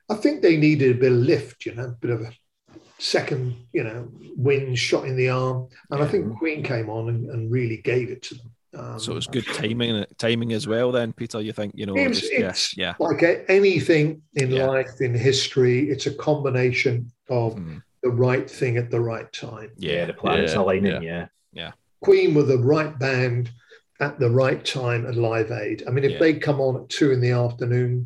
[0.10, 2.32] I think they needed a bit of lift, you know, a bit of a
[2.98, 5.68] second, you know, wind shot in the arm.
[5.92, 6.06] And yeah.
[6.06, 8.52] I think Queen came on and, and really gave it to them.
[8.76, 10.92] Um, so it was good timing, timing as well.
[10.92, 11.96] Then Peter, you think you know?
[11.96, 14.68] It's, just, it's yeah, yeah, like anything in yeah.
[14.68, 17.82] life, in history, it's a combination of mm.
[18.04, 19.72] the right thing at the right time.
[19.78, 20.60] Yeah, the planets yeah.
[20.60, 21.02] aligning.
[21.02, 21.72] Yeah, yeah.
[22.02, 23.50] Queen were the right band
[24.00, 25.84] at the right time at Live Aid.
[25.88, 26.20] I mean, if yeah.
[26.20, 28.06] they come on at two in the afternoon,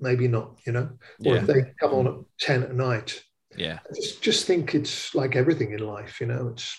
[0.00, 0.90] maybe not, you know,
[1.24, 1.40] or yeah.
[1.40, 3.22] if they come on at 10 at night.
[3.56, 3.78] Yeah.
[3.90, 6.76] I just, just think it's like everything in life, you know, it's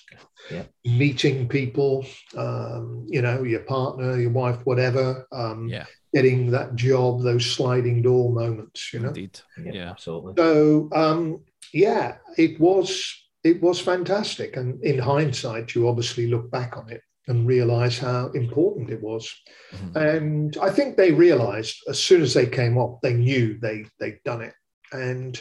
[0.51, 0.63] yeah.
[0.85, 5.27] meeting people, um, you know, your partner, your wife, whatever.
[5.31, 5.85] Um, yeah.
[6.13, 9.09] Getting that job, those sliding door moments, you know.
[9.09, 9.39] Indeed.
[9.63, 9.89] Yeah, yeah.
[9.91, 10.33] absolutely.
[10.37, 13.13] So, um, yeah, it was
[13.43, 14.55] it was fantastic.
[14.55, 19.33] And in hindsight, you obviously look back on it and realize how important it was.
[19.75, 19.97] Mm-hmm.
[19.97, 24.23] And I think they realized as soon as they came up, they knew they they'd
[24.23, 24.53] done it.
[24.91, 25.39] And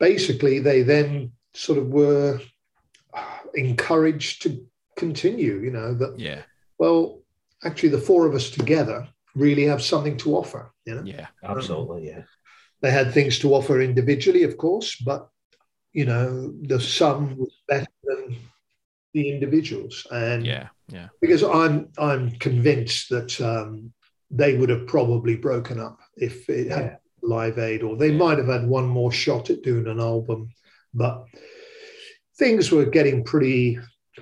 [0.00, 2.40] basically, they then sort of were
[3.54, 4.66] encouraged to
[4.96, 5.60] continue.
[5.60, 6.18] You know that.
[6.18, 6.42] Yeah.
[6.78, 7.22] Well,
[7.62, 10.72] actually, the four of us together really have something to offer.
[10.84, 11.02] You know.
[11.04, 11.28] Yeah.
[11.42, 12.08] Absolutely.
[12.08, 12.22] Yeah.
[12.80, 15.28] They had things to offer individually, of course, but
[15.94, 18.36] you know the sum was better than
[19.14, 20.06] the individuals.
[20.10, 23.92] And yeah, yeah, because I'm I'm convinced that um,
[24.30, 28.18] they would have probably broken up if it had Live Aid, or they yeah.
[28.18, 30.50] might have had one more shot at doing an album
[30.92, 31.24] But
[32.38, 33.78] things were getting pretty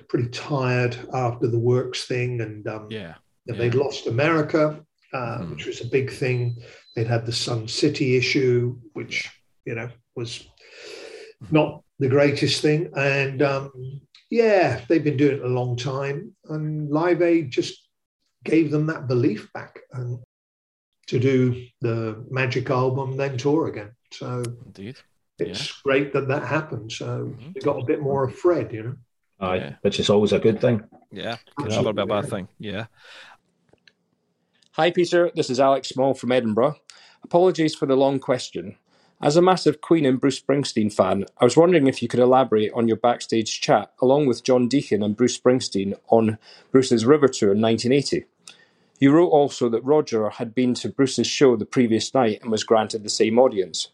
[0.09, 3.15] pretty tired after the works thing, and um, yeah,
[3.45, 3.55] yeah.
[3.55, 4.83] they'd lost America,
[5.13, 5.51] uh, mm.
[5.51, 6.57] which was a big thing.
[6.95, 9.29] They'd had the Sun City issue, which
[9.65, 10.47] you know was
[11.51, 14.01] not the greatest thing, and um,
[14.33, 17.87] yeah, they've been doing it a long time, and Live Aid just
[18.43, 20.23] gave them that belief back and
[21.05, 23.91] to do the Magic album, then tour again.
[24.11, 24.97] So indeed,
[25.37, 25.73] it's yeah.
[25.83, 26.91] great that that happened.
[26.91, 27.51] So mm-hmm.
[27.53, 28.95] we got a bit more of Fred, you know.
[29.39, 29.75] Aye, yeah.
[29.81, 30.81] which is always a good thing.
[31.11, 32.47] Yeah, never a bad thing.
[32.57, 32.87] Yeah.
[34.71, 35.29] Hi, Peter.
[35.35, 36.77] This is Alex Small from Edinburgh.
[37.23, 38.77] Apologies for the long question.
[39.23, 42.73] As a massive Queen and Bruce Springsteen fan, I was wondering if you could elaborate
[42.73, 46.37] on your backstage chat along with John Deacon and Bruce Springsteen on
[46.73, 48.25] Bruce's River Tour in 1980.
[48.99, 52.65] You wrote also that Roger had been to Bruce's show the previous night and was
[52.65, 53.87] granted the same audience.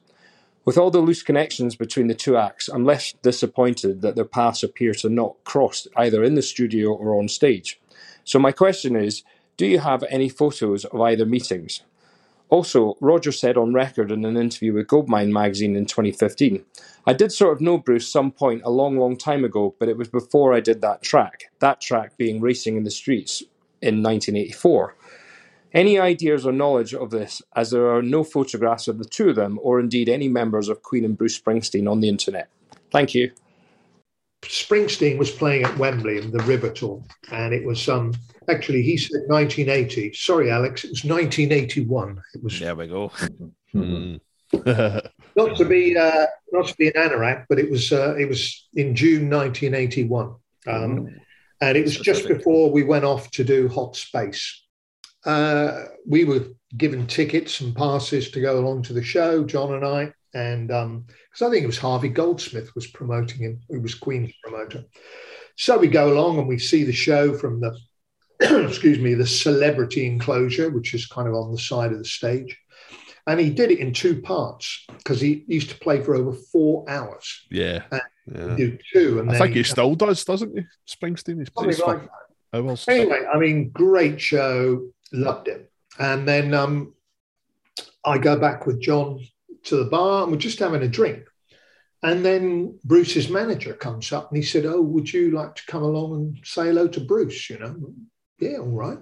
[0.66, 4.64] With all the loose connections between the two acts, I'm less disappointed that their paths
[4.64, 7.80] appear to not cross either in the studio or on stage.
[8.24, 9.22] So, my question is
[9.58, 11.84] do you have any photos of either meetings?
[12.50, 16.66] Also, Roger said on record in an interview with Goldmine magazine in 2015
[17.10, 19.98] I did sort of know Bruce some point a long, long time ago, but it
[19.98, 23.42] was before I did that track, that track being Racing in the Streets
[23.82, 24.96] in 1984.
[25.74, 29.36] Any ideas or knowledge of this, as there are no photographs of the two of
[29.36, 32.50] them, or indeed any members of Queen and Bruce Springsteen on the internet?
[32.92, 33.32] Thank you.
[34.44, 38.14] Springsteen was playing at Wembley in the River Tour, and it was um
[38.50, 40.14] actually he said 1980.
[40.14, 42.22] Sorry, Alex, it was 1981.
[42.34, 42.60] It was.
[42.60, 43.12] There we go.
[43.72, 44.16] Hmm.
[45.36, 48.68] not to be uh, not to be an anorak, but it was uh, it was
[48.74, 50.36] in June 1981,
[50.68, 51.16] um,
[51.62, 54.64] and it was just before we went off to do Hot Space
[55.26, 56.48] uh, we were
[56.78, 61.42] given tickets and passes to go along to the show, John and I, and because
[61.42, 64.86] um, I think it was Harvey Goldsmith was promoting him, who was Queen's promoter.
[65.58, 67.78] So we go along and we see the show from the,
[68.68, 72.58] excuse me, the celebrity enclosure, which is kind of on the side of the stage.
[73.28, 76.90] And he did it in two parts because he used to play for over four
[76.90, 77.46] hours.
[77.52, 77.84] Yeah.
[77.92, 78.56] yeah.
[78.56, 79.20] Do two.
[79.20, 80.66] And I think he still does, doesn't he?
[80.88, 81.38] Springsteen.
[81.38, 82.10] He's plays like
[82.88, 85.72] anyway, I mean, great show loved it.
[86.00, 86.94] And then um,
[88.06, 89.20] I go back with John
[89.66, 91.24] to the bar and we're just having a drink.
[92.02, 95.84] And then Bruce's manager comes up and he said, Oh, would you like to come
[95.84, 97.50] along and say hello to Bruce?
[97.50, 97.76] You know,
[98.40, 99.00] yeah, all right.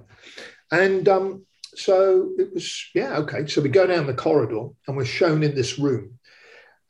[0.71, 1.45] And um,
[1.75, 3.47] so it was, yeah, okay.
[3.47, 6.19] So we go down the corridor and we're shown in this room,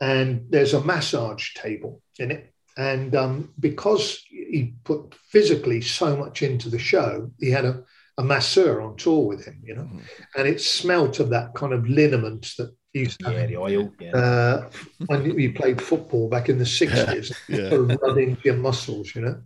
[0.01, 2.53] and there's a massage table in it.
[2.77, 7.83] And um, because he put physically so much into the show, he had a
[8.19, 10.01] a masseur on tour with him, you know, mm.
[10.35, 13.93] and it smelt of that kind of liniment that used to yeah, the oil.
[13.99, 14.11] Yeah.
[14.11, 14.69] Uh,
[15.05, 17.69] when you played football back in the 60s, yeah.
[17.69, 19.41] sort of into your muscles, you know.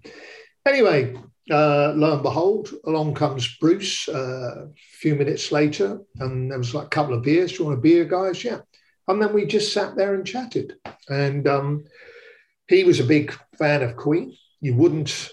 [0.65, 1.15] Anyway,
[1.49, 6.73] uh, lo and behold, along comes Bruce uh, a few minutes later, and there was
[6.75, 7.51] like a couple of beers.
[7.51, 8.43] Do you want a beer, guys?
[8.43, 8.59] Yeah.
[9.07, 10.75] And then we just sat there and chatted.
[11.09, 11.85] And um,
[12.67, 14.37] he was a big fan of Queen.
[14.61, 15.29] You wouldn't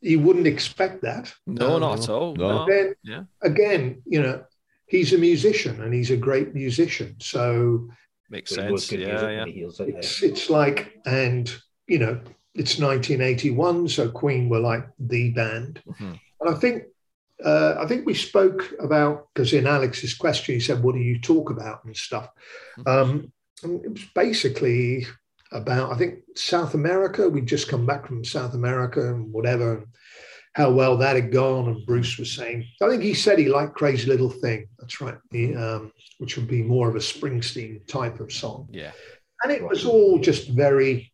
[0.00, 1.34] you wouldn't expect that.
[1.46, 2.36] No, um, not at all.
[2.36, 2.66] No.
[2.66, 3.22] Then, yeah.
[3.42, 4.44] Again, you know,
[4.86, 7.16] he's a musician and he's a great musician.
[7.18, 7.88] So
[8.30, 8.92] makes sense.
[8.92, 9.44] Yeah, yeah.
[9.46, 11.52] It's, it's like, and
[11.88, 12.20] you know,
[12.56, 16.14] it's 1981, so Queen were like the band, mm-hmm.
[16.40, 16.84] and I think.
[17.44, 21.20] Uh, I think we spoke about because in Alex's question he said, "What do you
[21.20, 22.30] talk about?" and stuff.
[22.78, 22.88] Mm-hmm.
[22.88, 25.06] Um, and it was basically
[25.52, 27.28] about I think South America.
[27.28, 29.86] We'd just come back from South America and whatever, and
[30.54, 31.68] how well that had gone.
[31.68, 34.68] And Bruce was saying, I think he said he liked Crazy Little Thing.
[34.78, 38.68] That's right, he, um, which would be more of a Springsteen type of song.
[38.72, 38.92] Yeah,
[39.42, 41.12] and it was all just very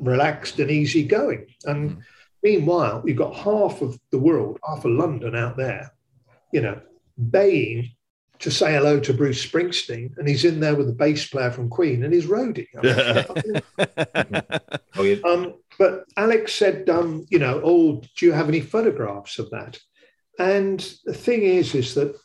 [0.00, 1.46] relaxed and easy going.
[1.64, 2.02] And mm.
[2.42, 5.92] meanwhile, you've got half of the world, half of London out there,
[6.52, 6.80] you know,
[7.30, 7.90] baying
[8.40, 11.68] to say hello to Bruce Springsteen, and he's in there with the bass player from
[11.68, 12.68] Queen and his roadie.
[12.74, 12.82] I
[15.02, 19.50] mean, um, but Alex said, um, you know, oh, do you have any photographs of
[19.50, 19.78] that?
[20.38, 22.16] And the thing is, is that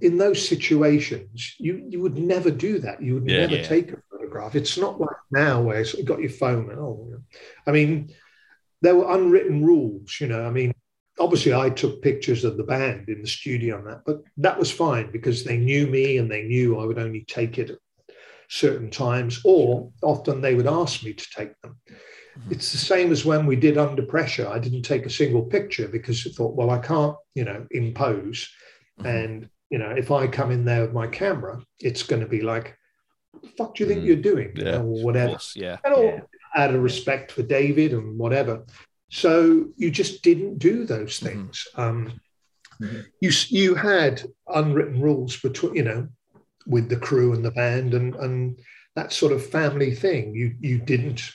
[0.00, 3.02] in those situations, you you would never do that.
[3.02, 3.62] You would yeah, never yeah.
[3.62, 3.96] take a
[4.32, 4.54] photograph.
[4.54, 7.20] It's not like now where you've got your phone and oh,
[7.66, 8.12] I mean,
[8.80, 10.20] there were unwritten rules.
[10.20, 10.72] You know, I mean,
[11.18, 14.70] obviously I took pictures of the band in the studio on that, but that was
[14.70, 17.78] fine because they knew me and they knew I would only take it at
[18.48, 21.76] certain times, or often they would ask me to take them.
[22.38, 22.52] Mm-hmm.
[22.52, 24.48] It's the same as when we did Under Pressure.
[24.48, 28.50] I didn't take a single picture because I thought, well, I can't, you know, impose.
[28.98, 29.06] Mm-hmm.
[29.06, 32.42] And, you know, if I come in there with my camera, it's going to be
[32.42, 32.76] like,
[33.56, 34.06] fuck do you think mm.
[34.06, 34.52] you're doing?
[34.56, 35.32] Yeah, or whatever.
[35.32, 35.78] Course, yeah.
[35.84, 36.20] And all, yeah.
[36.56, 38.64] out of respect for David and whatever.
[39.10, 41.26] So you just didn't do those mm-hmm.
[41.26, 41.68] things.
[41.76, 41.80] Mm-hmm.
[41.80, 42.20] Um,
[42.80, 43.00] mm-hmm.
[43.20, 46.08] You you had unwritten rules between you know
[46.66, 48.58] with the crew and the band and and
[48.94, 50.34] that sort of family thing.
[50.34, 51.30] You you didn't.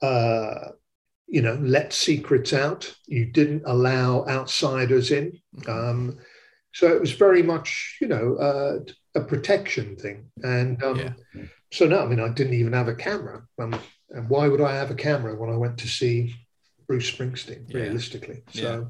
[0.00, 0.72] Uh,
[1.28, 2.94] you know, let secrets out.
[3.06, 5.40] You didn't allow outsiders in.
[5.56, 5.70] Mm-hmm.
[5.70, 6.18] Um,
[6.74, 10.30] so it was very much, you know, uh, a protection thing.
[10.42, 11.12] And um, yeah.
[11.72, 13.42] so no, I mean, I didn't even have a camera.
[13.58, 13.78] Um,
[14.10, 16.34] and why would I have a camera when I went to see
[16.86, 17.64] Bruce Springsteen?
[17.68, 17.80] Yeah.
[17.82, 18.88] Realistically, so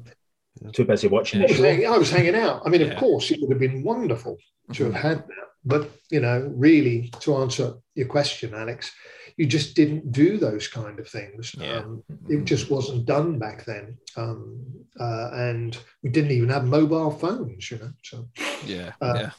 [0.61, 0.71] yeah.
[0.71, 1.41] too busy watching.
[1.41, 2.61] I was, hanging, I was hanging out.
[2.65, 4.37] I mean, of course, it would have been wonderful
[4.73, 5.07] to have mm-hmm.
[5.07, 5.47] had that.
[5.65, 8.91] But you know, really, to answer your question, Alex,
[9.37, 11.55] you just didn't do those kind of things.
[11.57, 11.77] Yeah.
[11.77, 14.61] Um, it just wasn't done back then, um,
[14.99, 17.71] uh, and we didn't even have mobile phones.
[17.71, 18.27] You know, so
[18.65, 19.29] yeah, uh, yeah.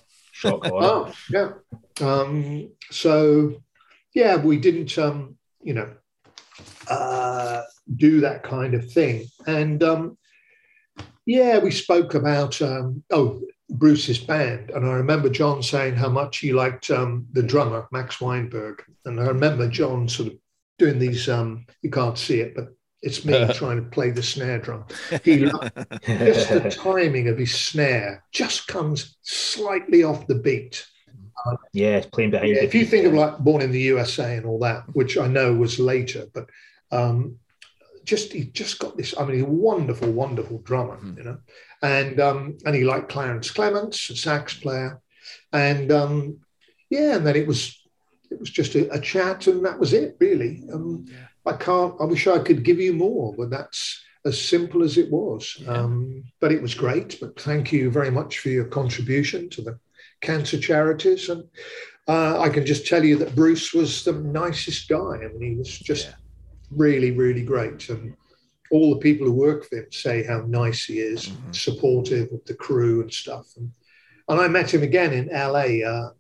[0.45, 1.53] Shock oh, yeah.
[2.01, 3.63] Um, so
[4.15, 5.91] yeah, we didn't, um, you know,
[6.89, 7.63] uh,
[7.97, 10.19] do that kind of thing, and um,
[11.27, 16.39] yeah, we spoke about um, oh Bruce's band, and I remember John saying how much
[16.39, 20.39] he liked um, the drummer Max Weinberg, and I remember John sort of
[20.79, 21.29] doing these.
[21.29, 22.69] Um, you can't see it, but
[23.05, 24.85] it's me trying to play the snare drum.
[25.23, 30.87] He just the timing of his snare just comes slightly off the beat.
[31.47, 32.49] Uh, yeah, it's playing behind.
[32.49, 35.27] Yeah, if you think of like Born in the USA and all that, which I
[35.27, 36.49] know was later, but
[36.91, 37.39] um,
[38.05, 39.15] just he just got this.
[39.19, 41.19] I mean, he's a wonderful, wonderful drummer, mm.
[41.19, 41.39] you know,
[41.83, 45.01] and um, and he liked Clarence Clemons, a sax player,
[45.53, 46.39] and um,
[46.89, 47.79] yeah, and then it was
[48.31, 50.63] it was just a, a chat, and that was it, really.
[50.73, 51.27] Um, yeah.
[51.47, 51.95] I can't.
[52.01, 55.57] I wish I could give you more, but that's as simple as it was.
[55.59, 55.69] Yeah.
[55.69, 57.19] Um, but it was great.
[57.21, 59.79] But thank you very much for your contribution to the
[60.21, 61.45] cancer charities, and
[62.09, 64.97] uh, I can just tell you that Bruce was the nicest guy.
[64.97, 66.07] I mean, he was just.
[66.07, 66.15] Yeah
[66.71, 67.89] really, really great.
[67.89, 68.17] And
[68.71, 71.53] all the people who work for him say how nice he is, mm-hmm.
[71.53, 73.47] supportive of the crew and stuff.
[73.57, 73.71] And,
[74.29, 76.11] and I met him again in LA, uh,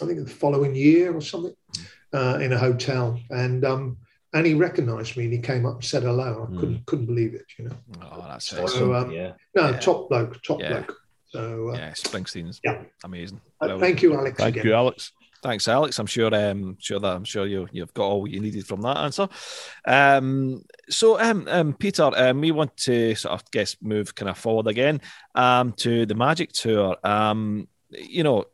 [0.00, 1.54] I think the following year or something,
[2.12, 3.20] uh, in a hotel.
[3.30, 3.98] And um,
[4.32, 6.48] and he recognized me and he came up and said hello.
[6.48, 6.86] I couldn't mm.
[6.86, 7.76] couldn't believe it, you know.
[8.02, 8.94] Oh, that's so, awesome.
[8.94, 9.32] Um, yeah.
[9.54, 9.78] No, yeah.
[9.78, 10.68] top bloke, top yeah.
[10.68, 10.96] bloke.
[11.26, 12.82] So uh, yeah, Springsteen's yeah.
[13.04, 13.40] amazing.
[13.60, 14.38] Uh, thank you, Alex.
[14.38, 14.66] Thank again.
[14.66, 15.12] you, Alex.
[15.42, 15.98] Thanks, Alex.
[15.98, 16.34] I'm sure.
[16.34, 19.28] Um, sure that I'm sure you you've got all you needed from that answer.
[19.86, 24.36] Um, so, um, um, Peter, um, we want to sort of guess move kind of
[24.36, 25.00] forward again,
[25.34, 26.96] um, to the Magic Tour.
[27.02, 28.44] Um, you know,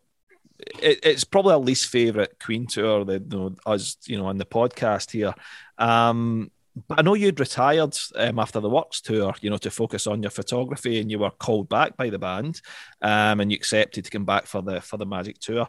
[0.81, 4.39] it, it's probably our least favorite Queen tour that you know, us, you know, on
[4.39, 5.35] the podcast here.
[5.79, 6.51] Um,
[6.89, 10.23] but I know you'd retired um, after the Works tour, you know, to focus on
[10.23, 12.61] your photography, and you were called back by the band,
[13.01, 15.69] um, and you accepted to come back for the for the Magic tour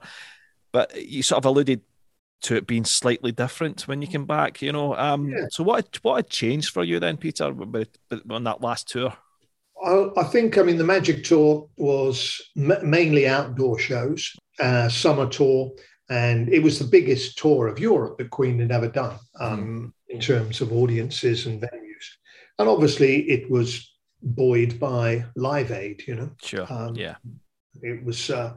[0.71, 1.81] but you sort of alluded
[2.41, 4.61] to it being slightly different when you came back.
[4.61, 5.45] You know, um, yeah.
[5.49, 7.45] so what what had changed for you then, Peter,
[8.29, 9.13] on that last tour?
[9.83, 15.71] I think, I mean, the Magic Tour was m- mainly outdoor shows, uh, summer tour,
[16.09, 19.93] and it was the biggest tour of Europe that Queen had ever done um.
[20.09, 22.05] In terms of audiences and venues.
[22.59, 26.31] And obviously, it was buoyed by Live Aid, you know.
[26.41, 26.65] Sure.
[26.69, 27.15] Um, yeah.
[27.81, 28.29] It was.
[28.29, 28.53] Uh,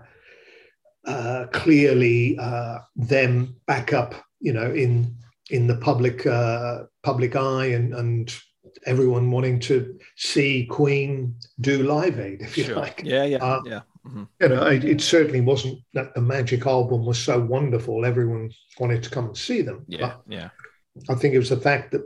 [1.06, 5.16] uh, clearly uh, them back up, you know, in
[5.50, 8.38] in the public uh, public eye and and
[8.86, 12.76] everyone wanting to see Queen do Live Aid, if you sure.
[12.76, 13.02] like.
[13.04, 13.80] Yeah, yeah, uh, yeah.
[14.06, 14.24] Mm-hmm.
[14.40, 18.06] You know, it, it, certainly wasn't that the Magic album was so wonderful.
[18.06, 19.84] Everyone wanted to come and see them.
[19.88, 20.48] Yeah, but yeah.
[21.08, 22.02] I think it was the fact that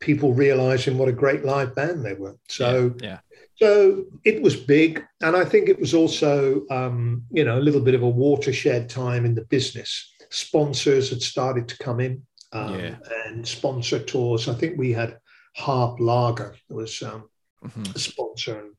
[0.00, 2.36] people realizing what a great live band they were.
[2.48, 3.18] So yeah, yeah.
[3.56, 5.04] So it was big.
[5.22, 8.90] And I think it was also, um, you know, a little bit of a watershed
[8.90, 10.12] time in the business.
[10.30, 12.22] Sponsors had started to come in
[12.52, 12.96] um, yeah.
[13.26, 14.48] and sponsor tours.
[14.48, 15.18] I think we had
[15.54, 17.28] Harp Lager was um,
[17.64, 17.92] mm-hmm.
[17.94, 18.72] a sponsor and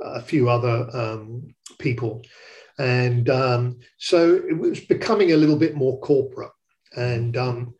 [0.00, 2.22] a few other um, people.
[2.78, 6.52] And um, so it was becoming a little bit more corporate.
[6.96, 7.74] And um,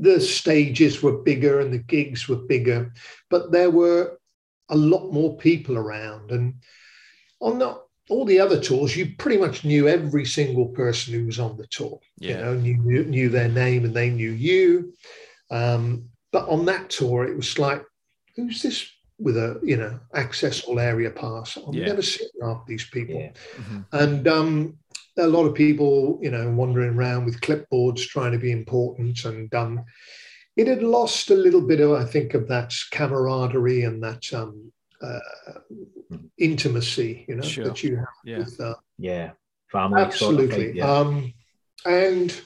[0.00, 2.92] the stages were bigger and the gigs were bigger,
[3.30, 4.18] but there were
[4.68, 6.30] a lot more people around.
[6.30, 6.54] And
[7.40, 11.38] on the, all the other tours, you pretty much knew every single person who was
[11.38, 11.98] on the tour.
[12.18, 12.30] Yeah.
[12.30, 14.94] You know, you knew, knew their name and they knew you.
[15.50, 17.84] Um, but on that tour, it was like,
[18.36, 21.56] who's this with a you know accessible area pass?
[21.56, 21.86] I've yeah.
[21.86, 23.16] never seen half these people.
[23.16, 23.30] Yeah.
[23.56, 23.80] Mm-hmm.
[23.92, 24.78] And um,
[25.18, 29.52] a lot of people, you know, wandering around with clipboards trying to be important, and
[29.54, 29.84] um,
[30.56, 34.72] it had lost a little bit of, I think, of that camaraderie and that um,
[35.02, 35.18] uh,
[36.38, 37.64] intimacy, you know, sure.
[37.64, 38.38] that you have yeah.
[38.38, 39.30] with, uh, yeah,
[39.70, 40.02] family.
[40.02, 40.90] Absolutely, sort of yeah.
[40.90, 41.34] um,
[41.84, 42.40] and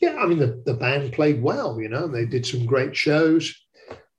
[0.00, 2.96] yeah, I mean, the, the band played well, you know, and they did some great
[2.96, 3.54] shows,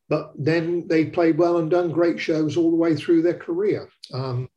[0.10, 3.90] but then they played well and done great shows all the way through their career.
[4.14, 4.50] Um,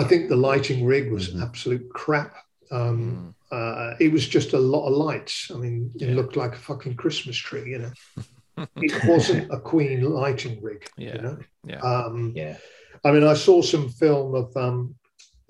[0.00, 1.42] I think the lighting rig was mm-hmm.
[1.42, 2.34] absolute crap.
[2.70, 3.92] Um, mm.
[3.92, 5.50] uh, it was just a lot of lights.
[5.54, 8.66] I mean, it looked like a fucking Christmas tree, you know.
[8.76, 11.16] it wasn't a Queen lighting rig, yeah.
[11.16, 11.38] you know.
[11.64, 11.80] Yeah.
[11.80, 12.56] Um, yeah.
[13.04, 14.94] I mean, I saw some film of um,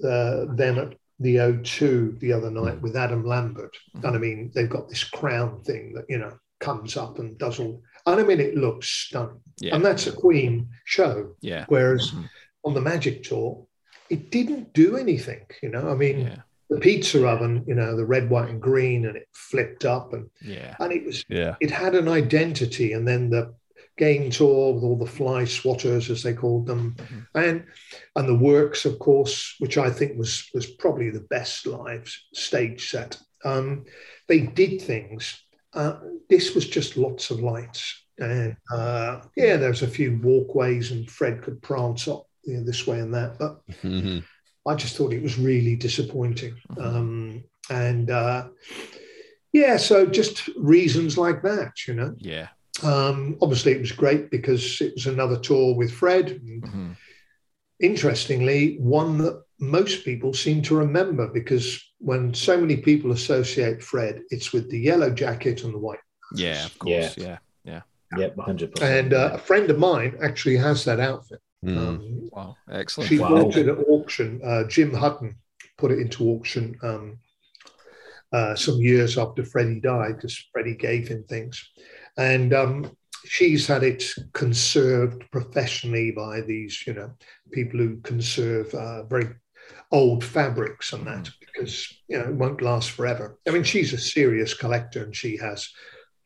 [0.02, 2.80] uh, them at the O2 the other night mm.
[2.80, 3.76] with Adam Lambert.
[3.94, 4.06] Mm-hmm.
[4.06, 7.60] And I mean, they've got this crown thing that, you know, comes up and does
[7.60, 7.82] all.
[8.06, 9.40] And I mean, it looks stunning.
[9.60, 9.76] Yeah.
[9.76, 11.36] And that's a Queen show.
[11.40, 11.66] Yeah.
[11.68, 12.24] Whereas mm-hmm.
[12.64, 13.66] on the Magic Tour,
[14.10, 15.88] it didn't do anything, you know.
[15.90, 16.36] I mean, yeah.
[16.68, 20.28] the pizza oven, you know, the red, white, and green, and it flipped up and
[20.42, 20.76] yeah.
[20.80, 21.54] and it was yeah.
[21.60, 22.92] it had an identity.
[22.92, 23.54] And then the
[24.00, 27.38] game tour with all the fly swatters as they called them Mm-hmm.
[27.38, 27.64] and
[28.16, 32.90] and the works of course which i think was was probably the best live stage
[32.90, 33.84] set um,
[34.26, 35.98] they did things uh,
[36.30, 41.42] this was just lots of lights and uh, yeah there's a few walkways and fred
[41.42, 44.24] could prance up you know, this way and that but Mhm.
[44.66, 48.48] i just thought it was really disappointing um, and uh,
[49.52, 52.48] yeah so just reasons like that you know Yeah.
[52.82, 56.30] um, obviously, it was great because it was another tour with Fred.
[56.30, 56.96] And Mhm.
[57.80, 61.66] Interestingly, one that most people seem to remember because
[61.98, 65.98] when so many people associate Fred, it's with the yellow jacket and the white.
[66.34, 67.16] Yeah, of course.
[67.16, 67.38] Yeah.
[67.64, 67.82] Yeah.
[68.16, 68.82] Yep, 100%.
[68.82, 71.40] And uh, a friend of mine actually has that outfit.
[71.64, 71.76] Mm.
[71.76, 72.56] Um, Wow.
[72.70, 73.08] Excellent.
[73.08, 73.28] she Wow.
[73.28, 74.40] bought it at auction.
[74.44, 75.36] Uh, Jim Hutton
[75.78, 77.18] put it into auction um,
[78.32, 81.70] uh, some years after Freddie died because Freddie gave him things.
[82.16, 87.10] And um, she's had it conserved professionally by these, you know,
[87.52, 89.28] people who conserve uh, very
[89.92, 93.38] old fabrics and that because, you know, it won't last forever.
[93.46, 95.68] I mean, she's a serious collector and she has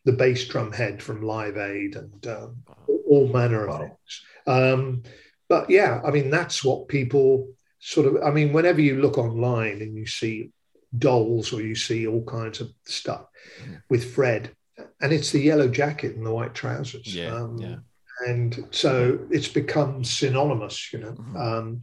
[0.05, 2.56] the bass drum head from Live Aid and um,
[3.09, 3.78] all manner of Wow.
[3.78, 4.23] things.
[4.47, 5.02] Um,
[5.49, 7.49] but yeah, I mean, that's what people
[7.79, 10.51] sort of, I mean, whenever you look online and you see
[10.97, 13.27] dolls or you see all kinds of stuff
[13.62, 13.83] Mm.
[13.91, 14.51] with Fred,
[15.01, 17.15] and it's the yellow jacket and the white trousers.
[17.15, 17.77] Yeah, Um, yeah.
[18.27, 21.12] And so it's become synonymous, you know.
[21.12, 21.37] Mhm.
[21.37, 21.81] Um,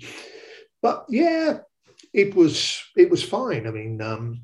[0.81, 1.59] but yeah,
[2.13, 3.67] it was it was fine.
[3.67, 4.41] I mean, um,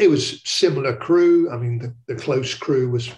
[0.00, 1.50] it was similar crew.
[1.50, 3.10] I mean, the, the close crew was,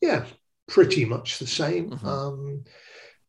[0.00, 0.24] yeah,
[0.66, 1.90] pretty much the same.
[1.90, 2.04] Mhm.
[2.04, 2.64] Um,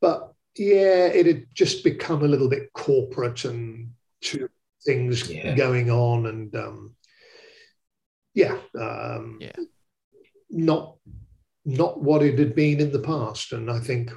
[0.02, 3.92] but yeah, it had just become a little bit corporate and
[4.22, 4.50] two
[4.86, 5.56] things Yeah.
[5.56, 6.96] going on, and um,
[8.34, 9.52] yeah, um, Yeah.
[10.50, 10.98] not
[11.66, 13.54] not what it had been in the past.
[13.54, 14.12] And I think,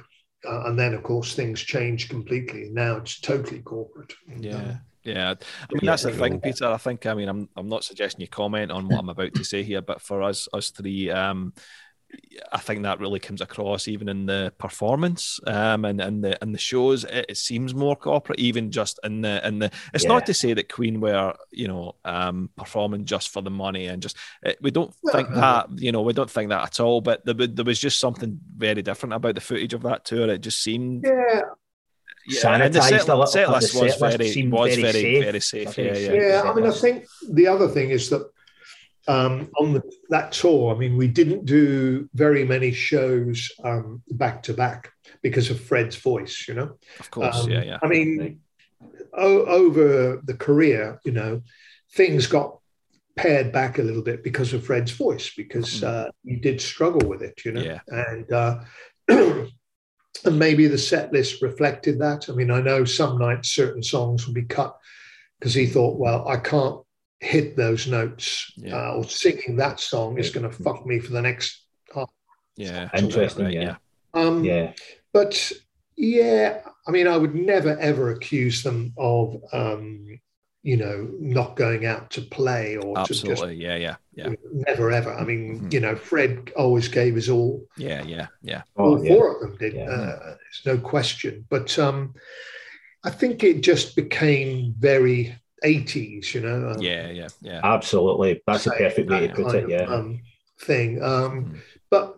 [0.45, 2.69] uh, and then of course things changed completely.
[2.71, 4.13] Now it's totally corporate.
[4.27, 4.57] And, Yeah.
[4.57, 6.39] um, Yeah, I mean Yeah, that's the thing.
[6.39, 6.65] Peter.
[6.65, 9.43] I think I mean I'm I'm not suggesting you comment on what I'm about to
[9.43, 11.53] say here, but for us us three, um,
[12.51, 16.53] I think that really comes across even in the performance, um, and and the and
[16.53, 17.03] the shows.
[17.03, 19.71] It, it seems more corporate, even just in the in the.
[19.93, 20.09] It's Yeah.
[20.09, 24.01] not to say that Queen were you know um performing just for the money and
[24.01, 27.01] just it, we don't think that you know we don't think that at all.
[27.01, 30.29] But there, there was just something very different about the footage of that tour.
[30.29, 31.41] It just seemed yeah,
[32.27, 33.53] yeah, and the Sanitised set, a little set bit.
[33.53, 35.23] list was set list very was very very safe.
[35.23, 35.77] very safe.
[35.77, 36.11] Yeah, safe.
[36.11, 36.13] yeah.
[36.13, 38.29] Yeah, I mean, I think the other thing is that
[39.07, 44.43] um, on the, that tour, I mean, we didn't do very many shows um, back
[44.43, 46.77] to back because of Fred's voice, you know.
[46.99, 47.79] Of course, Um, yeah, yeah.
[47.81, 48.39] I mean,
[49.13, 51.41] o- over the career, you know,
[51.93, 52.59] things got
[53.15, 57.21] pared back a little bit because of Fred's voice, because uh, he did struggle with
[57.21, 57.61] it, you know.
[57.61, 57.79] Yeah.
[57.87, 58.59] And uh,
[59.07, 62.29] and maybe the set list reflected that.
[62.29, 64.77] I mean, I know some nights certain songs would be cut
[65.39, 66.79] because he thought, well, I can't
[67.23, 68.75] hit those notes, Yeah.
[68.89, 71.61] uh, or singing that song is going to fuck me for the next.
[71.93, 72.09] half.
[72.55, 73.75] Yeah, Interesting, right, yeah.
[74.13, 74.73] Um, Yeah.
[75.13, 75.51] but
[75.95, 80.19] yeah, I mean, I would never ever accuse them of, um,
[80.63, 83.55] you know, not going out to play or to just absolutely.
[83.55, 85.13] Yeah, yeah, yeah, never ever.
[85.13, 85.73] I mean, Mhm.
[85.73, 87.65] you know, Fred always gave his all.
[87.77, 88.61] yeah, yeah, yeah.
[88.75, 89.13] all Oh, yeah.
[89.13, 89.73] four of them did.
[89.75, 89.89] Yeah.
[89.89, 91.45] Uh, there's no question.
[91.49, 92.13] But um,
[93.03, 96.71] I think it just became very 80s, you know.
[96.71, 97.61] um, Yeah, yeah, yeah.
[97.63, 98.41] Absolutely.
[98.45, 99.69] That's a perfect way to put it.
[99.69, 99.83] Yeah.
[99.83, 100.21] Um,
[100.59, 101.01] thing.
[101.01, 101.57] Um, Mhm.
[101.89, 102.17] but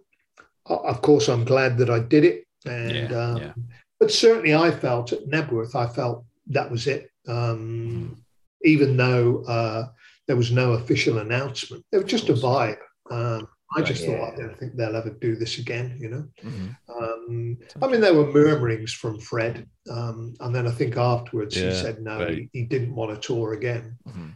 [0.68, 2.46] o- of course, I'm glad that I did it.
[2.66, 3.54] And Yeah, um, yeah.
[4.00, 7.10] but certainly, I felt at Knebworth, I felt that was it.
[7.28, 8.18] Um,
[8.64, 9.88] even though uh,
[10.28, 12.78] there was no official announcement, it was just a vibe.
[13.12, 14.18] Um, I Right, just yeah.
[14.18, 15.98] thought I don't think they'll ever do this again.
[16.00, 16.28] You know.
[16.44, 16.78] Mhm.
[16.88, 21.72] Um, I mean, there were murmurings from Fred, um, and then I think afterwards he
[21.72, 22.38] said no, right.
[22.38, 23.98] he, he didn't want to tour again.
[24.08, 24.36] Mhm.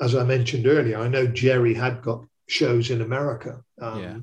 [0.00, 3.62] As I mentioned earlier, I know Gerry had got shows in America.
[3.80, 4.18] Um, Yeah.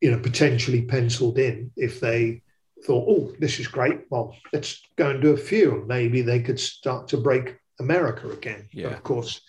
[0.00, 2.42] You know, potentially penciled in if they
[2.86, 4.00] thought, oh, this is great.
[4.08, 5.84] Well, let's go and do a few.
[5.86, 8.66] Maybe they could start to break America again.
[8.72, 8.94] But Yeah.
[8.94, 9.42] of course,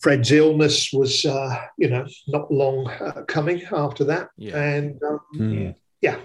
[0.00, 4.28] Fred's illness was, uh, you know, not long uh, coming after that.
[4.36, 4.56] Yeah.
[4.60, 5.70] And um, Hmm.
[6.00, 6.18] yeah,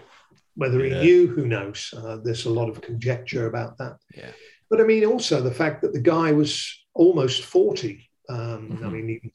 [0.55, 1.01] whether Yeah.
[1.01, 1.93] he knew, who knows?
[1.95, 3.97] Uh, there's a lot of conjecture about that.
[4.15, 4.31] Yeah.
[4.69, 8.09] But I mean, also the fact that the guy was almost 40.
[8.29, 8.91] Um, I Mhm.
[8.93, 9.31] mean, he,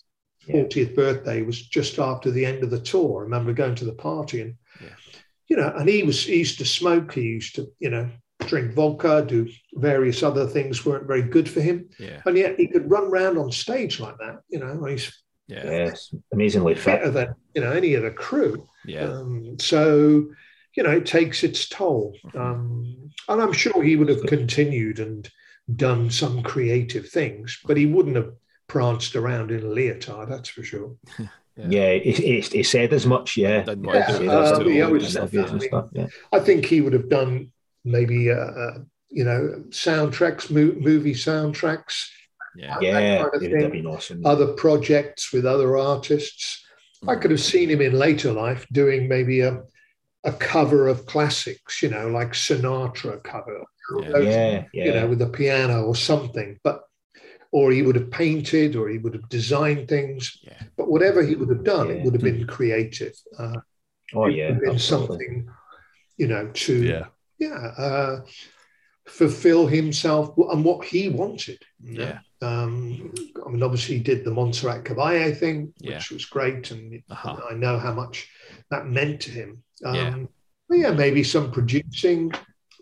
[0.47, 0.55] Yeah.
[0.63, 3.21] 40th birthday was just after the end of the tour.
[3.21, 4.97] I remember going to the party and, Yeah.
[5.49, 7.13] you know, and he was, he used to smoke.
[7.13, 8.09] He used to, you know,
[8.51, 11.89] drink vodka, do various other things weren't very good for him.
[11.99, 12.21] Yeah.
[12.27, 14.41] And yet he could run around on stage like that.
[14.49, 15.65] You know, he's Yeah.
[15.65, 16.85] Yes, amazingly fit.
[17.01, 18.67] better than, you know, any of the crew.
[18.85, 19.05] Yeah.
[19.09, 20.27] Um, so,
[20.77, 22.17] you know, it takes its toll.
[22.27, 22.41] Mhm.
[22.41, 25.29] Um, and I'm sure he would have continued and
[25.77, 28.33] done some creative things, but he wouldn't have
[28.67, 30.97] pranced around in a leotard, that's for sure.
[31.69, 33.37] Yeah, he, he, he said as much.
[33.37, 34.29] Yeah, Didn't want to He do said it.
[34.29, 35.53] that's Uh, too he old always and said obvious that.
[35.53, 36.07] and stuff, yeah.
[36.33, 37.51] I think he would have done
[37.85, 38.79] maybe, uh, uh,
[39.09, 42.09] you know, soundtracks, mo- movie soundtracks,
[42.57, 42.79] Yeah.
[42.81, 43.83] Yeah, kind of it would have thing.
[43.83, 44.27] been awesome.
[44.27, 46.65] other projects with other artists.
[47.09, 49.63] I could have seen him in later life doing maybe a,
[50.25, 53.65] a cover of classics, you know, like Sinatra cover,
[54.01, 54.09] Yeah.
[54.11, 54.85] those, yeah, yeah.
[54.85, 56.59] you know, with a piano or something.
[56.63, 56.83] But
[57.53, 60.39] or he would have painted or he would have designed things.
[60.43, 60.61] Yeah.
[60.77, 63.15] But whatever he would have done, it would have been creative.
[63.37, 63.57] Uh,
[64.15, 64.79] oh, yeah, been absolutely.
[64.79, 65.49] something,
[66.17, 66.75] you know, to
[67.41, 67.49] Yeah.
[67.49, 68.21] yeah, uh,
[69.07, 71.61] fulfill himself and what he wanted.
[71.83, 72.21] Yeah.
[72.43, 73.13] Um,
[73.45, 76.15] I mean, obviously, he did the Montserrat Caballé thing, which Yeah.
[76.15, 77.41] was great, and Uh-huh.
[77.51, 78.29] I know how much
[78.71, 79.63] that meant to him.
[79.85, 80.17] Um, Yeah.
[80.69, 82.33] but yeah, maybe some producing,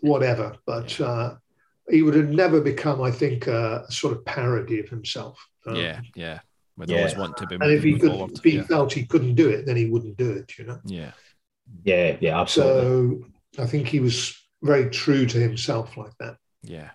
[0.01, 1.35] whatever, but uh,
[1.89, 5.39] he would have never become, I think, a sort of parody of himself.
[5.65, 6.01] Um, Yeah.
[6.15, 6.39] Yeah.
[6.77, 6.97] We'd Yeah.
[6.99, 8.31] always want to be And if he could, forward.
[8.37, 8.63] if he yeah.
[8.63, 10.57] felt he couldn't do it, then he wouldn't do it.
[10.57, 10.79] You know.
[10.85, 11.11] yeah.
[11.83, 13.27] Yeah, yeah, absolutely.
[13.55, 16.37] So I think he was very true to himself like that.
[16.63, 16.91] Yeah,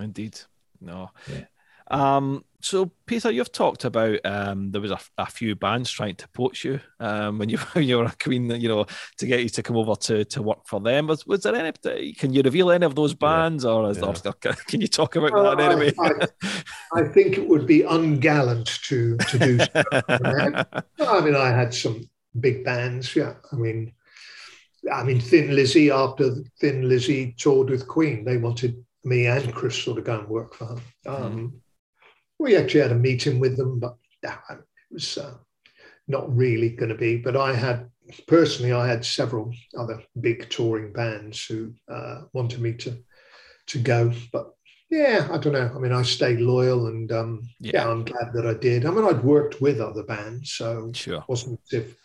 [0.00, 0.38] indeed.
[0.80, 1.10] No.
[1.32, 1.44] Yeah.
[1.88, 6.28] Um, so Peter, you've talked about um, there was a, a few bands trying to
[6.30, 8.86] poach you um, when you when you were a queen, you know,
[9.18, 11.06] to get you to come over to to work for them.
[11.06, 11.72] Was was there any?
[12.14, 14.12] Can you reveal any of those bands, or is Yeah.
[14.24, 14.32] there,
[14.66, 15.92] can you talk about Well, that anyway?
[16.92, 19.68] I think it would be ungallant to to do so.
[21.06, 22.08] I mean, I had some
[22.40, 23.14] big bands.
[23.14, 23.92] Yeah, I mean,
[24.92, 25.90] I mean, Thin Lizzy.
[25.90, 30.54] After Thin Lizzy toured with Queen, they wanted me and Chris to go and work
[30.54, 30.80] for them.
[31.06, 31.62] Um,
[32.38, 34.58] We actually had a meeting with them, but yeah, it
[34.90, 35.34] was uh,
[36.06, 37.16] not really going to be.
[37.16, 37.88] But I had
[38.28, 42.98] personally, I had several other big touring bands who uh, wanted me to
[43.68, 44.52] to go, but
[44.90, 45.72] yeah, I don't know.
[45.74, 47.72] I mean, I stayed loyal, and um, Yeah.
[47.74, 47.90] yeah.
[47.90, 48.84] I'm glad that I did.
[48.84, 51.18] I mean, I'd worked with other bands, so Sure.
[51.18, 51.96] it wasn't as if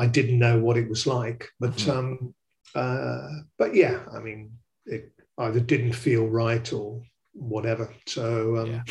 [0.00, 1.48] I didn't know what it was like.
[1.60, 1.90] But Mhm.
[1.96, 2.34] um,
[2.74, 3.28] uh,
[3.58, 4.52] but yeah, I mean,
[4.86, 7.02] it either didn't feel right or
[7.32, 7.92] whatever.
[8.06, 8.82] So, um, Yeah.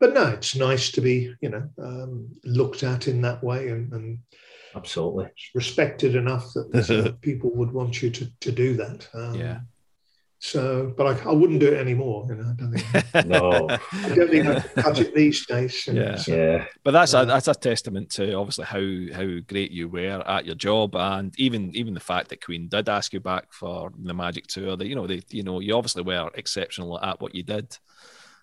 [0.00, 3.92] but no, it's nice to be, you know, um, looked at in that way and,
[3.92, 4.18] and
[4.74, 5.28] absolutely.
[5.54, 9.08] respected enough that people would want you to to do that.
[9.14, 9.60] Um, Yeah.
[10.44, 12.26] So, but I, I wouldn't do it anymore.
[12.28, 13.26] You know, I don't think.
[13.28, 13.68] No.
[13.70, 15.86] I don't think I could cut it these days.
[15.86, 16.16] you know, Yeah.
[16.16, 20.20] so- Yeah, But that's a that's a testament to obviously how how great you were
[20.28, 23.92] at your job, and even even the fact that Queen did ask you back for
[23.96, 24.76] the Magic Tour.
[24.76, 27.78] That you know they you know you obviously were exceptional at what you did.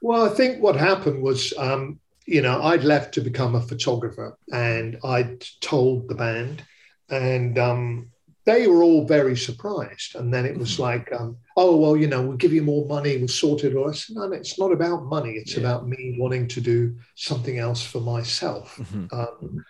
[0.01, 4.37] Well, I think what happened was, um, you know, I'd left to become a photographer,
[4.53, 6.63] and I'd told the band,
[7.09, 8.11] and um,
[8.49, 10.15] they were all very surprised.
[10.15, 10.79] And then it was Mhm.
[10.89, 13.89] like, um, oh, well, you know, we'll give you more money, we'll sort it all.
[13.89, 15.33] I said, no, no, it's not about money.
[15.41, 15.63] It's Yeah.
[15.63, 18.67] about me wanting to do something else for myself.
[18.81, 19.07] Mhm.
[19.19, 19.65] Um,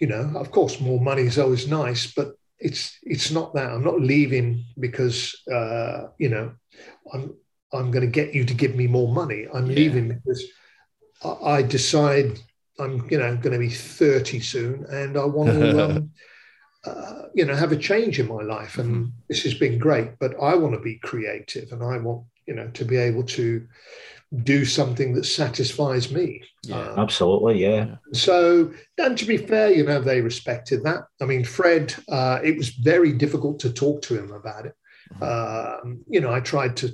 [0.00, 2.28] you know, of course, more money is always nice, but
[2.68, 3.70] it's it's not that.
[3.72, 5.18] I'm not leaving because
[5.58, 6.46] uh, you know
[7.12, 7.24] I'm
[7.76, 9.46] I'm going to get you to give me more money.
[9.54, 9.76] I'm Yeah.
[9.80, 10.42] leaving because
[11.24, 12.28] I, I decide
[12.78, 16.10] I'm you know going to be 30 soon, and I want to um,
[16.84, 18.78] uh, you know have a change in my life.
[18.78, 19.10] And Mhm.
[19.28, 22.68] this has been great, but I want to be creative, and I want you know
[22.68, 23.66] to be able to
[24.44, 26.42] do something that satisfies me.
[26.64, 26.80] Yeah.
[26.80, 27.58] Um, absolutely.
[27.62, 31.04] Yeah, so, and to be fair, you know, they respected that.
[31.20, 34.74] I mean, Fred, uh, it was very difficult to talk to him about it.
[35.22, 36.90] Um, you know, I tried to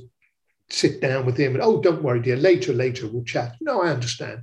[0.69, 3.55] sit down with him and, oh, don't worry, dear, later, later, we'll chat.
[3.61, 4.41] No, I understand.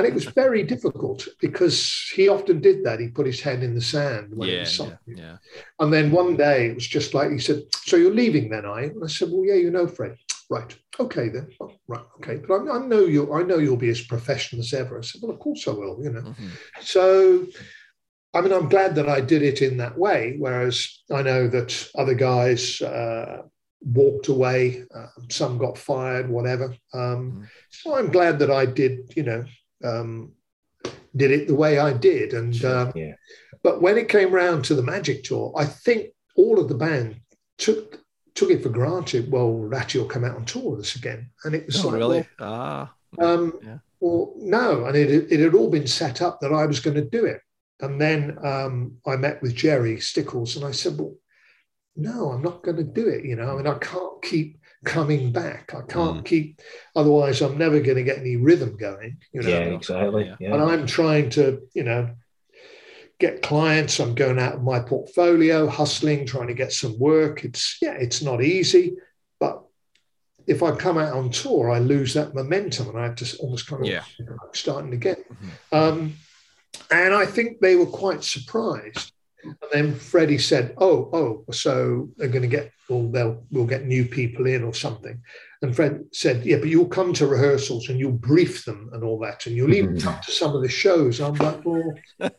[0.00, 3.00] And it was very difficult because he often did that.
[3.00, 5.36] He put his head in the sand when it Yeah, was yeah, yeah.
[5.78, 8.84] And then one day it was just like he said, So you're leaving then, I?
[8.84, 10.16] And I said, Well, yeah, you know, Fred.
[10.48, 10.74] Right.
[10.98, 12.36] okay then, oh, right, okay.
[12.36, 14.98] But I, I, know you'll, I know you'll be as professional as ever.
[14.98, 16.22] I said, well, of course I will, you know.
[16.22, 16.48] Mm-hmm.
[16.80, 17.46] So,
[18.32, 20.36] I mean, I'm glad that I did it in that way.
[20.38, 23.42] Whereas I know that other guys uh,
[23.82, 26.74] walked away, uh, some got fired, whatever.
[26.94, 27.44] Um, mm-hmm.
[27.68, 29.44] So I'm glad that I did, you know,
[29.84, 30.32] um,
[31.16, 32.34] did it the way I did.
[32.34, 33.14] And um, yeah.
[33.62, 37.20] but when it came round to the Magic Tour, I think all of the band
[37.58, 38.00] took
[38.34, 39.30] took it for granted.
[39.30, 41.96] Well, Ratty will come out on tour with us again, and it was oh, like,
[41.96, 42.94] really well, ah.
[43.18, 43.78] Um, yeah.
[44.00, 47.04] Well, no, and it, it had all been set up that I was going to
[47.04, 47.40] do it.
[47.80, 51.14] And then um, I met with Gerry Stickells, and I said, "Well,
[51.96, 53.24] no, I'm not going to do it.
[53.24, 55.74] You know, I mean, I can't keep coming back.
[55.74, 56.24] I can't mm.
[56.24, 56.60] keep,
[56.96, 59.18] otherwise, I'm never going to get any rhythm going.
[59.32, 60.32] You know, yeah, exactly.
[60.40, 60.54] Yeah.
[60.54, 62.10] And I'm trying to, you know,
[63.18, 64.00] get clients.
[64.00, 67.44] I'm going out of my portfolio, hustling, trying to get some work.
[67.44, 68.96] It's yeah, it's not easy,
[69.38, 69.62] but
[70.46, 73.66] if I come out on tour, I lose that momentum, and I have to almost
[73.66, 74.04] kind of yeah.
[74.52, 75.22] starting again.
[75.32, 75.76] Mm-hmm.
[75.76, 76.14] Um,
[76.90, 79.12] and I think they were quite surprised.
[79.44, 83.86] And then Freddie said, "Oh, oh, so they're going to get, well, they'll we'll get
[83.86, 85.20] new people in or something."
[85.62, 89.18] And Fred said, "Yeah, but you'll come to rehearsals and you'll brief them and all
[89.20, 91.94] that, and you'll even come to some of the shows." I'm like, "Well,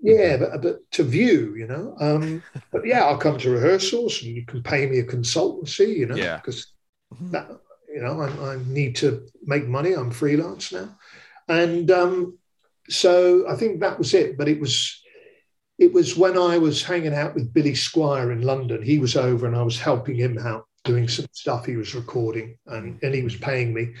[0.00, 4.34] yeah, but, but to view, you know." Um, but yeah, I'll come to rehearsals, and
[4.34, 6.36] you can pay me a consultancy, you know, yeah.
[6.36, 6.72] because
[7.30, 7.48] that,
[7.88, 9.92] you know, I, I, need to make money.
[9.92, 10.96] I'm freelance now,
[11.48, 12.38] and um,
[12.88, 14.36] so I think that was it.
[14.36, 15.02] But it was
[15.78, 18.82] it was when I was hanging out with Billy Squier in London.
[18.82, 22.56] He was over and I was helping him out doing some stuff he was recording
[22.66, 23.94] and, and he was paying me.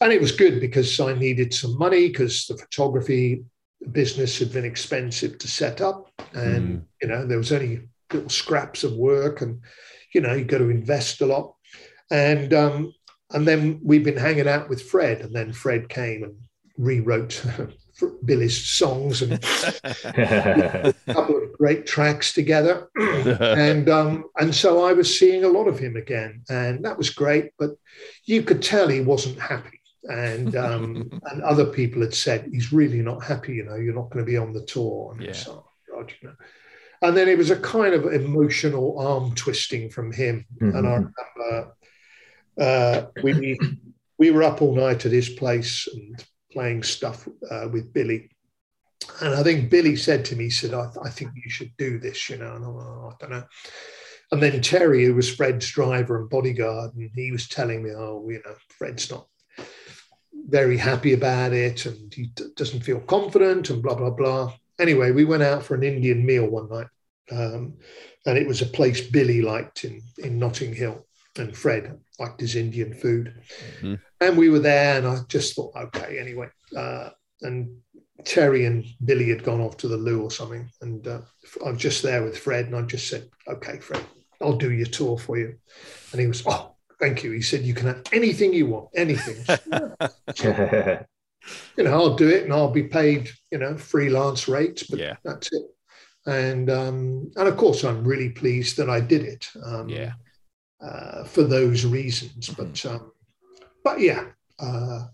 [0.00, 3.44] And it was good because I needed some money because the photography
[3.92, 6.10] business had been expensive to set up.
[6.34, 6.84] And, mm.
[7.00, 9.60] you know, there was only little scraps of work and,
[10.12, 11.54] you know, you got to invest a lot.
[12.10, 12.92] And, um,
[13.32, 16.36] and then we've been hanging out with Fred and then Fred came and
[16.76, 17.42] rewrote
[18.24, 22.88] Billy's songs and a couple of great tracks together.
[22.96, 27.10] and um, and so I was seeing a lot of him again, and that was
[27.10, 27.52] great.
[27.58, 27.70] But
[28.24, 29.80] you could tell he wasn't happy.
[30.04, 33.54] And um, and other people had said he's really not happy.
[33.54, 35.12] You know, you're not going to be on the tour.
[35.12, 35.32] And yeah.
[35.32, 36.34] so, God, you know.
[37.02, 40.46] And then it was a kind of emotional arm twisting from him.
[40.60, 40.76] Mm-hmm.
[40.76, 41.76] And I remember
[42.58, 43.58] uh, we
[44.18, 46.24] we were up all night at his place and
[46.56, 48.30] playing stuff uh, with Billy.
[49.20, 51.98] And I think Billy said to me, he said, I, I think you should do
[51.98, 53.44] this, you know, and I, oh, I don't know.
[54.32, 58.26] And then Terry, who was Fred's driver and bodyguard, and he was telling me, oh,
[58.30, 59.26] you know, Fred's not
[60.48, 64.54] very happy about it and he d- doesn't feel confident and blah, blah, blah.
[64.78, 66.86] Anyway, we went out for an Indian meal one night.
[67.30, 67.74] Um,
[68.24, 71.06] and it was a place Billy liked in, in Notting Hill
[71.36, 73.34] and Fred liked his Indian food.
[73.76, 73.94] Mm-hmm.
[74.20, 76.48] And we were there, and I just thought, okay, anyway.
[76.76, 77.10] Uh,
[77.42, 77.76] and
[78.24, 81.20] Terry and Billy had gone off to the loo or something, and uh,
[81.64, 84.04] I was just there with Fred, and I just said, okay, Fred,
[84.40, 85.56] I'll do your tour for you.
[86.12, 87.32] And he was, oh, thank you.
[87.32, 89.44] He said, you can have anything you want, anything.
[91.76, 95.16] you know, I'll do it, and I'll be paid, you know, freelance rates, but yeah.
[95.24, 95.62] that's it.
[96.28, 99.46] And um, and of course, I'm really pleased that I did it.
[99.64, 100.14] Um, yeah
[100.80, 102.48] uh, for those reasons.
[102.48, 102.62] Mm-hmm.
[102.62, 103.12] But um,
[103.84, 104.26] but yeah,
[104.58, 105.06] uh,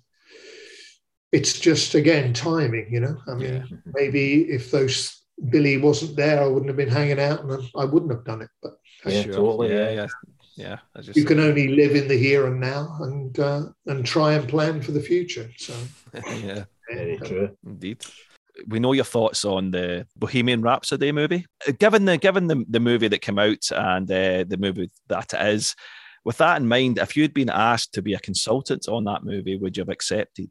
[1.31, 2.89] it's just again timing.
[2.91, 3.77] You know, I mean, yeah.
[3.87, 8.13] maybe if those Billy wasn't there, I wouldn't have been hanging out, and I wouldn't
[8.13, 8.51] have done it.
[8.63, 8.73] But
[9.07, 9.33] yeah, sure.
[9.35, 9.73] totally.
[9.73, 10.07] Yeah, yeah.
[10.55, 14.35] Yeah, just, you can only live in the here and now, and uh, and try
[14.35, 15.51] and plan for the future.
[15.57, 15.73] So,
[16.15, 18.05] yeah, very true, indeed
[18.67, 21.47] we know your thoughts on the Bohemian Rhapsody movie.
[21.79, 25.47] Given the given the, the movie that came out and uh, the movie that it
[25.55, 25.75] is,
[26.25, 29.57] with that in mind, if you'd been asked to be a consultant on that movie,
[29.57, 30.51] would you have accepted?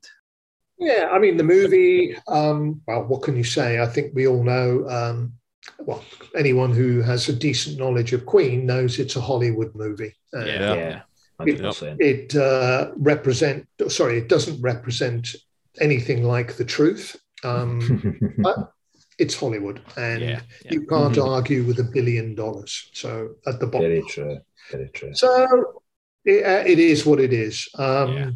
[0.80, 2.18] Yeah, I mean the movie.
[2.28, 3.80] Um, well, what can you say?
[3.80, 4.88] I think we all know.
[4.90, 5.34] Um,
[5.80, 6.04] well,
[6.36, 10.16] anyone who has a decent knowledge of Queen knows it's a Hollywood movie.
[10.34, 11.02] Uh, yeah, yeah.
[11.42, 13.68] It, it uh, represent.
[13.88, 15.36] Sorry, it doesn't represent
[15.80, 17.16] anything like the truth.
[17.44, 18.74] Um, but
[19.18, 20.72] it's Hollywood, and yeah, yeah.
[20.72, 21.30] you can't mm-hmm.
[21.30, 22.90] argue with a billion dollars.
[22.94, 24.40] So at the bottom, very true,
[24.72, 25.14] very true.
[25.14, 25.82] So
[26.26, 27.68] it, uh, it is what it is.
[27.78, 28.32] Um, yeah.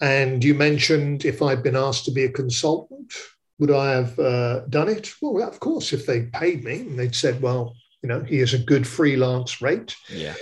[0.00, 3.12] And you mentioned if I'd been asked to be a consultant,
[3.58, 5.12] would I have uh, done it?
[5.20, 8.54] Well, of course, if they paid me and they'd said, well, you know, he has
[8.54, 9.96] a good freelance rate.
[10.08, 10.34] Yeah.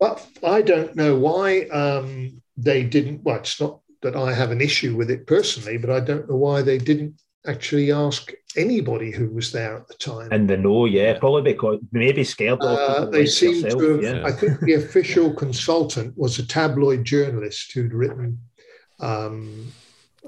[0.00, 3.22] But I don't know why um, they didn't.
[3.22, 6.36] Well, it's not that I have an issue with it personally, but I don't know
[6.36, 10.28] why they didn't actually ask anybody who was there at the time.
[10.30, 12.60] And they know, yeah, probably because maybe scared.
[12.60, 14.26] Uh, they like seem yourself, to have, yeah.
[14.26, 18.38] I think the official consultant was a tabloid journalist who'd written
[19.00, 19.72] um,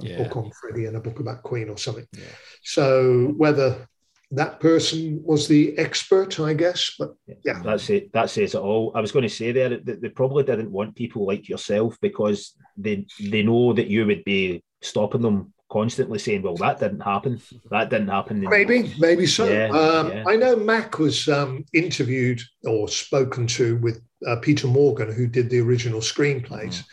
[0.01, 0.23] a yeah.
[0.23, 2.07] book on Freddie and a book about Queen or something.
[2.13, 2.25] Yeah.
[2.63, 3.89] So whether
[4.33, 6.95] that person was the expert, I guess.
[6.99, 7.15] But
[7.45, 8.13] yeah, that's it.
[8.13, 8.93] That says it all.
[8.95, 12.57] I was going to say there that they probably didn't want people like yourself because
[12.77, 17.41] they they know that you would be stopping them constantly saying, "Well, that didn't happen.
[17.71, 19.47] That didn't happen." Maybe, maybe so.
[19.49, 20.25] Yeah, um, yeah.
[20.27, 25.51] I know Mack was um, interviewed or spoken to with uh, Peter Morgan, who did
[25.51, 26.83] the original screenplays.
[26.83, 26.85] Mm.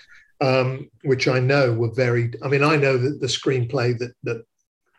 [0.43, 2.34] Um, which I know were very.
[2.41, 4.43] I mean, I know that the screenplay that that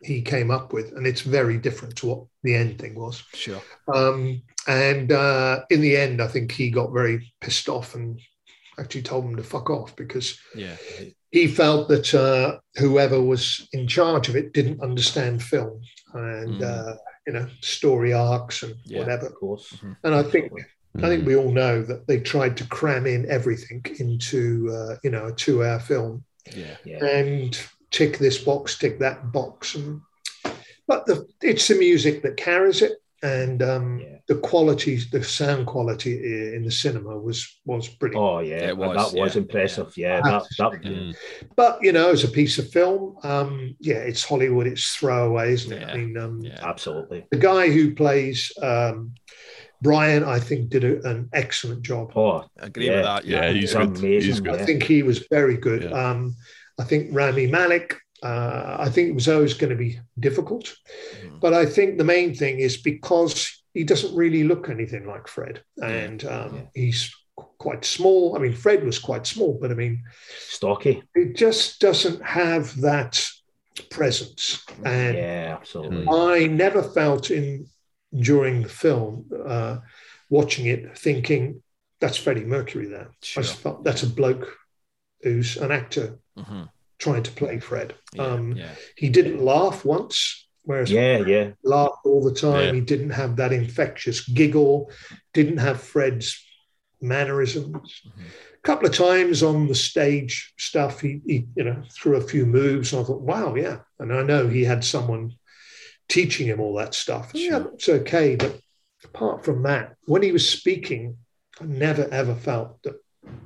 [0.03, 3.25] he came up with, and it's very different to what the end thing was.
[3.35, 3.61] Sure.
[3.93, 8.21] Um, and uh, in the end, I think he got very pissed off and
[8.79, 10.77] actually told him to fuck off because yeah.
[11.33, 15.81] He felt that uh, whoever was in charge of it didn't understand film
[16.15, 16.63] and mm.
[16.63, 16.95] uh,
[17.27, 19.27] you know story arcs and yeah, whatever.
[19.27, 19.73] Of course.
[19.73, 19.93] Mm-hmm.
[20.05, 20.53] And I think.
[20.99, 25.09] I think we all know that they tried to cram in everything into, uh, you
[25.09, 26.23] know, a two-hour film.
[26.55, 26.77] Yeah.
[26.85, 27.03] yeah.
[27.03, 27.59] And
[27.91, 29.75] tick this box, tick that box.
[29.75, 30.03] And,
[30.87, 33.02] but the, it's the music that carries it.
[33.23, 34.17] And um, yeah.
[34.27, 36.15] the quality, the sound quality
[36.57, 38.21] in the cinema was was brilliant.
[38.21, 39.97] Oh yeah, it was, that was impressive.
[39.97, 41.15] Yeah, that, that, mm.
[41.55, 44.67] but you know, as a piece of film, um, yeah, it's Hollywood.
[44.67, 45.89] It's throwaway, isn't it?
[45.89, 47.25] I mean, um, absolutely.
[47.31, 49.15] The guy who plays um,
[49.83, 52.13] Brian, I think, did a, an excellent job.
[52.17, 52.97] Oh, I agree yeah.
[52.97, 53.25] with that.
[53.25, 53.99] Yeah, yeah he's, good.
[53.99, 54.61] He's good.
[54.61, 55.83] I think he was very good.
[55.85, 55.91] Yeah.
[55.91, 56.37] Um,
[56.79, 60.75] I think Rami Malek, uh, I think it was always going to be difficult.
[61.25, 61.41] Mm.
[61.41, 65.63] But I think the main thing is because he doesn't really look anything like Fred.
[65.83, 66.63] And um, yeah.
[66.75, 67.15] he's
[67.59, 68.37] quite small.
[68.37, 70.03] I mean, Fred was quite small, but I mean,
[70.39, 71.03] stocky.
[71.15, 73.25] It just doesn't have that
[73.91, 74.65] presence.
[74.85, 76.07] And yeah, absolutely.
[76.09, 77.67] I never felt in
[78.15, 79.79] during the film, uh,
[80.29, 81.63] watching it, thinking
[82.01, 83.11] that's Freddie Mercury there.
[83.23, 83.43] Sure.
[83.43, 84.59] I just felt that's a bloke
[85.23, 86.65] who's an actor mm-hmm.
[87.03, 87.95] Trying to play Fred.
[88.15, 88.71] Yeah, um, yeah.
[88.97, 92.67] He didn't laugh once, whereas yeah, yeah, laughed all the time.
[92.67, 92.73] Yeah.
[92.75, 94.91] He didn't have that infectious giggle.
[95.35, 96.41] Didn't have Fred's
[97.01, 98.03] mannerisms.
[98.07, 98.21] Mm-hmm.
[98.23, 102.47] A couple of times on the stage stuff, he, he, you know threw a few
[102.47, 103.79] moves, and I thought, wow, yeah.
[103.99, 105.33] And I know he had someone
[106.09, 107.33] teaching him all that stuff.
[107.33, 107.41] Sure.
[107.41, 108.61] Yeah, it's okay, but
[109.05, 111.17] apart from that, when he was speaking,
[111.61, 112.95] I never ever felt that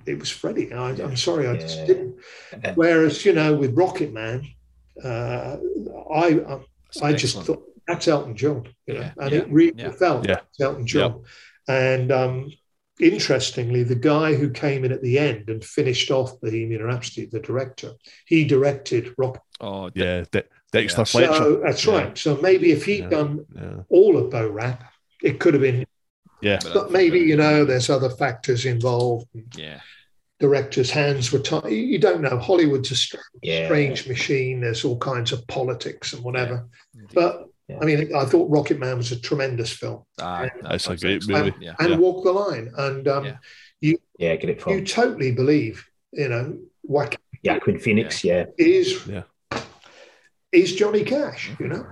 [0.06, 0.72] it was Freddie.
[0.72, 1.60] I, am sorry, I yeah.
[1.60, 2.16] just didn't.
[2.74, 4.46] Whereas, you know, with Rocketman,
[5.02, 5.56] uh,
[6.12, 6.60] I I,
[7.02, 9.12] I just thought that's Elton John, you know, yeah.
[9.18, 9.38] and yeah.
[9.38, 10.40] it really felt yeah.
[10.60, 11.22] Elton John.
[11.68, 12.50] And um,
[13.00, 17.40] interestingly, the guy who came in at the end and finished off Bohemian Rhapsody, the
[17.40, 17.92] director,
[18.26, 19.42] he directed Rock.
[19.60, 21.34] Oh, yeah, De- Dexter Fletcher.
[21.34, 22.16] So, that's right.
[22.16, 24.84] So maybe if he had done all of Bo Rhap,
[25.22, 25.86] it could have been
[26.40, 26.58] yeah.
[26.72, 29.26] But maybe, you know, there's other factors involved.
[29.56, 29.80] Yeah.
[30.38, 31.72] Directors' hands were tied.
[31.72, 32.38] You don't know.
[32.38, 33.66] Hollywood's a strange, yeah.
[33.66, 34.60] strange machine.
[34.60, 36.66] There's all kinds of politics and whatever.
[36.94, 37.02] Yeah.
[37.14, 37.78] But yeah.
[37.80, 40.04] I mean, I thought Rocketman was a tremendous film.
[40.20, 41.54] Ah, that's a great movie.
[41.78, 42.70] And, and Walk the Line.
[42.76, 43.38] And um,
[43.80, 44.74] you, yeah, get it from.
[44.74, 49.22] You totally believe, you know, Joaquin, Joaquin Phoenix, yeah, is yeah.
[50.52, 51.50] is Johnny Cash.
[51.58, 51.86] You know,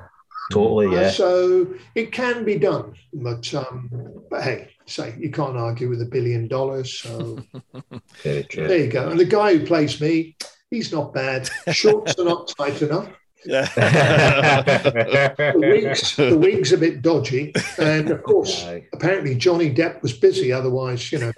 [0.52, 1.06] Totally, yeah.
[1.06, 3.90] Uh, so it can be done, but um,
[4.30, 7.00] but hey, say you can't argue with a billion dollars.
[7.00, 7.38] So
[8.22, 8.44] there
[8.76, 9.08] you go.
[9.08, 10.36] And the guy who plays me,
[10.70, 11.48] he's not bad.
[11.70, 13.08] Shorts are not tight enough.
[13.46, 14.62] Yeah.
[14.62, 17.52] the, wig's, the wig's a bit dodgy.
[17.78, 18.80] And of course, no.
[18.92, 20.52] apparently Johnny Depp was busy.
[20.52, 21.32] Otherwise, you know.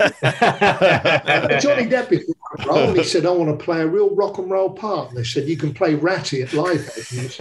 [1.61, 2.89] Johnny Depp is rock and roll.
[2.89, 5.09] And he said, I want to play a real rock and roll part.
[5.09, 7.37] And they said, You can play Ratty at Live He was,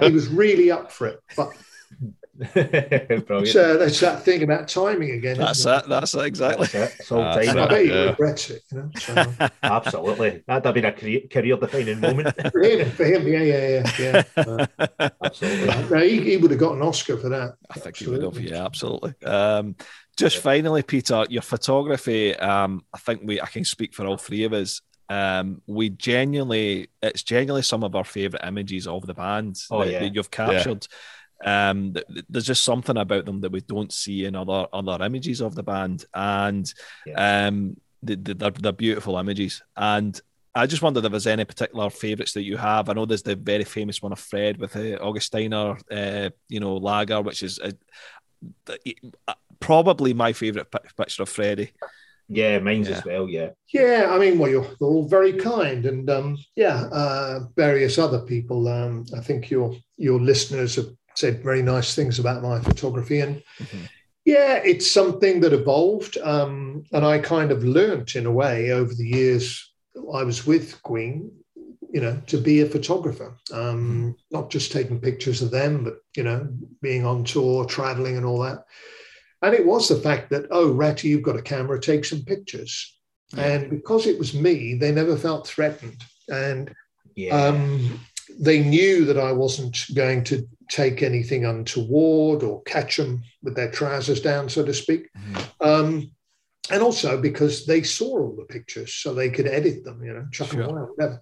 [0.00, 1.22] he was really up for it.
[1.36, 1.52] But
[2.36, 5.38] so that's that thing about timing again.
[5.38, 5.88] That's it?
[5.88, 6.66] That's it, exactly.
[6.66, 6.96] That's it.
[7.00, 7.58] It's all that's time.
[7.58, 8.62] I bet he regrets it.
[8.72, 8.90] You know?
[8.98, 9.48] So.
[9.62, 10.42] Absolutely.
[10.46, 12.34] That'd have been a career defining moment.
[12.52, 14.22] for, him, for him, yeah, yeah, yeah.
[14.36, 14.66] yeah.
[14.98, 15.66] Uh, absolutely.
[15.96, 17.54] No, he, he, would have got an Oscar for that.
[17.70, 18.20] I think absolutely.
[18.20, 19.14] he would have, yeah, absolutely.
[19.24, 19.76] Um,
[20.16, 24.44] just finally, Peter, your photography, um, I think we I can speak for all three
[24.44, 24.80] of us.
[25.08, 29.90] Um, we genuinely, it's genuinely some of our favourite images of the band oh, that,
[29.90, 30.00] yeah.
[30.00, 30.86] that you've captured.
[30.90, 30.96] Yeah.
[31.44, 31.94] Um,
[32.28, 35.62] there's just something about them that we don't see in other other images of the
[35.62, 36.72] band, and
[37.06, 37.46] yeah.
[37.46, 39.62] um, the, the, they're, they're beautiful images.
[39.76, 40.20] And
[40.54, 42.88] I just wondered if there's any particular favourites that you have.
[42.88, 46.76] I know there's the very famous one of Fred with uh, Augustiner, uh, you know,
[46.76, 51.72] Lager, which is uh, probably my favourite picture of Freddie.
[52.28, 52.96] Yeah, mine's yeah.
[52.96, 53.28] as well.
[53.28, 53.50] Yeah.
[53.72, 58.20] Yeah, I mean, well, you're, you're all very kind, and um, yeah, uh, various other
[58.20, 58.66] people.
[58.68, 63.42] Um, I think your your listeners have said very nice things about my photography, and
[63.58, 63.84] mm-hmm.
[64.24, 68.94] yeah, it's something that evolved, um, and I kind of learnt in a way over
[68.94, 69.72] the years
[70.12, 71.30] I was with Queen.
[71.92, 76.24] You know, to be a photographer, um, not just taking pictures of them, but you
[76.24, 76.48] know,
[76.82, 78.64] being on tour, traveling, and all that.
[79.42, 82.98] And it was the fact that, oh, Ratty, you've got a camera, take some pictures.
[83.36, 83.44] Yeah.
[83.44, 86.02] And because it was me, they never felt threatened.
[86.28, 86.74] And
[87.14, 87.36] yeah.
[87.36, 88.00] um,
[88.40, 93.70] they knew that I wasn't going to take anything untoward or catch them with their
[93.70, 95.08] trousers down, so to speak.
[95.12, 95.66] Mm-hmm.
[95.66, 96.10] Um,
[96.70, 100.26] and also because they saw all the pictures, so they could edit them, you know,
[100.32, 100.62] chuck sure.
[100.62, 101.20] them away, whatever.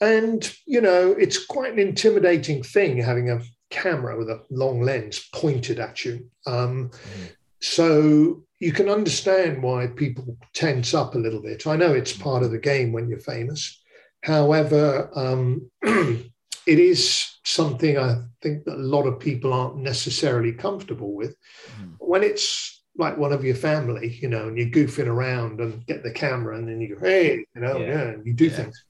[0.00, 3.40] And, you know, it's quite an intimidating thing having a
[3.70, 6.28] camera with a long lens pointed at you.
[6.46, 7.30] Um, mm.
[7.60, 11.66] So you can understand why people tense up a little bit.
[11.66, 13.80] I know it's part of the game when you're famous.
[14.22, 15.70] However, um,
[16.66, 21.36] it is something I think that a lot of people aren't necessarily comfortable with.
[21.80, 21.94] Mm.
[21.98, 26.02] When it's like one of your family, you know, and you're goofing around and get
[26.02, 28.56] the camera and then you go, hey, you know, yeah, yeah and you do yeah.
[28.56, 28.84] things.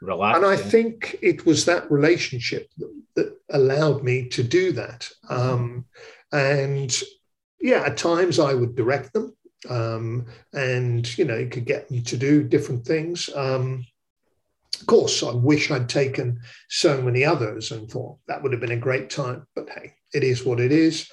[0.00, 0.56] Relax, and I yeah.
[0.56, 5.08] think it was that relationship that, that allowed me to do that.
[5.30, 5.34] Mm-hmm.
[5.34, 5.84] Um,
[6.32, 7.02] and
[7.60, 9.36] yeah, at times I would direct them,
[9.70, 13.30] um, and you know, you could get them to do different things.
[13.34, 13.86] Um,
[14.80, 18.72] of course, I wish I'd taken so many others and thought that would have been
[18.72, 19.46] a great time.
[19.54, 21.10] But hey, it is what it is.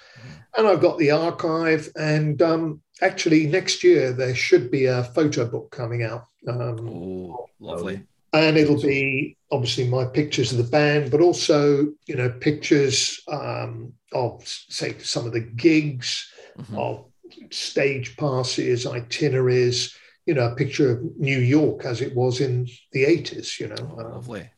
[0.57, 5.45] And I've got the archive, and um, actually next year there should be a photo
[5.45, 6.25] book coming out.
[6.47, 8.03] Um, Ooh, lovely.
[8.33, 13.93] And it'll be obviously my pictures of the band, but also you know pictures um,
[14.13, 16.77] of say some of the gigs mm-hmm.
[16.77, 17.05] of
[17.51, 23.03] stage passes, itineraries, you know, a picture of New York as it was in the
[23.03, 23.75] 80s, you know.
[23.79, 24.49] Oh, lovely.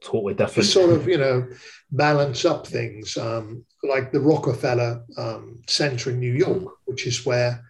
[0.00, 0.68] totally different.
[0.68, 1.48] sort of, you know,
[1.90, 7.62] balance up things, um, like the Rockefeller um, Center in New York, which is where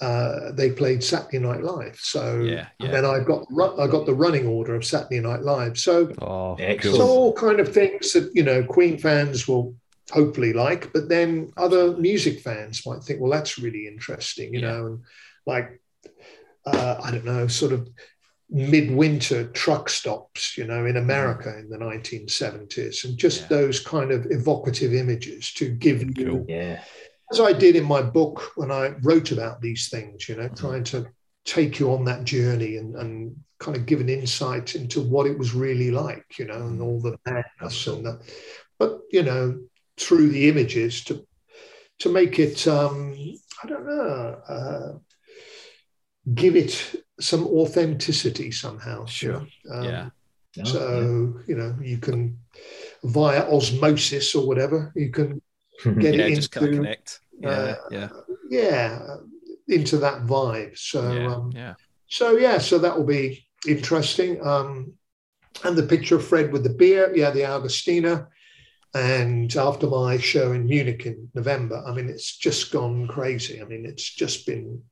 [0.00, 1.98] uh, they played Saturday Night Live.
[1.98, 2.86] So yeah, yeah.
[2.86, 3.46] and then I got
[3.78, 5.78] I got the running order of Saturday Night Live.
[5.78, 9.74] So oh, so all kind of things that you know Queen fans will
[10.10, 14.70] hopefully like, but then other music fans might think, well, that's really interesting, you yeah.
[14.70, 15.00] know, and
[15.46, 15.80] like,
[16.66, 17.88] uh, I don't know, sort of
[18.48, 20.96] midwinter truck stops, you know, in.
[20.96, 23.46] America in the 1970s, and just yeah.
[23.48, 26.82] those kind of evocative images to give you, yeah.
[27.32, 30.54] as I did in my book when I wrote about these things, you know, mm-hmm.
[30.54, 31.06] trying to
[31.44, 35.38] take you on that journey and, and kind of give an insight into what it
[35.38, 36.82] was really like, you know, and mm-hmm.
[36.82, 38.20] all the madness and the,
[38.78, 39.58] but you know,
[39.96, 41.26] through the images to
[41.98, 43.16] to make it um,
[43.62, 44.92] I don't know uh,
[46.34, 49.06] give it some authenticity somehow.
[49.06, 49.46] Sure.
[49.70, 50.08] Um, yeah.
[50.64, 51.42] So yeah.
[51.48, 52.38] you know you can
[53.04, 55.42] via osmosis or whatever you can
[55.98, 57.20] get yeah, it just into kind of connect.
[57.38, 58.08] Yeah, uh, yeah,
[58.48, 59.16] yeah,
[59.68, 60.78] into that vibe.
[60.78, 61.74] So yeah, um, yeah.
[62.08, 64.44] So yeah, so that will be interesting.
[64.44, 64.94] Um,
[65.64, 68.28] and the picture of Fred with the beer, yeah, the Augustiner.
[68.94, 73.60] And after my show in Munich in November, I mean, it's just gone crazy.
[73.60, 74.82] I mean, it's just been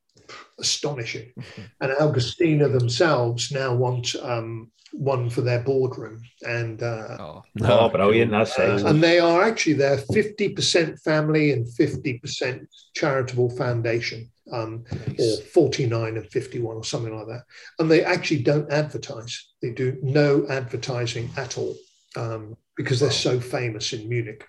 [0.58, 1.32] astonishing.
[1.80, 6.22] And Augustiner themselves now want um, one for their boardroom.
[6.42, 8.30] And uh, oh, oh brilliant!
[8.30, 14.30] That's uh, and they are actually they're fifty percent family and fifty percent charitable foundation,
[14.52, 15.20] um, nice.
[15.20, 17.42] or forty nine and fifty one or something like that.
[17.78, 19.48] And they actually don't advertise.
[19.60, 21.74] They do no advertising at all.
[22.16, 24.46] Um, because they're so famous in Munich.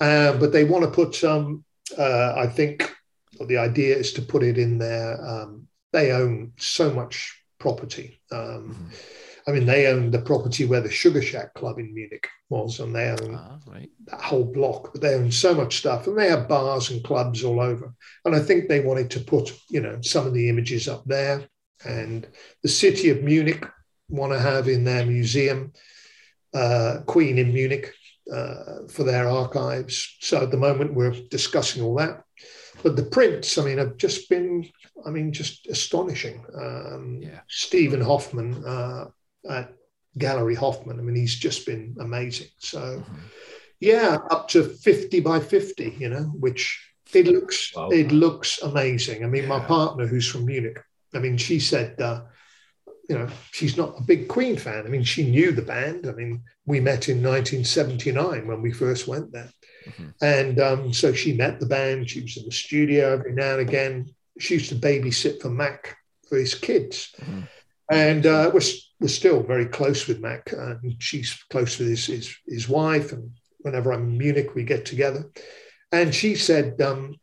[0.00, 1.64] Uh, but they want to put, um,
[1.98, 2.94] uh, I think,
[3.48, 5.22] the idea is to put it in there.
[5.24, 8.20] Um, they own so much property.
[8.30, 8.88] Um, mm-hmm.
[9.46, 12.94] I mean, they own the property where the Sugar Shack Club in Munich was, and
[12.94, 13.88] they own ah, right.
[14.06, 14.92] that whole block.
[14.92, 17.92] But they own so much stuff, and they have bars and clubs all over.
[18.24, 21.48] And I think they wanted to put, you know, some of the images up there.
[21.84, 22.28] And
[22.62, 23.66] the city of Munich
[24.08, 25.72] want to have in their museum
[26.52, 27.92] uh, Queen in Munich
[28.32, 30.16] uh, for their archives.
[30.20, 32.22] So at the moment, we're discussing all that.
[32.82, 34.68] But the prints, I mean, have just been,
[35.06, 36.44] I mean, just astonishing.
[36.54, 37.40] Um, yeah.
[37.48, 39.06] Stephen Hoffman uh,
[39.48, 39.72] at
[40.18, 42.48] Gallery Hoffman, I mean, he's just been amazing.
[42.58, 43.18] So, mm-hmm.
[43.80, 46.78] yeah, up to 50 by 50, you know, which
[47.12, 47.88] it looks wow.
[47.90, 49.24] it looks amazing.
[49.24, 49.48] I mean, yeah.
[49.48, 50.78] my partner who's from Munich,
[51.14, 52.22] I mean, she said uh,
[53.10, 54.86] you know, she's not a big Queen fan.
[54.86, 56.06] I mean, she knew the band.
[56.06, 59.50] I mean, we met in 1979 when we first went there.
[59.84, 60.08] Mm-hmm.
[60.22, 62.08] And um, so she met the band.
[62.08, 64.14] She was in the studio every now and again.
[64.38, 65.96] she used to babysit for Mack
[66.28, 67.12] for his kids.
[67.20, 67.40] Mm-hmm.
[67.90, 68.60] And uh, we're,
[69.00, 70.52] we're still very close with Mack.
[70.52, 73.10] And she's close with his, his, his wife.
[73.10, 75.28] And whenever I'm in Munich, we get together.
[75.90, 77.16] And she said, um,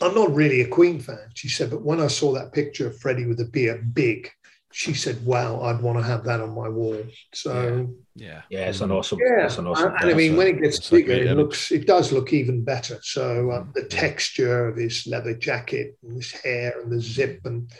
[0.00, 1.28] I'm not really a Queen fan.
[1.34, 4.30] She said, but when I saw that picture of Freddie with the beer, big,
[4.74, 7.00] she said, "Wow, I'd want to have that on my wall."
[7.32, 9.44] So yeah, yeah, it's an awesome, yeah.
[9.44, 9.94] it's an awesome.
[10.00, 12.98] And, I mean, when it gets bigger, it looks, it does look even better.
[13.02, 17.70] So uh, the texture of his leather jacket and his hair and the zip and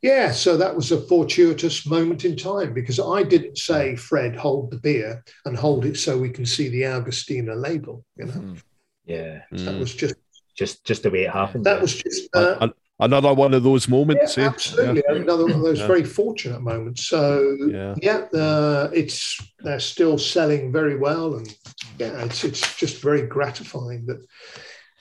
[0.00, 4.70] yeah, so that was a fortuitous moment in time because I didn't say, Fred, hold
[4.70, 8.06] the beer and hold it so we can see the Augustiner label.
[8.16, 8.62] You know, mm.
[9.04, 10.14] yeah, that was just
[10.56, 11.64] just just the way it happened.
[11.64, 11.82] That yeah.
[11.82, 12.68] was just uh,
[13.04, 14.36] another one of those moments.
[14.36, 14.48] Yeah, eh?
[14.48, 15.16] absolutely, yeah.
[15.16, 17.06] another one of those very fortunate moments.
[17.06, 21.54] So yeah, yeah uh, it's they're still selling very well, and
[21.98, 24.24] yeah, it's it's just very gratifying that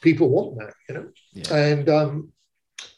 [0.02, 1.90] people want that, you know, and.
[1.90, 2.34] um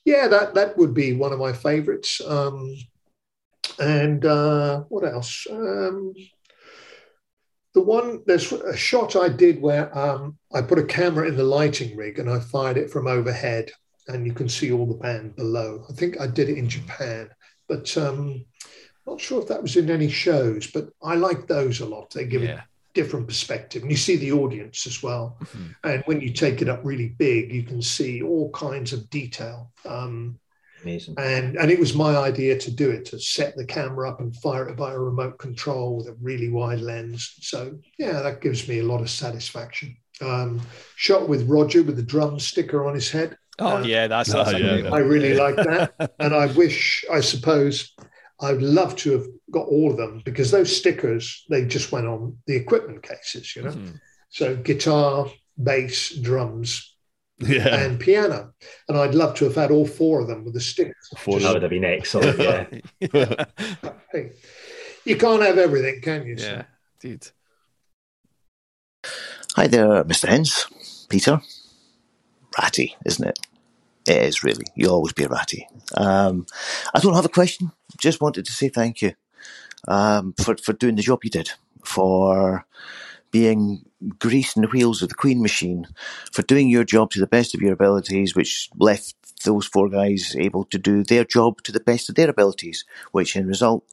[0.06, 2.22] yeah, that that would be one of my favourites.
[2.26, 2.76] Um,
[3.80, 5.48] and uh, what else?
[5.50, 6.14] Um,
[7.74, 11.44] the one there's a shot I did where um, I put a camera in the
[11.44, 13.72] lighting rig and I fired it from overhead,
[14.08, 15.86] and you can see all the band below.
[15.90, 17.30] I think I did it in Japan,
[17.68, 18.46] but um,
[19.08, 20.68] not sure if that was in any shows.
[20.68, 22.12] But I like those a lot.
[22.12, 22.58] They give yeah.
[22.58, 22.60] it
[22.94, 25.72] different perspective and you see the audience as well mm-hmm.
[25.84, 29.72] and when you take it up really big you can see all kinds of detail
[29.86, 30.38] um,
[30.84, 31.16] Amazing.
[31.18, 34.36] and and it was my idea to do it to set the camera up and
[34.38, 38.68] fire it by a remote control with a really wide lens so yeah that gives
[38.68, 40.62] me a lot of satisfaction um,
[40.96, 44.54] shot with roger with the drum sticker on his head oh uh, yeah that's, that's
[44.54, 44.90] oh, yeah.
[44.92, 47.94] i really like that and i wish i suppose
[48.44, 52.38] I'd love to have got all of them because those stickers they just went on
[52.46, 53.72] the equipment cases, you know.
[53.72, 53.96] Mm-hmm.
[54.30, 55.28] So guitar,
[55.62, 56.96] bass, drums,
[57.40, 57.84] yeah.
[57.84, 58.54] and piano,
[58.90, 61.10] and I'd love to have had all four of them with the stickers.
[61.18, 62.40] Four just, that would have been excellent.
[62.40, 62.66] Yeah.
[64.12, 64.32] hey,
[65.06, 66.36] you can't have everything, can you?
[66.38, 66.64] Yeah,
[67.02, 67.28] indeed.
[69.56, 70.28] Hi there, Mr.
[70.28, 71.08] Hince.
[71.08, 71.40] Peter.
[72.62, 73.40] Ratty, isn't it?
[74.08, 74.66] It is really.
[74.76, 75.68] You always be a ratty.
[75.96, 76.46] Um,
[76.94, 77.72] I don't have a question.
[77.98, 79.14] Just wanted to say thank you
[79.88, 81.52] um, for for doing the job you did,
[81.84, 82.66] for
[83.32, 83.86] being
[84.20, 85.88] greasing the wheels of the Queen machine,
[86.32, 90.36] for doing your job to the best of your abilities, which left those four guys
[90.38, 93.86] able to do their job to the best of their abilities, which in result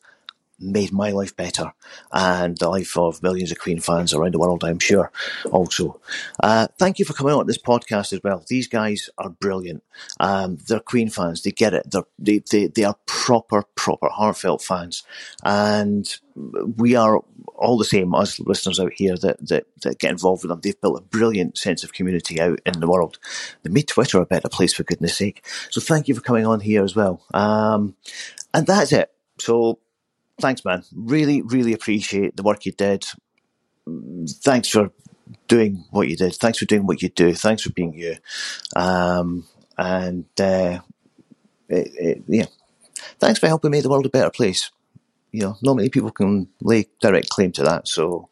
[0.60, 1.72] made my life better
[2.12, 5.10] and the life of millions of Queen fans around the world, I'm sure,
[5.50, 6.00] also.
[6.42, 8.44] Uh, thank you for coming on this podcast as well.
[8.48, 9.82] These guys are brilliant.
[10.18, 11.42] Um, they're Queen fans.
[11.42, 11.90] They get it.
[11.90, 15.02] They're, they, they, they are proper, proper heartfelt fans.
[15.44, 16.08] And
[16.76, 17.20] we are
[17.56, 20.60] all the same, as listeners out here that, that, that get involved with them.
[20.62, 23.18] They've built a brilliant sense of community out in the world.
[23.62, 25.44] They made Twitter a better place, for goodness sake.
[25.70, 27.22] So thank you for coming on here as well.
[27.34, 27.96] Um,
[28.54, 29.10] and that's it.
[29.38, 29.78] So
[30.40, 30.82] thanks, man.
[30.94, 33.06] Really, really appreciate the work you did.
[34.42, 34.90] Thanks for
[35.48, 36.34] doing what you did.
[36.34, 37.34] Thanks for doing what you do.
[37.34, 38.16] Thanks for being you.
[38.76, 39.46] Um,
[39.78, 40.80] and uh,
[41.68, 42.46] it, it, yeah,
[43.18, 44.70] thanks for helping make the world a better place.
[45.32, 47.86] You know, not many people can lay direct claim to that.
[47.86, 48.28] So,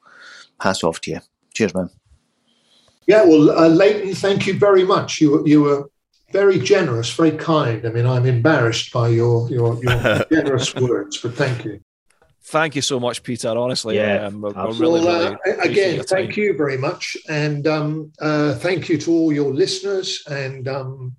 [0.60, 1.20] hats off to you.
[1.54, 1.90] Cheers, man.
[3.06, 5.20] Yeah, well, uh, Leighton, thank you very much.
[5.20, 5.88] You you were
[6.32, 7.86] very generous, very kind.
[7.86, 11.80] I mean, I'm embarrassed by your your, your generous words, but thank you
[12.48, 13.48] thank you so much, Peter.
[13.48, 18.12] Honestly, yeah, um, we're, we're really, well, uh, again, thank you very much, and um,
[18.20, 21.14] uh, thank you to all your listeners, and um,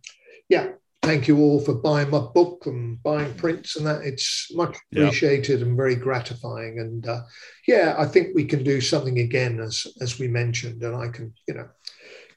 [0.50, 0.70] yeah,
[1.04, 4.02] thank you all for buying my book and buying prints and that.
[4.02, 7.22] It's much appreciated and very gratifying, and uh,
[7.68, 11.34] yeah, I think we can do something again, as as we mentioned, and I can,
[11.48, 11.70] you know,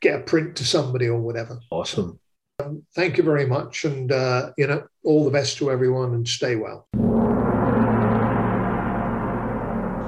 [0.00, 1.60] get a print to somebody or whatever.
[1.70, 2.18] Awesome.
[2.58, 6.28] Um, thank you very much, and uh, you know, all the best to everyone, and
[6.28, 6.88] stay well.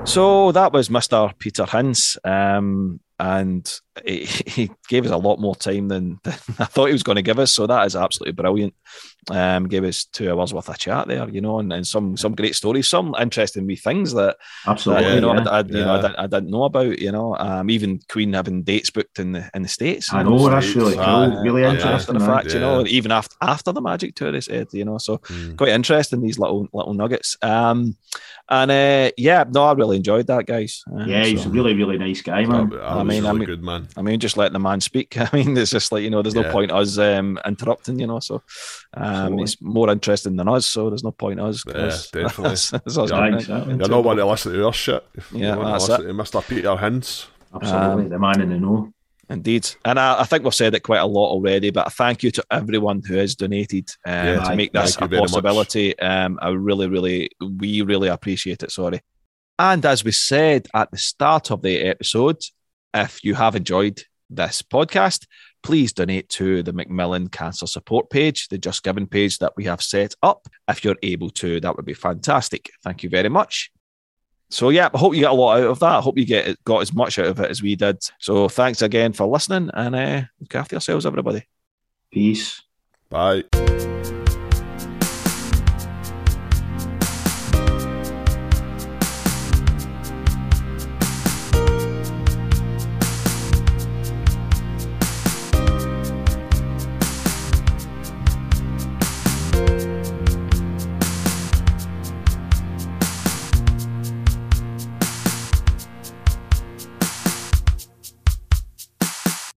[0.04, 1.36] So that was Mr.
[1.38, 6.66] Peter Hince, um, and he, he, gave us a lot more time than, than, I
[6.66, 7.52] thought he was going to give us.
[7.52, 8.74] So that is absolutely brilliant.
[9.30, 12.34] Um, gave us two hours worth of chat there, you know, and, and some some
[12.34, 14.36] great stories, some interesting wee things that
[14.66, 15.48] absolutely, that, you know, yeah.
[15.48, 15.84] I, I, you yeah.
[15.84, 19.18] know I, didn't, I, didn't, know about, you know, um, even Queen having dates booked
[19.18, 20.12] in the in the states.
[20.12, 21.92] I know, that's really cool, uh, really interesting.
[21.94, 24.98] After the fact, you know, even after after the Magic Tour is said, you know,
[24.98, 25.56] so mm.
[25.56, 27.38] quite interesting these little little nuggets.
[27.40, 27.96] Um,
[28.48, 30.82] and uh, yeah, no, I really enjoyed that, guys.
[30.92, 32.74] Um, yeah, he's so, a really, really nice guy, man.
[32.74, 33.88] I, I mean, really I mean, good man.
[33.96, 35.16] I mean, just letting the man speak.
[35.18, 36.52] I mean, it's just like you know, there's no yeah.
[36.52, 38.20] point us um, interrupting, you know.
[38.20, 38.42] So
[38.94, 41.64] um, he's more interesting than us, so there's no point us.
[41.66, 41.74] Yeah,
[42.12, 42.50] definitely.
[42.50, 43.76] That's, that's yeah, exactly.
[43.76, 45.04] You're not one to listen to our shit.
[45.32, 46.00] Yeah, that's it.
[46.00, 46.46] Mr.
[46.46, 47.26] Peter Hince.
[47.54, 48.93] Absolutely, um, the man in the know.
[49.30, 49.68] Indeed.
[49.84, 52.44] And I, I, think we've said it quite a lot already, but thank you to
[52.50, 55.98] everyone who has donated um, yeah, to make this a possibility.
[55.98, 58.70] Um, I really, really, we really appreciate it.
[58.70, 59.00] Sorry.
[59.58, 62.42] And as we said at the start of the episode,
[62.92, 65.26] if you have enjoyed this podcast,
[65.62, 69.82] please donate to the Macmillan Cancer Support page, the Just Giving page that we have
[69.82, 70.46] set up.
[70.68, 72.70] If you're able to, that would be fantastic.
[72.82, 73.70] Thank you very much.
[74.54, 75.96] So yeah, I hope you get a lot out of that.
[75.96, 77.98] I hope you get got as much out of it as we did.
[78.20, 81.44] So thanks again for listening, and uh, look after yourselves, everybody.
[82.12, 82.62] Peace.
[83.10, 83.42] Bye.